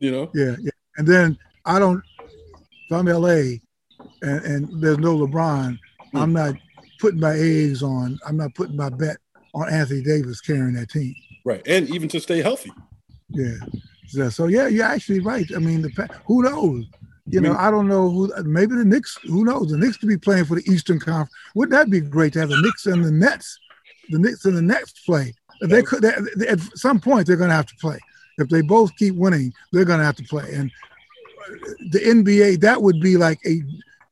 You 0.00 0.10
know. 0.10 0.30
Yeah, 0.34 0.56
yeah. 0.60 0.70
And 0.96 1.06
then 1.06 1.38
I 1.64 1.78
don't. 1.78 2.02
If 2.86 2.92
I'm 2.92 3.06
LA, 3.06 3.60
and, 4.22 4.44
and 4.44 4.82
there's 4.82 4.98
no 4.98 5.16
LeBron, 5.16 5.78
hmm. 6.14 6.22
I'm 6.22 6.32
not 6.32 6.54
putting 7.00 7.20
my 7.20 7.34
eggs 7.34 7.82
on. 7.82 8.18
I'm 8.26 8.36
not 8.36 8.54
putting 8.54 8.76
my 8.76 8.88
bet 8.88 9.16
on 9.54 9.72
Anthony 9.72 10.02
Davis 10.02 10.40
carrying 10.40 10.74
that 10.74 10.90
team. 10.90 11.14
Right, 11.44 11.62
and 11.66 11.88
even 11.90 12.08
to 12.08 12.20
stay 12.20 12.40
healthy. 12.40 12.72
Yeah. 13.28 13.56
So, 14.08 14.28
so 14.28 14.46
yeah, 14.46 14.68
you're 14.68 14.84
actually 14.84 15.20
right. 15.20 15.46
I 15.54 15.58
mean, 15.58 15.82
the 15.82 16.20
who 16.26 16.42
knows? 16.42 16.84
You 17.26 17.40
know, 17.40 17.54
I 17.54 17.70
don't 17.70 17.88
know 17.88 18.10
who. 18.10 18.32
Maybe 18.42 18.76
the 18.76 18.84
Knicks. 18.84 19.18
Who 19.24 19.44
knows? 19.44 19.70
The 19.70 19.78
Knicks 19.78 19.96
could 19.96 20.10
be 20.10 20.18
playing 20.18 20.44
for 20.44 20.56
the 20.56 20.70
Eastern 20.70 21.00
Conference. 21.00 21.30
Wouldn't 21.54 21.72
that 21.72 21.90
be 21.90 22.00
great 22.00 22.34
to 22.34 22.40
have 22.40 22.50
the 22.50 22.60
Knicks 22.60 22.84
and 22.84 23.02
the 23.02 23.10
Nets? 23.10 23.58
The 24.10 24.18
Knicks 24.18 24.44
and 24.44 24.56
the 24.56 24.62
Nets 24.62 24.92
play. 25.06 25.32
They 25.62 25.82
could. 25.82 26.02
They, 26.02 26.12
they, 26.36 26.48
at 26.48 26.60
some 26.76 27.00
point, 27.00 27.26
they're 27.26 27.36
going 27.36 27.48
to 27.48 27.56
have 27.56 27.66
to 27.66 27.74
play. 27.80 27.98
If 28.36 28.50
they 28.50 28.60
both 28.60 28.94
keep 28.96 29.14
winning, 29.14 29.54
they're 29.72 29.86
going 29.86 30.00
to 30.00 30.04
have 30.04 30.16
to 30.16 30.24
play. 30.24 30.52
And 30.52 30.70
the 31.90 32.00
NBA, 32.00 32.60
that 32.60 32.82
would 32.82 33.00
be 33.00 33.16
like 33.16 33.38
a 33.46 33.62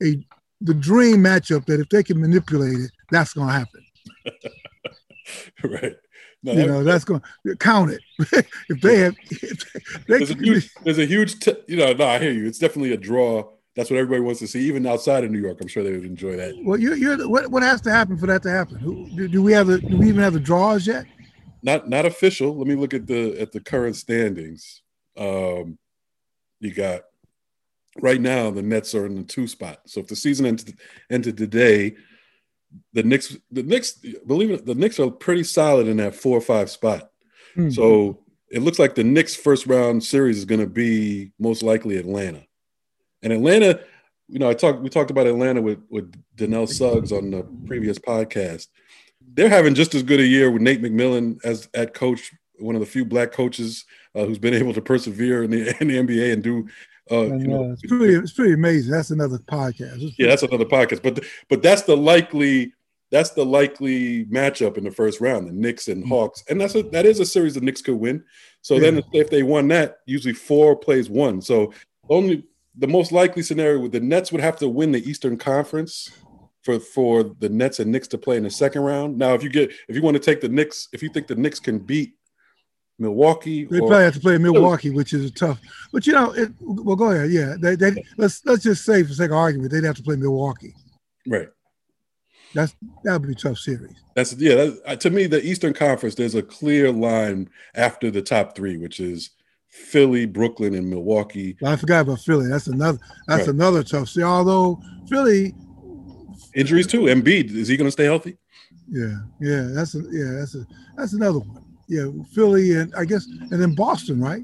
a 0.02 0.18
the 0.64 0.74
dream 0.74 1.18
matchup. 1.18 1.66
That 1.66 1.80
if 1.80 1.88
they 1.88 2.02
can 2.02 2.20
manipulate 2.20 2.78
it, 2.78 2.90
that's 3.10 3.32
going 3.32 3.48
to 3.48 3.52
happen. 3.52 3.84
right. 5.64 5.96
No, 6.44 6.52
you 6.52 6.66
know 6.66 6.82
that's 6.82 7.04
going 7.04 7.22
to 7.46 7.56
count 7.56 7.92
it. 7.92 8.02
if 8.68 8.80
they 8.80 8.98
have, 8.98 9.14
if 9.30 9.72
they 10.06 10.18
there's, 10.18 10.30
a 10.30 10.34
huge, 10.34 10.74
there's 10.82 10.98
a 10.98 11.06
huge, 11.06 11.38
t- 11.38 11.54
you 11.68 11.76
know. 11.76 11.92
No, 11.92 12.06
I 12.06 12.18
hear 12.18 12.32
you. 12.32 12.46
It's 12.46 12.58
definitely 12.58 12.92
a 12.92 12.96
draw. 12.96 13.48
That's 13.76 13.90
what 13.90 13.96
everybody 13.96 14.22
wants 14.22 14.40
to 14.40 14.48
see, 14.48 14.60
even 14.66 14.84
outside 14.84 15.24
of 15.24 15.30
New 15.30 15.40
York. 15.40 15.58
I'm 15.60 15.68
sure 15.68 15.84
they 15.84 15.92
would 15.92 16.04
enjoy 16.04 16.36
that. 16.36 16.54
Well, 16.64 16.78
you're, 16.78 16.96
you're 16.96 17.28
what, 17.28 17.50
what 17.50 17.62
has 17.62 17.80
to 17.82 17.90
happen 17.90 18.18
for 18.18 18.26
that 18.26 18.42
to 18.42 18.50
happen? 18.50 18.78
Do, 19.14 19.28
do 19.28 19.42
we 19.42 19.52
have 19.52 19.68
the? 19.68 19.78
Do 19.78 19.96
we 19.96 20.08
even 20.08 20.20
have 20.20 20.32
the 20.32 20.40
draws 20.40 20.86
yet? 20.86 21.06
Not 21.62 21.88
not 21.88 22.06
official. 22.06 22.56
Let 22.56 22.66
me 22.66 22.74
look 22.74 22.92
at 22.92 23.06
the 23.06 23.40
at 23.40 23.52
the 23.52 23.60
current 23.60 23.94
standings. 23.94 24.82
Um, 25.16 25.78
you 26.58 26.74
got 26.74 27.02
right 28.00 28.20
now 28.20 28.50
the 28.50 28.62
Nets 28.62 28.94
are 28.94 29.06
in 29.06 29.16
the 29.16 29.22
two 29.22 29.46
spot. 29.46 29.80
So 29.86 30.00
if 30.00 30.06
the 30.06 30.16
season 30.16 30.46
ended, 30.46 30.78
ended 31.10 31.36
today, 31.36 31.96
the 32.92 33.02
Knicks, 33.02 33.36
the 33.50 33.62
Knicks, 33.62 33.92
believe 34.26 34.50
it, 34.50 34.66
the 34.66 34.74
Knicks 34.74 34.98
are 34.98 35.10
pretty 35.10 35.44
solid 35.44 35.88
in 35.88 35.98
that 35.98 36.14
four 36.14 36.36
or 36.36 36.40
five 36.40 36.70
spot. 36.70 37.10
Mm-hmm. 37.56 37.70
So 37.70 38.22
it 38.50 38.62
looks 38.62 38.78
like 38.78 38.94
the 38.94 39.04
Knicks 39.04 39.34
first 39.34 39.66
round 39.66 40.04
series 40.04 40.38
is 40.38 40.44
going 40.44 40.60
to 40.60 40.66
be 40.66 41.32
most 41.38 41.62
likely 41.62 41.96
Atlanta, 41.96 42.44
and 43.22 43.32
Atlanta. 43.32 43.80
You 44.28 44.38
know, 44.38 44.48
I 44.48 44.54
talked. 44.54 44.80
We 44.80 44.88
talked 44.88 45.10
about 45.10 45.26
Atlanta 45.26 45.60
with 45.60 45.82
with 45.90 46.12
Danelle 46.36 46.68
Suggs 46.68 47.12
on 47.12 47.30
the 47.30 47.42
previous 47.66 47.98
podcast. 47.98 48.68
They're 49.34 49.48
having 49.48 49.74
just 49.74 49.94
as 49.94 50.02
good 50.02 50.20
a 50.20 50.26
year 50.26 50.50
with 50.50 50.62
Nate 50.62 50.82
McMillan 50.82 51.38
as 51.44 51.68
at 51.74 51.94
coach, 51.94 52.32
one 52.58 52.74
of 52.74 52.80
the 52.80 52.86
few 52.86 53.04
black 53.04 53.32
coaches 53.32 53.84
uh, 54.14 54.24
who's 54.24 54.38
been 54.38 54.54
able 54.54 54.72
to 54.74 54.80
persevere 54.80 55.42
in 55.42 55.50
the 55.50 55.76
in 55.80 55.88
the 55.88 55.96
NBA 55.96 56.32
and 56.32 56.42
do 56.42 56.68
uh, 57.10 57.22
you 57.22 57.48
know, 57.48 57.72
it's 57.72 57.82
pretty, 57.82 58.14
it's 58.14 58.32
pretty 58.32 58.52
amazing. 58.52 58.92
That's 58.92 59.10
another 59.10 59.38
podcast. 59.38 60.14
Yeah, 60.18 60.28
that's 60.28 60.42
another 60.42 60.64
podcast. 60.64 61.02
But 61.02 61.24
but 61.48 61.62
that's 61.62 61.82
the 61.82 61.96
likely 61.96 62.72
that's 63.10 63.30
the 63.30 63.44
likely 63.44 64.24
matchup 64.26 64.78
in 64.78 64.84
the 64.84 64.90
first 64.90 65.20
round, 65.20 65.48
the 65.48 65.52
Knicks 65.52 65.88
and 65.88 66.02
mm-hmm. 66.02 66.12
Hawks, 66.12 66.44
and 66.48 66.60
that's 66.60 66.74
a, 66.74 66.82
that 66.84 67.04
is 67.04 67.20
a 67.20 67.26
series 67.26 67.54
the 67.54 67.60
Knicks 67.60 67.82
could 67.82 67.96
win. 67.96 68.24
So 68.62 68.74
yeah. 68.74 68.80
then 68.80 69.02
if 69.12 69.30
they 69.30 69.42
won 69.42 69.68
that, 69.68 69.98
usually 70.06 70.34
four 70.34 70.76
plays 70.76 71.10
one. 71.10 71.40
So 71.42 71.72
only 72.08 72.44
the 72.76 72.88
most 72.88 73.12
likely 73.12 73.42
scenario 73.42 73.80
with 73.80 73.92
the 73.92 74.00
Nets 74.00 74.32
would 74.32 74.40
have 74.40 74.56
to 74.56 74.68
win 74.68 74.92
the 74.92 75.08
Eastern 75.08 75.36
Conference 75.36 76.10
for 76.62 76.78
for 76.78 77.24
the 77.24 77.48
Nets 77.48 77.80
and 77.80 77.90
Knicks 77.90 78.08
to 78.08 78.18
play 78.18 78.36
in 78.36 78.44
the 78.44 78.50
second 78.50 78.82
round. 78.82 79.18
Now, 79.18 79.34
if 79.34 79.42
you 79.42 79.50
get 79.50 79.72
if 79.88 79.96
you 79.96 80.02
want 80.02 80.14
to 80.14 80.22
take 80.22 80.40
the 80.40 80.48
Knicks, 80.48 80.88
if 80.92 81.02
you 81.02 81.08
think 81.08 81.26
the 81.26 81.34
Knicks 81.34 81.60
can 81.60 81.78
beat 81.78 82.14
Milwaukee. 83.02 83.64
They 83.64 83.78
or, 83.78 83.88
probably 83.88 84.04
have 84.04 84.14
to 84.14 84.20
play 84.20 84.38
Milwaukee, 84.38 84.90
which 84.90 85.12
is 85.12 85.30
tough. 85.32 85.60
But 85.92 86.06
you 86.06 86.14
know, 86.14 86.32
it, 86.32 86.50
well, 86.60 86.96
go 86.96 87.10
ahead. 87.10 87.30
Yeah, 87.30 87.56
they, 87.60 87.76
they, 87.76 88.02
let's 88.16 88.44
let's 88.46 88.62
just 88.62 88.84
say 88.84 89.02
for 89.02 89.12
sake 89.12 89.30
of 89.30 89.36
argument, 89.36 89.72
they'd 89.72 89.84
have 89.84 89.96
to 89.96 90.02
play 90.02 90.16
Milwaukee. 90.16 90.74
Right. 91.26 91.48
That's 92.54 92.74
that 93.04 93.12
would 93.12 93.26
be 93.26 93.32
a 93.32 93.36
tough 93.36 93.58
series. 93.58 93.96
That's 94.14 94.34
yeah. 94.34 94.54
That, 94.54 94.82
uh, 94.86 94.96
to 94.96 95.10
me, 95.10 95.26
the 95.26 95.44
Eastern 95.44 95.74
Conference, 95.74 96.14
there's 96.14 96.34
a 96.34 96.42
clear 96.42 96.90
line 96.90 97.50
after 97.74 98.10
the 98.10 98.22
top 98.22 98.54
three, 98.54 98.76
which 98.76 99.00
is 99.00 99.30
Philly, 99.68 100.26
Brooklyn, 100.26 100.74
and 100.74 100.88
Milwaukee. 100.88 101.56
I 101.64 101.76
forgot 101.76 102.02
about 102.02 102.20
Philly. 102.20 102.48
That's 102.48 102.66
another. 102.66 102.98
That's 103.26 103.46
right. 103.46 103.54
another 103.54 103.82
tough. 103.82 104.08
See, 104.08 104.22
although 104.22 104.80
Philly 105.08 105.54
injuries 106.54 106.86
too. 106.86 107.02
Embiid 107.02 107.50
is 107.54 107.68
he 107.68 107.76
going 107.76 107.88
to 107.88 107.92
stay 107.92 108.04
healthy? 108.04 108.36
Yeah, 108.88 109.16
yeah. 109.40 109.68
That's 109.72 109.94
a, 109.94 110.02
yeah. 110.10 110.32
That's 110.38 110.54
a 110.54 110.66
that's 110.96 111.14
another 111.14 111.40
one 111.40 111.61
yeah, 111.92 112.06
Philly 112.32 112.74
and 112.74 112.94
I 112.96 113.04
guess 113.04 113.26
and 113.26 113.60
then 113.60 113.74
Boston, 113.74 114.18
right? 114.18 114.42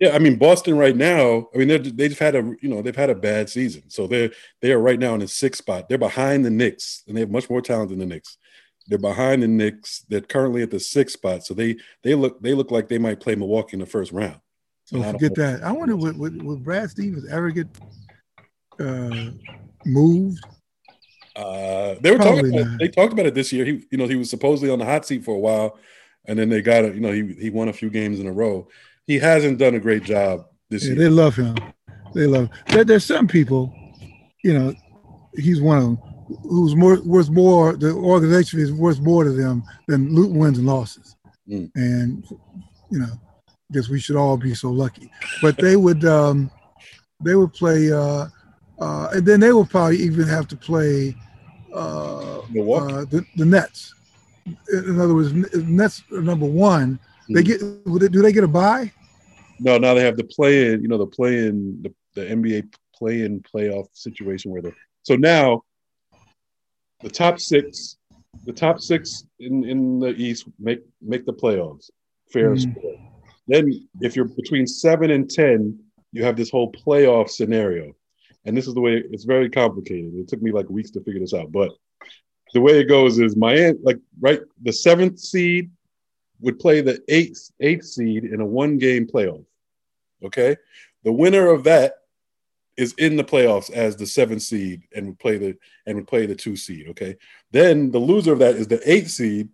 Yeah, 0.00 0.14
I 0.14 0.20
mean 0.20 0.36
Boston 0.36 0.78
right 0.78 0.94
now. 0.94 1.48
I 1.52 1.58
mean 1.58 1.66
they 1.66 1.78
they've 1.78 2.18
had 2.18 2.36
a 2.36 2.54
you 2.62 2.68
know 2.68 2.82
they've 2.82 2.94
had 2.94 3.10
a 3.10 3.16
bad 3.16 3.50
season, 3.50 3.82
so 3.88 4.06
they're 4.06 4.30
they 4.62 4.70
are 4.70 4.78
right 4.78 5.00
now 5.00 5.14
in 5.14 5.20
the 5.20 5.26
sixth 5.26 5.58
spot. 5.58 5.88
They're 5.88 5.98
behind 5.98 6.44
the 6.44 6.50
Knicks, 6.50 7.02
and 7.08 7.16
they 7.16 7.20
have 7.20 7.30
much 7.30 7.50
more 7.50 7.60
talent 7.60 7.90
than 7.90 7.98
the 7.98 8.06
Knicks. 8.06 8.36
They're 8.86 8.96
behind 8.96 9.42
the 9.42 9.48
Knicks. 9.48 10.04
They're 10.08 10.20
currently 10.20 10.62
at 10.62 10.70
the 10.70 10.78
sixth 10.78 11.14
spot, 11.14 11.44
so 11.44 11.52
they 11.52 11.76
they 12.04 12.14
look 12.14 12.40
they 12.40 12.54
look 12.54 12.70
like 12.70 12.88
they 12.88 12.98
might 12.98 13.18
play 13.18 13.34
Milwaukee 13.34 13.74
in 13.74 13.80
the 13.80 13.86
first 13.86 14.12
round. 14.12 14.40
So 14.84 15.02
don't 15.02 15.12
forget 15.12 15.34
that. 15.34 15.64
I 15.64 15.72
wonder 15.72 15.96
would, 15.96 16.16
would, 16.16 16.42
would 16.42 16.64
Brad 16.64 16.90
Stevens 16.90 17.28
ever 17.28 17.50
get 17.50 17.66
uh, 18.78 19.32
moved? 19.84 20.42
Uh, 21.36 21.94
they 22.00 22.10
were 22.10 22.16
Probably 22.16 22.50
talking. 22.50 22.60
About, 22.60 22.78
they 22.78 22.88
talked 22.88 23.12
about 23.12 23.26
it 23.26 23.34
this 23.34 23.52
year. 23.52 23.64
He, 23.64 23.84
you 23.90 23.98
know, 23.98 24.08
he 24.08 24.16
was 24.16 24.30
supposedly 24.30 24.70
on 24.70 24.78
the 24.78 24.84
hot 24.84 25.06
seat 25.06 25.24
for 25.24 25.34
a 25.34 25.38
while, 25.38 25.78
and 26.28 26.38
then 26.38 26.48
they 26.48 26.62
got 26.62 26.84
it. 26.84 26.94
You 26.94 27.00
know, 27.00 27.10
he 27.10 27.32
he 27.34 27.50
won 27.50 27.68
a 27.68 27.72
few 27.72 27.90
games 27.90 28.20
in 28.20 28.26
a 28.26 28.32
row. 28.32 28.68
He 29.06 29.18
hasn't 29.18 29.58
done 29.58 29.74
a 29.74 29.80
great 29.80 30.04
job 30.04 30.46
this 30.68 30.84
yeah, 30.84 30.92
year. 30.92 31.04
They 31.04 31.08
love 31.08 31.34
him. 31.34 31.56
They 32.14 32.26
love. 32.26 32.50
There, 32.68 32.84
there's 32.84 33.04
some 33.04 33.26
people, 33.26 33.74
you 34.44 34.56
know, 34.56 34.74
he's 35.34 35.60
one 35.60 35.78
of 35.78 35.84
them 35.84 35.98
who's 36.42 36.76
more 36.76 37.00
worth 37.02 37.30
more. 37.30 37.74
The 37.74 37.92
organization 37.92 38.60
is 38.60 38.72
worth 38.72 39.00
more 39.00 39.24
to 39.24 39.32
them 39.32 39.64
than 39.88 40.14
loot 40.14 40.30
wins 40.30 40.58
and 40.58 40.66
losses. 40.66 41.16
Mm. 41.48 41.70
And 41.74 42.24
you 42.90 42.98
know, 43.00 43.12
I 43.48 43.72
guess 43.72 43.88
we 43.88 43.98
should 43.98 44.16
all 44.16 44.36
be 44.36 44.54
so 44.54 44.70
lucky. 44.70 45.10
But 45.40 45.56
they 45.56 45.76
would 45.76 46.04
um, 46.04 46.50
they 47.24 47.34
would 47.34 47.54
play, 47.54 47.90
uh, 47.90 48.26
uh, 48.78 49.08
and 49.12 49.26
then 49.26 49.40
they 49.40 49.52
would 49.52 49.70
probably 49.70 49.96
even 49.96 50.28
have 50.28 50.46
to 50.48 50.56
play 50.56 51.16
uh, 51.74 52.38
uh, 52.38 52.42
the, 53.06 53.24
the 53.36 53.44
Nets 53.44 53.94
in 54.72 55.00
other 55.00 55.14
words, 55.14 55.32
Nets 55.32 56.02
number 56.10 56.46
one. 56.46 56.98
They 57.28 57.42
get 57.42 57.60
do 57.60 58.22
they 58.22 58.32
get 58.32 58.44
a 58.44 58.48
buy? 58.48 58.92
No, 59.60 59.76
now 59.76 59.94
they 59.94 60.04
have 60.04 60.16
the 60.16 60.24
play 60.24 60.72
in. 60.72 60.82
You 60.82 60.88
know, 60.88 60.98
the 60.98 61.06
play 61.06 61.46
in 61.46 61.82
the, 61.82 61.94
the 62.14 62.22
NBA 62.22 62.72
play 62.94 63.22
in 63.22 63.40
playoff 63.40 63.86
situation 63.92 64.50
where 64.50 64.62
the 64.62 64.72
so 65.02 65.16
now 65.16 65.62
the 67.02 67.10
top 67.10 67.38
six, 67.38 67.96
the 68.44 68.52
top 68.52 68.80
six 68.80 69.24
in 69.40 69.64
in 69.64 69.98
the 69.98 70.08
East 70.08 70.46
make 70.58 70.80
make 71.02 71.26
the 71.26 71.32
playoffs. 71.32 71.90
Fair 72.32 72.54
mm. 72.54 72.60
score. 72.60 72.96
Then 73.46 73.88
if 74.00 74.16
you're 74.16 74.26
between 74.26 74.66
seven 74.66 75.10
and 75.10 75.28
ten, 75.28 75.78
you 76.12 76.24
have 76.24 76.36
this 76.36 76.50
whole 76.50 76.72
playoff 76.72 77.30
scenario. 77.30 77.94
And 78.44 78.56
this 78.56 78.66
is 78.66 78.74
the 78.74 78.80
way 78.80 79.02
it's 79.10 79.24
very 79.24 79.50
complicated. 79.50 80.14
It 80.14 80.28
took 80.28 80.40
me 80.40 80.52
like 80.52 80.68
weeks 80.70 80.90
to 80.92 81.02
figure 81.02 81.20
this 81.20 81.34
out. 81.34 81.52
But 81.52 81.70
the 82.52 82.60
way 82.60 82.80
it 82.80 82.84
goes 82.84 83.18
is 83.18 83.36
Miami, 83.36 83.78
like 83.82 83.98
right, 84.20 84.40
the 84.62 84.72
seventh 84.72 85.18
seed 85.18 85.70
would 86.40 86.58
play 86.58 86.80
the 86.80 87.02
eighth 87.08 87.50
eighth 87.60 87.84
seed 87.84 88.24
in 88.24 88.40
a 88.40 88.46
one 88.46 88.78
game 88.78 89.06
playoff. 89.06 89.44
Okay, 90.24 90.56
the 91.04 91.12
winner 91.12 91.48
of 91.48 91.64
that 91.64 91.94
is 92.76 92.94
in 92.94 93.16
the 93.16 93.24
playoffs 93.24 93.70
as 93.72 93.96
the 93.96 94.06
seventh 94.06 94.42
seed 94.42 94.82
and 94.94 95.08
would 95.08 95.18
play 95.18 95.36
the 95.36 95.56
and 95.86 95.96
would 95.96 96.06
play 96.06 96.26
the 96.26 96.34
two 96.34 96.56
seed. 96.56 96.88
Okay, 96.88 97.16
then 97.50 97.90
the 97.90 97.98
loser 97.98 98.32
of 98.32 98.38
that 98.38 98.54
is 98.54 98.68
the 98.68 98.80
eighth 98.90 99.10
seed, 99.10 99.48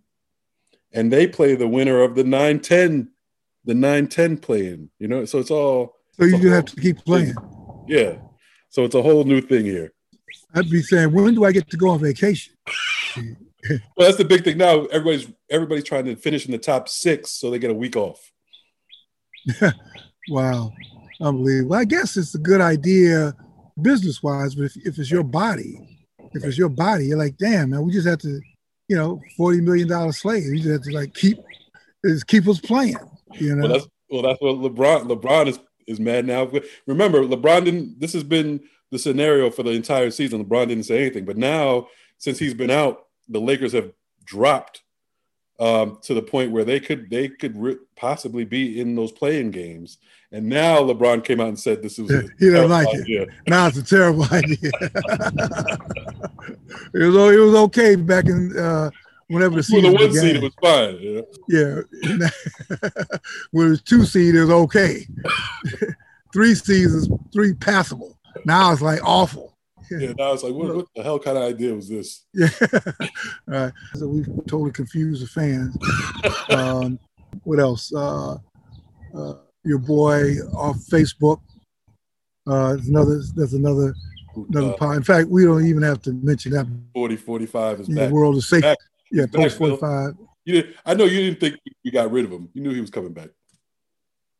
and 0.93 1.11
they 1.11 1.27
play 1.27 1.55
the 1.55 1.67
winner 1.67 2.01
of 2.01 2.15
the 2.15 2.23
9-10, 2.23 3.07
the 3.65 3.73
nine 3.73 4.07
ten 4.07 4.37
playing. 4.37 4.89
You 4.99 5.07
know, 5.07 5.25
so 5.25 5.39
it's 5.39 5.51
all. 5.51 5.95
So 6.11 6.23
you 6.23 6.37
just 6.37 6.53
have 6.53 6.65
to 6.65 6.81
keep 6.81 6.97
playing. 7.03 7.35
Yeah, 7.87 8.17
so 8.69 8.85
it's 8.85 8.95
a 8.95 9.01
whole 9.01 9.23
new 9.23 9.41
thing 9.41 9.65
here. 9.65 9.91
I'd 10.53 10.69
be 10.69 10.81
saying, 10.81 11.11
when 11.11 11.35
do 11.35 11.45
I 11.45 11.51
get 11.51 11.69
to 11.69 11.77
go 11.77 11.89
on 11.89 11.99
vacation? 11.99 12.53
Well, 13.67 13.79
that's 14.07 14.17
the 14.17 14.25
big 14.25 14.43
thing 14.43 14.59
now. 14.59 14.85
Everybody's 14.85 15.27
everybody's 15.49 15.85
trying 15.85 16.05
to 16.05 16.15
finish 16.15 16.45
in 16.45 16.51
the 16.51 16.59
top 16.59 16.87
six, 16.87 17.31
so 17.31 17.49
they 17.49 17.57
get 17.57 17.71
a 17.71 17.73
week 17.73 17.95
off. 17.95 18.31
Wow, 20.29 20.71
unbelievable. 21.21 21.75
I 21.75 21.85
guess 21.85 22.17
it's 22.17 22.33
a 22.33 22.39
good 22.39 22.61
idea 22.61 23.35
business 23.81 24.23
wise, 24.23 24.55
but 24.55 24.63
if, 24.63 24.77
if 24.77 24.97
it's 24.97 25.11
your 25.11 25.23
body, 25.23 25.79
if 26.33 26.43
it's 26.43 26.57
your 26.57 26.69
body, 26.69 27.07
you're 27.07 27.17
like, 27.17 27.37
damn, 27.37 27.69
man, 27.69 27.83
we 27.83 27.91
just 27.91 28.07
have 28.07 28.19
to, 28.19 28.41
you 28.87 28.95
know, 28.95 29.21
forty 29.37 29.61
million 29.61 29.87
dollar 29.87 30.11
slave. 30.11 30.45
You 30.45 30.57
just 30.57 30.69
have 30.69 30.81
to 30.83 30.91
like 30.91 31.13
keep, 31.13 31.37
just 32.03 32.27
keep 32.27 32.47
us 32.47 32.59
playing. 32.59 32.97
You 33.33 33.55
know, 33.55 33.67
Well, 33.67 33.73
that's 33.73 33.87
well, 34.09 34.21
that's 34.23 34.41
what 34.41 34.55
LeBron 34.55 35.07
LeBron 35.07 35.47
is 35.47 35.59
is 35.87 35.99
mad 35.99 36.25
now. 36.25 36.49
Remember, 36.87 37.23
LeBron 37.23 37.65
didn't. 37.65 37.99
This 37.99 38.13
has 38.13 38.23
been 38.23 38.61
the 38.91 38.99
scenario 38.99 39.49
for 39.49 39.63
the 39.63 39.71
entire 39.71 40.11
season. 40.11 40.43
LeBron 40.45 40.67
didn't 40.67 40.85
say 40.85 41.01
anything, 41.01 41.25
but 41.25 41.37
now 41.37 41.87
since 42.17 42.37
he's 42.39 42.53
been 42.53 42.71
out, 42.71 43.05
the 43.29 43.39
Lakers 43.41 43.73
have 43.73 43.91
dropped 44.23 44.83
um, 45.59 45.99
to 46.03 46.13
the 46.13 46.21
point 46.21 46.51
where 46.51 46.63
they 46.65 46.79
could 46.79 47.09
they 47.09 47.27
could 47.29 47.57
re- 47.57 47.77
possibly 47.95 48.43
be 48.45 48.79
in 48.79 48.95
those 48.95 49.11
playing 49.11 49.51
games. 49.51 49.97
And 50.31 50.49
now 50.49 50.79
LeBron 50.79 51.23
came 51.23 51.39
out 51.39 51.47
and 51.47 51.59
said 51.59 51.81
this 51.81 51.97
is 51.97 52.11
a 52.11 52.23
He 52.39 52.49
doesn't 52.49 52.69
terrible 52.69 52.69
like 52.69 52.87
it. 52.91 53.29
now 53.47 53.67
it's 53.67 53.77
a 53.77 53.83
terrible 53.83 54.23
idea. 54.31 54.71
it 56.93 57.05
was 57.05 57.15
it 57.33 57.39
was 57.39 57.55
okay 57.55 57.95
back 57.95 58.25
in 58.25 58.57
uh, 58.57 58.89
whenever 59.27 59.55
the 59.57 59.63
For 59.63 59.81
the 59.81 59.91
one 59.91 60.07
began. 60.07 60.21
seed, 60.21 60.35
it 60.35 60.43
was 60.43 60.53
fine. 60.61 61.15
know? 61.15 61.25
Yeah. 61.47 61.81
when 63.51 63.67
it 63.67 63.69
was 63.69 63.81
two 63.81 64.03
seed, 64.05 64.35
it 64.35 64.41
was 64.41 64.49
okay. 64.51 65.07
three 66.33 66.55
seasons, 66.55 67.07
three 67.33 67.53
passable. 67.53 68.14
Now 68.45 68.71
it's 68.71 68.81
like 68.81 68.99
awful. 69.03 69.53
Yeah, 69.91 70.13
now 70.17 70.33
it's 70.33 70.41
like, 70.41 70.53
what, 70.53 70.75
what 70.75 70.85
the 70.95 71.03
hell 71.03 71.19
kind 71.19 71.37
of 71.37 71.43
idea 71.43 71.73
was 71.75 71.87
this? 71.87 72.25
Yeah. 72.33 72.49
right. 73.45 73.71
So 73.95 74.07
we've 74.07 74.25
totally 74.47 74.71
confused 74.71 75.21
the 75.23 75.27
fans. 75.27 75.77
Um, 76.49 76.99
what 77.43 77.59
else? 77.59 77.93
Uh, 77.93 78.37
uh, 79.15 79.33
your 79.63 79.77
boy 79.79 80.37
off 80.55 80.77
Facebook. 80.91 81.39
Uh, 82.47 82.73
there's 82.75 82.87
another. 82.87 83.21
There's 83.35 83.53
another. 83.53 83.93
Another 84.49 84.73
Uh, 84.73 84.77
pod. 84.77 84.97
In 84.97 85.03
fact, 85.03 85.29
we 85.29 85.45
don't 85.45 85.65
even 85.65 85.81
have 85.83 86.01
to 86.03 86.13
mention 86.13 86.51
that. 86.53 86.67
40 86.93 87.15
45 87.15 87.79
is 87.81 87.87
The 87.87 87.95
back. 87.95 88.11
world 88.11 88.35
is 88.37 88.49
safe. 88.49 88.61
Back. 88.63 88.77
Yeah, 89.11 89.25
post 89.31 89.57
45. 89.57 90.13
You 90.45 90.73
I 90.85 90.93
know 90.93 91.05
you 91.05 91.21
didn't 91.21 91.39
think 91.39 91.55
we 91.83 91.91
got 91.91 92.11
rid 92.11 92.25
of 92.25 92.31
him. 92.31 92.49
You 92.53 92.61
knew 92.63 92.73
he 92.73 92.81
was 92.81 92.89
coming 92.89 93.13
back. 93.13 93.29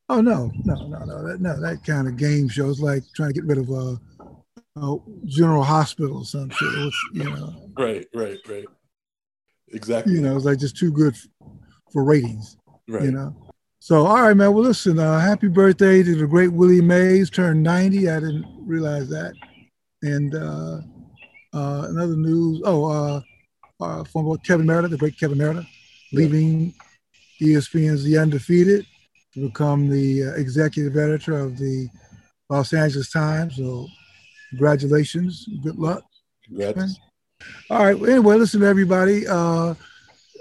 Oh 0.07 0.21
no, 0.21 0.51
no, 0.63 0.87
no, 0.87 0.99
no, 1.05 1.27
that, 1.27 1.41
no, 1.41 1.59
that 1.59 1.83
kind 1.83 2.07
of 2.07 2.15
game 2.17 2.47
show 2.47 2.69
is 2.69 2.79
like 2.79 3.03
trying 3.15 3.29
to 3.29 3.33
get 3.33 3.45
rid 3.45 3.57
of 3.57 3.69
a, 3.71 3.99
a 4.79 4.97
General 5.25 5.63
Hospital 5.63 6.19
or 6.19 6.25
some 6.25 6.49
shit. 6.49 6.61
Was, 6.61 6.95
you 7.13 7.23
know, 7.23 7.71
Right, 7.77 8.05
right, 8.13 8.37
right. 8.47 8.65
Exactly. 9.73 10.13
you 10.13 10.21
know, 10.21 10.35
it's 10.35 10.45
like 10.45 10.59
just 10.59 10.77
too 10.77 10.91
good 10.91 11.15
for 11.91 12.03
ratings. 12.03 12.55
right. 12.87 13.03
You 13.03 13.11
know. 13.11 13.35
So 13.79 14.05
all 14.05 14.21
right, 14.21 14.35
man. 14.37 14.53
Well, 14.53 14.63
listen. 14.63 14.99
Uh, 14.99 15.19
happy 15.19 15.47
birthday 15.47 16.03
to 16.03 16.15
the 16.15 16.27
great 16.27 16.51
Willie 16.53 16.81
Mays. 16.81 17.29
Turned 17.29 17.63
90. 17.63 18.09
I 18.09 18.19
didn't 18.19 18.45
realize 18.59 19.09
that. 19.09 19.33
And 20.03 20.35
uh, 20.35 20.81
uh, 21.53 21.87
another 21.89 22.15
news. 22.15 22.61
Oh, 22.63 22.85
uh, 22.85 23.21
uh, 23.81 24.03
from 24.05 24.37
Kevin 24.39 24.65
Merida, 24.65 24.87
the 24.87 24.97
great 24.97 25.19
Kevin 25.19 25.37
Merida, 25.37 25.65
leaving 26.13 26.73
ESPN's 27.41 28.03
The 28.03 28.17
Undefeated 28.17 28.85
to 29.35 29.47
become 29.47 29.89
the 29.89 30.23
uh, 30.23 30.31
executive 30.33 30.97
editor 30.97 31.37
of 31.37 31.57
the 31.57 31.87
Los 32.49 32.73
Angeles 32.73 33.11
Times. 33.11 33.55
So, 33.57 33.87
congratulations. 34.49 35.47
Good 35.63 35.77
luck. 35.77 36.03
Congrats. 36.45 36.99
All 37.69 37.83
right. 37.85 37.99
Well, 37.99 38.09
anyway, 38.09 38.37
listen 38.37 38.61
to 38.61 38.67
everybody. 38.67 39.27
Uh, 39.27 39.75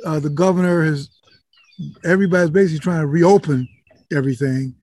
uh, 0.06 0.20
the 0.20 0.30
governor 0.30 0.84
has, 0.84 1.10
everybody's 2.04 2.50
basically 2.50 2.78
trying 2.78 3.00
to 3.00 3.06
reopen 3.06 3.68
everything. 4.12 4.74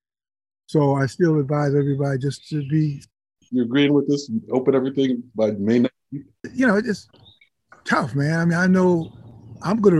So 0.67 0.95
I 0.95 1.05
still 1.05 1.39
advise 1.39 1.73
everybody 1.75 2.17
just 2.17 2.47
to 2.49 2.67
be, 2.69 3.01
You're 3.49 3.65
agreeing 3.65 3.93
with 3.93 4.07
this? 4.07 4.29
Open 4.51 4.75
everything 4.75 5.23
by 5.35 5.51
May 5.51 5.79
9th? 5.81 5.89
you 6.53 6.67
know, 6.67 6.75
it's 6.77 7.07
tough, 7.85 8.15
man. 8.15 8.39
I 8.39 8.45
mean, 8.45 8.57
I 8.57 8.67
know 8.67 9.13
I'm 9.61 9.79
going 9.81 9.95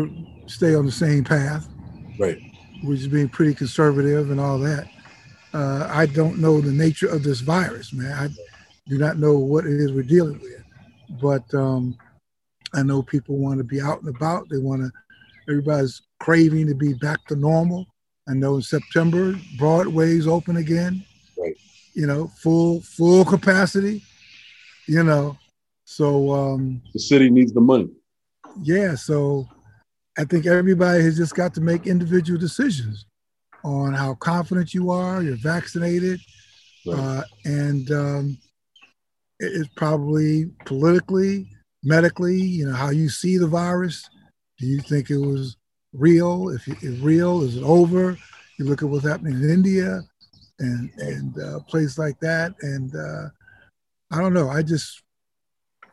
to 0.45 0.49
stay 0.51 0.76
on 0.76 0.86
the 0.86 0.91
same 0.91 1.24
path, 1.24 1.68
Right. 2.20 2.39
Which 2.84 3.00
is 3.00 3.08
being 3.08 3.30
pretty 3.30 3.54
conservative 3.54 4.32
and 4.32 4.40
all 4.40 4.58
that. 4.60 4.88
Uh, 5.54 5.88
I 5.92 6.06
don't 6.06 6.40
know 6.40 6.62
the 6.62 6.72
nature 6.72 7.08
of 7.08 7.24
this 7.24 7.42
virus, 7.42 7.92
man. 7.94 8.12
I 8.14 8.30
do 8.90 8.98
not 8.98 9.18
know 9.18 9.38
what 9.38 9.66
it 9.66 9.74
is 9.80 9.92
we're 9.92 10.04
dealing 10.04 10.40
with. 10.40 10.64
But 11.22 11.44
um, 11.54 11.98
I 12.74 12.84
know 12.84 13.02
people 13.02 13.38
want 13.38 13.58
to 13.58 13.64
be 13.64 13.82
out 13.82 14.02
and 14.02 14.16
about. 14.16 14.48
They 14.50 14.58
want 14.58 14.82
to, 14.82 14.92
everybody's 15.50 16.02
craving 16.20 16.68
to 16.68 16.76
be 16.76 16.94
back 16.94 17.26
to 17.28 17.36
normal. 17.36 17.86
I 18.30 18.34
know 18.34 18.56
in 18.56 18.62
September, 18.62 19.36
Broadway's 19.58 20.26
open 20.28 20.58
again. 20.58 21.04
Right. 21.38 21.58
You 21.94 22.08
know, 22.08 22.28
full 22.28 22.80
full 22.82 23.26
capacity. 23.26 24.04
You 24.88 25.04
know, 25.04 25.38
so 25.84 26.32
um, 26.32 26.82
The 26.94 27.00
city 27.00 27.30
needs 27.30 27.52
the 27.52 27.62
money. 27.62 27.90
yeah. 28.64 28.96
So 28.96 29.50
I 30.18 30.26
think 30.26 30.45
everybody 30.45 31.03
has 31.03 31.18
just 31.18 31.36
got 31.36 31.53
to 31.55 31.62
make 31.62 31.88
individual 31.88 32.39
decisions 32.39 33.05
on 33.64 33.93
how 33.93 34.16
confident 34.16 34.74
you 34.74 34.89
are. 34.91 35.22
You're 35.24 35.38
vaccinated, 35.38 36.20
Right. 36.86 36.97
uh, 36.99 37.24
and 37.45 37.91
um, 37.91 38.38
it- 39.39 39.53
it's 39.62 39.70
probably 39.76 40.47
politically, 40.66 41.49
medically, 41.84 42.41
you 42.41 42.66
know, 42.66 42.74
how 42.74 42.89
you 42.89 43.09
see 43.09 43.38
the 43.38 43.47
virus. 43.47 44.09
Do 44.57 44.68
you 44.68 44.80
think 44.82 45.09
it 45.09 45.18
was 45.18 45.57
real? 45.93 46.49
If 46.49 46.68
it 46.68 46.82
is 46.84 46.99
real, 46.99 47.41
is 47.43 47.55
it 47.57 47.64
over? 47.64 48.18
You 48.57 48.66
look 48.66 48.82
at 48.84 48.89
what's 48.89 49.05
happening 49.07 49.36
in 49.41 49.49
India 49.49 50.01
and 50.59 50.91
and 50.99 51.39
uh, 51.39 51.59
places 51.62 51.97
like 51.97 52.20
that, 52.20 52.53
and 52.62 52.93
uh, 52.95 53.30
I 54.12 54.20
don't 54.22 54.34
know. 54.34 54.49
I 54.49 54.62
just, 54.62 55.01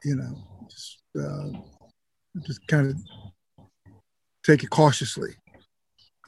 you 0.05 0.17
know, 0.17 0.67
just 0.69 0.99
uh, 1.19 1.49
just 2.47 2.67
kind 2.67 2.89
of 2.89 2.97
take 4.45 4.63
it 4.63 4.71
cautiously, 4.71 5.31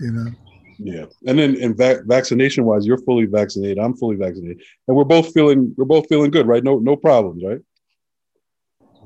you 0.01 0.11
know. 0.13 0.31
Yeah. 0.79 1.05
And 1.27 1.39
then 1.39 1.57
and 1.61 1.77
vac- 1.77 2.05
vaccination 2.07 2.65
wise, 2.65 2.87
you're 2.87 2.99
fully 3.05 3.27
vaccinated. 3.27 3.79
I'm 3.79 3.97
fully 3.97 4.17
vaccinated. 4.17 4.63
And 4.89 4.97
we're 4.97 5.05
both 5.05 5.33
feeling 5.35 5.75
we're 5.77 5.85
both 5.85 6.07
feeling 6.09 6.31
good, 6.31 6.47
right? 6.47 6.65
No 6.65 6.79
no 6.79 6.97
problems, 6.97 7.43
right? 7.45 7.61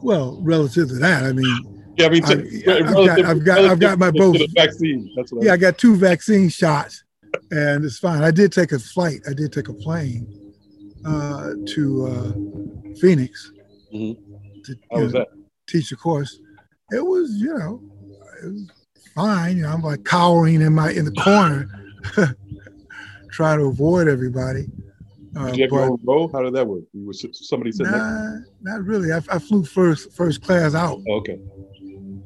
Well, 0.02 0.38
relative 0.42 0.88
to 0.88 0.94
that, 0.96 1.24
I 1.24 1.32
mean, 1.32 1.84
Yeah, 1.96 2.06
I 2.06 2.08
mean, 2.10 2.24
I- 2.24 2.30
I've 2.30 2.94
got- 3.06 3.24
I've 3.24 3.44
got- 3.44 3.58
I've 3.64 3.78
got 3.80 3.98
my 3.98 4.10
both. 4.10 4.36
vaccine. 4.54 5.10
That's 5.16 5.32
what 5.32 5.44
yeah, 5.44 5.52
I 5.52 5.54
I, 5.54 5.56
got 5.56 5.78
two 5.78 5.96
vaccine 5.96 6.48
shots, 6.48 7.04
and 7.50 7.84
it's 7.84 7.98
fine. 7.98 8.22
I 8.22 8.30
did 8.30 8.52
take 8.52 8.72
a 8.72 8.78
flight. 8.78 9.20
I 9.28 9.32
did 9.32 9.52
take 9.52 9.68
a 9.68 9.72
plane 9.74 10.26
uh, 11.04 11.50
to 11.66 12.06
uh, 12.06 12.32
Phoenix 13.00 13.52
Mhm. 13.94 14.16
to 14.64 14.76
How 14.92 15.00
was 15.02 15.12
know, 15.12 15.20
that? 15.20 15.28
teach 15.68 15.92
a 15.92 15.96
course. 15.96 16.40
It 16.92 17.04
was, 17.04 17.30
you 17.36 17.54
know, 17.56 17.80
it 18.42 18.46
was 18.46 18.70
fine. 19.14 19.56
You 19.56 19.62
know, 19.64 19.70
I'm 19.70 19.82
like 19.82 20.04
cowering 20.04 20.60
in 20.60 20.74
my 20.74 20.90
in 20.90 21.04
the 21.04 21.12
corner, 21.12 21.68
trying 23.32 23.58
to 23.58 23.66
avoid 23.66 24.08
everybody. 24.08 24.66
Uh, 25.36 25.46
Did 25.46 25.56
you 25.56 25.62
have 25.64 25.70
but 25.70 25.76
your 25.76 25.84
own 25.90 26.00
row? 26.04 26.28
How 26.28 26.42
did 26.42 26.54
that 26.54 26.66
work? 26.66 26.84
You 26.92 27.06
was 27.06 27.24
somebody 27.32 27.72
said 27.72 27.86
nah, 27.86 28.36
not 28.62 28.84
really. 28.84 29.12
I, 29.12 29.20
I 29.30 29.38
flew 29.38 29.64
first 29.64 30.12
first 30.12 30.42
class 30.42 30.74
out. 30.74 31.00
Okay. 31.08 31.38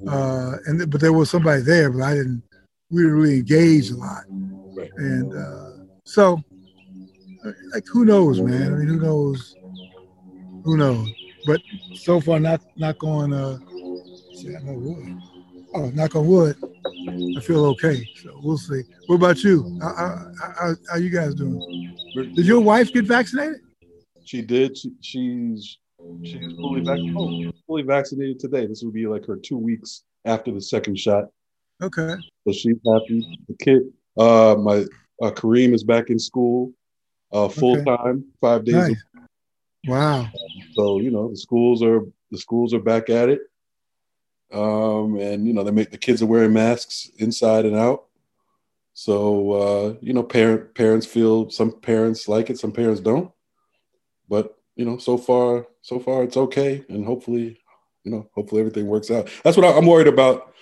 uh, 0.06 0.56
and 0.66 0.90
but 0.90 1.00
there 1.00 1.12
was 1.12 1.30
somebody 1.30 1.62
there, 1.62 1.90
but 1.90 2.02
I 2.02 2.14
didn't. 2.14 2.42
We 2.90 3.02
didn't 3.02 3.16
really 3.16 3.36
engage 3.38 3.90
a 3.90 3.96
lot, 3.96 4.24
Right. 4.30 4.90
and 4.96 5.34
uh, 5.34 5.70
so 6.04 6.42
like 7.72 7.84
who 7.90 8.04
knows, 8.04 8.40
man? 8.40 8.74
I 8.74 8.76
mean, 8.76 8.88
who 8.88 9.00
knows? 9.00 9.54
Who 10.64 10.76
knows? 10.76 11.08
But 11.46 11.60
so 11.94 12.20
far, 12.20 12.40
not 12.40 12.60
not 12.76 12.98
going. 12.98 13.32
Uh, 13.32 13.58
shit, 14.40 14.56
I 14.56 14.62
know 14.64 14.72
wood. 14.78 15.20
Oh, 15.74 15.90
knock 15.90 16.16
on 16.16 16.26
wood. 16.26 16.56
I 17.36 17.40
feel 17.40 17.64
okay, 17.66 18.08
so 18.22 18.38
we'll 18.42 18.58
see. 18.58 18.82
What 19.06 19.16
about 19.16 19.42
you? 19.44 19.78
How, 19.80 19.94
how, 19.94 20.32
how, 20.58 20.74
how 20.90 20.96
you 20.96 21.10
guys 21.10 21.34
doing? 21.34 21.94
Did 22.14 22.46
your 22.46 22.60
wife 22.60 22.92
get 22.92 23.04
vaccinated? 23.04 23.60
She 24.24 24.42
did. 24.42 24.76
She, 24.76 24.92
she's 25.00 25.78
she's 26.22 26.52
fully 26.56 26.80
vac- 26.80 26.98
oh, 27.16 27.52
fully 27.66 27.82
vaccinated 27.82 28.38
today. 28.40 28.66
This 28.66 28.82
would 28.82 28.94
be 28.94 29.06
like 29.06 29.26
her 29.26 29.36
two 29.36 29.56
weeks 29.56 30.04
after 30.24 30.52
the 30.52 30.60
second 30.60 30.98
shot. 30.98 31.24
Okay. 31.82 32.14
So 32.46 32.52
she's 32.52 32.76
happy. 32.86 33.38
The 33.48 33.56
kid, 33.58 33.82
uh, 34.18 34.56
my 34.58 34.84
uh, 35.22 35.30
Kareem 35.30 35.74
is 35.74 35.84
back 35.84 36.10
in 36.10 36.18
school, 36.18 36.72
uh, 37.32 37.48
full 37.48 37.82
time, 37.84 38.24
five 38.40 38.64
days. 38.64 38.74
a 38.74 38.78
Nice. 38.78 39.02
Wow. 39.86 40.28
So 40.74 41.00
you 41.00 41.10
know 41.10 41.30
the 41.30 41.36
schools 41.36 41.82
are 41.82 42.00
the 42.30 42.38
schools 42.38 42.74
are 42.74 42.80
back 42.80 43.10
at 43.10 43.28
it. 43.28 43.40
Um, 44.52 45.18
and 45.18 45.46
you 45.46 45.52
know 45.52 45.62
they 45.62 45.70
make 45.70 45.90
the 45.90 45.98
kids 45.98 46.22
are 46.22 46.26
wearing 46.26 46.52
masks 46.52 47.10
inside 47.18 47.64
and 47.64 47.76
out. 47.76 48.04
So 48.94 49.52
uh, 49.52 49.94
you 50.00 50.12
know, 50.12 50.22
parent 50.22 50.74
parents 50.74 51.06
feel 51.06 51.50
some 51.50 51.72
parents 51.80 52.28
like 52.28 52.50
it, 52.50 52.58
some 52.58 52.72
parents 52.72 53.00
don't. 53.00 53.30
But 54.28 54.58
you 54.76 54.84
know, 54.84 54.98
so 54.98 55.18
far, 55.18 55.66
so 55.82 55.98
far 55.98 56.24
it's 56.24 56.36
okay, 56.36 56.84
and 56.88 57.04
hopefully, 57.04 57.60
you 58.04 58.12
know, 58.12 58.28
hopefully 58.34 58.60
everything 58.60 58.86
works 58.86 59.10
out. 59.10 59.28
That's 59.44 59.56
what 59.56 59.66
I'm 59.66 59.86
worried 59.86 60.08
about. 60.08 60.54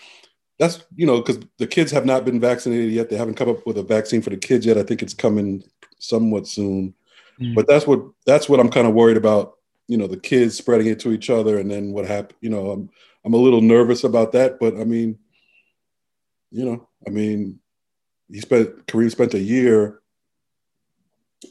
That's 0.58 0.84
you 0.94 1.06
know, 1.06 1.20
because 1.20 1.38
the 1.58 1.66
kids 1.66 1.90
have 1.92 2.06
not 2.06 2.24
been 2.24 2.40
vaccinated 2.40 2.92
yet. 2.92 3.10
They 3.10 3.16
haven't 3.16 3.34
come 3.34 3.48
up 3.48 3.66
with 3.66 3.78
a 3.78 3.82
vaccine 3.82 4.22
for 4.22 4.30
the 4.30 4.36
kids 4.36 4.66
yet. 4.66 4.78
I 4.78 4.82
think 4.82 5.02
it's 5.02 5.14
coming 5.14 5.62
somewhat 5.98 6.46
soon. 6.46 6.94
Mm. 7.40 7.54
But 7.54 7.66
that's 7.66 7.86
what 7.86 8.00
that's 8.24 8.48
what 8.48 8.60
I'm 8.60 8.70
kind 8.70 8.86
of 8.86 8.94
worried 8.94 9.16
about. 9.16 9.54
You 9.88 9.96
know, 9.96 10.06
the 10.06 10.16
kids 10.16 10.56
spreading 10.56 10.88
it 10.88 10.98
to 11.00 11.12
each 11.12 11.30
other, 11.30 11.58
and 11.58 11.70
then 11.70 11.92
what 11.92 12.06
happened. 12.06 12.38
You 12.40 12.50
know, 12.50 12.70
I'm 12.70 12.90
I'm 13.26 13.34
a 13.34 13.38
little 13.38 13.60
nervous 13.60 14.04
about 14.04 14.32
that. 14.32 14.60
But 14.60 14.76
I 14.76 14.84
mean, 14.84 15.18
you 16.52 16.64
know, 16.64 16.88
I 17.04 17.10
mean, 17.10 17.58
he 18.30 18.40
spent 18.40 18.86
Kareem 18.86 19.10
spent 19.10 19.34
a 19.34 19.40
year 19.40 20.00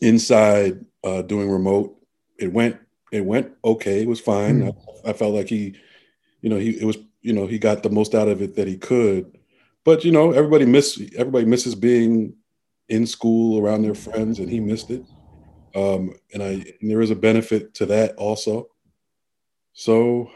inside 0.01 0.85
uh, 1.03 1.21
doing 1.21 1.51
remote. 1.51 1.97
It 2.39 2.51
went 2.53 2.77
it 3.11 3.25
went 3.25 3.51
okay. 3.63 4.01
It 4.01 4.07
was 4.07 4.21
fine. 4.21 4.61
Mm. 4.61 4.75
I, 5.05 5.09
I, 5.09 5.13
felt 5.13 5.35
like 5.35 5.49
he, 5.49 5.75
you 6.41 6.49
know, 6.49 6.57
he 6.57 6.71
it 6.71 6.85
was 6.85 6.97
you 7.21 7.33
know 7.33 7.45
he 7.45 7.59
got 7.59 7.83
the 7.83 7.89
most 7.89 8.15
out 8.15 8.29
of 8.29 8.41
it 8.41 8.55
that 8.55 8.69
he 8.69 8.77
could. 8.77 9.37
But 9.83 10.05
you 10.05 10.11
know, 10.13 10.31
everybody 10.31 10.65
miss 10.65 11.01
everybody 11.17 11.45
misses 11.45 11.75
being 11.75 12.35
in 12.87 13.05
school 13.05 13.59
around 13.59 13.81
their 13.81 13.95
friends, 13.95 14.39
and 14.39 14.49
he 14.49 14.61
missed 14.61 14.91
it. 14.91 15.03
Um, 15.75 16.13
and 16.33 16.41
I 16.41 16.51
and 16.79 16.89
there 16.89 17.01
is 17.01 17.11
a 17.11 17.15
benefit 17.15 17.73
to 17.75 17.85
that 17.87 18.15
also. 18.15 18.69
So, 19.73 20.31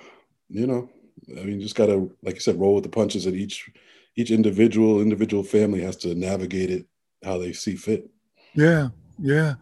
you 0.50 0.68
know, 0.68 0.90
I 1.38 1.44
mean, 1.44 1.62
just 1.62 1.76
gotta 1.76 2.10
like 2.24 2.36
you 2.36 2.42
said, 2.42 2.60
roll 2.60 2.76
with 2.76 2.84
the 2.84 2.90
punches. 2.90 3.28
At 3.28 3.34
each 3.34 3.70
each 4.16 4.32
individual 4.32 5.02
individual 5.02 5.44
family 5.44 5.82
has 5.82 5.96
to 5.98 6.16
navigate 6.16 6.70
it 6.70 6.86
how 7.24 7.38
they 7.38 7.54
see 7.54 7.76
fit. 7.76 8.10
Yeah, 8.56 8.90
yeah, 9.20 9.56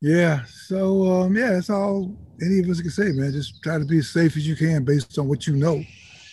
yeah. 0.00 0.44
So 0.44 1.04
um, 1.10 1.36
yeah, 1.36 1.52
that's 1.52 1.70
all 1.70 2.16
any 2.42 2.60
of 2.60 2.68
us 2.68 2.80
can 2.80 2.90
say, 2.90 3.12
man. 3.12 3.32
Just 3.32 3.62
try 3.62 3.78
to 3.78 3.84
be 3.84 3.98
as 3.98 4.10
safe 4.10 4.36
as 4.36 4.46
you 4.46 4.56
can 4.56 4.84
based 4.84 5.18
on 5.18 5.28
what 5.28 5.46
you 5.46 5.56
know. 5.56 5.82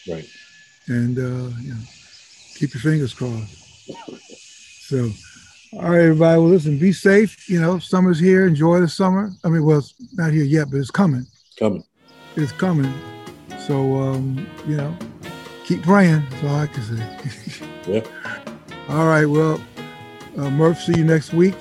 Right. 0.08 0.28
And 0.88 1.18
uh, 1.18 1.56
you 1.62 1.74
know, 1.74 1.82
keep 2.56 2.74
your 2.74 2.82
fingers 2.82 3.14
crossed. 3.14 3.58
So 4.88 5.10
all 5.74 5.90
right, 5.90 6.02
everybody. 6.02 6.38
Well, 6.38 6.50
listen, 6.50 6.78
be 6.78 6.92
safe. 6.92 7.48
You 7.50 7.62
know, 7.62 7.80
summer's 7.80 8.20
here. 8.20 8.46
Enjoy 8.46 8.82
the 8.82 8.90
summer. 8.90 9.32
I 9.46 9.48
mean, 9.48 9.64
well, 9.64 9.78
it's 9.78 9.94
not 10.14 10.34
here 10.34 10.44
yet, 10.44 10.70
but 10.70 10.78
it's 10.78 10.92
coming. 10.92 11.26
Coming. 11.58 11.84
It's 12.36 12.52
coming. 12.52 12.94
So, 13.68 13.96
um, 13.96 14.48
you 14.68 14.78
know, 14.78 14.98
keep 15.66 15.84
praying. 15.84 16.24
That's 16.30 16.44
all 16.44 16.56
I 16.56 16.68
can 16.68 16.84
say. 16.84 17.66
yeah. 17.88 18.38
All 18.90 19.08
right. 19.08 19.26
Well, 19.26 19.62
uh, 20.38 20.50
Murph, 20.50 20.80
see 20.80 20.98
you 20.98 21.06
next 21.06 21.34
week. 21.34 21.56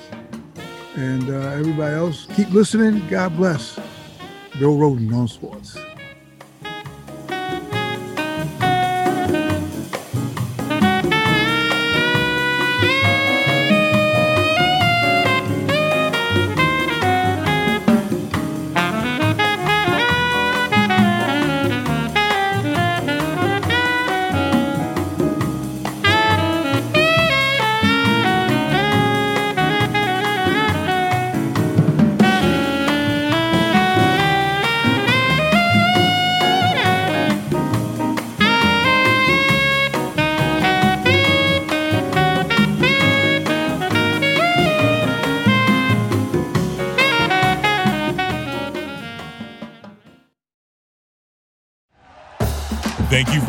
And 0.95 1.29
uh, 1.29 1.49
everybody 1.51 1.95
else, 1.95 2.27
keep 2.35 2.49
listening. 2.51 3.07
God 3.07 3.35
bless. 3.37 3.79
Bill 4.59 4.75
Rhoden 4.77 5.13
on 5.15 5.27
sports. 5.27 5.77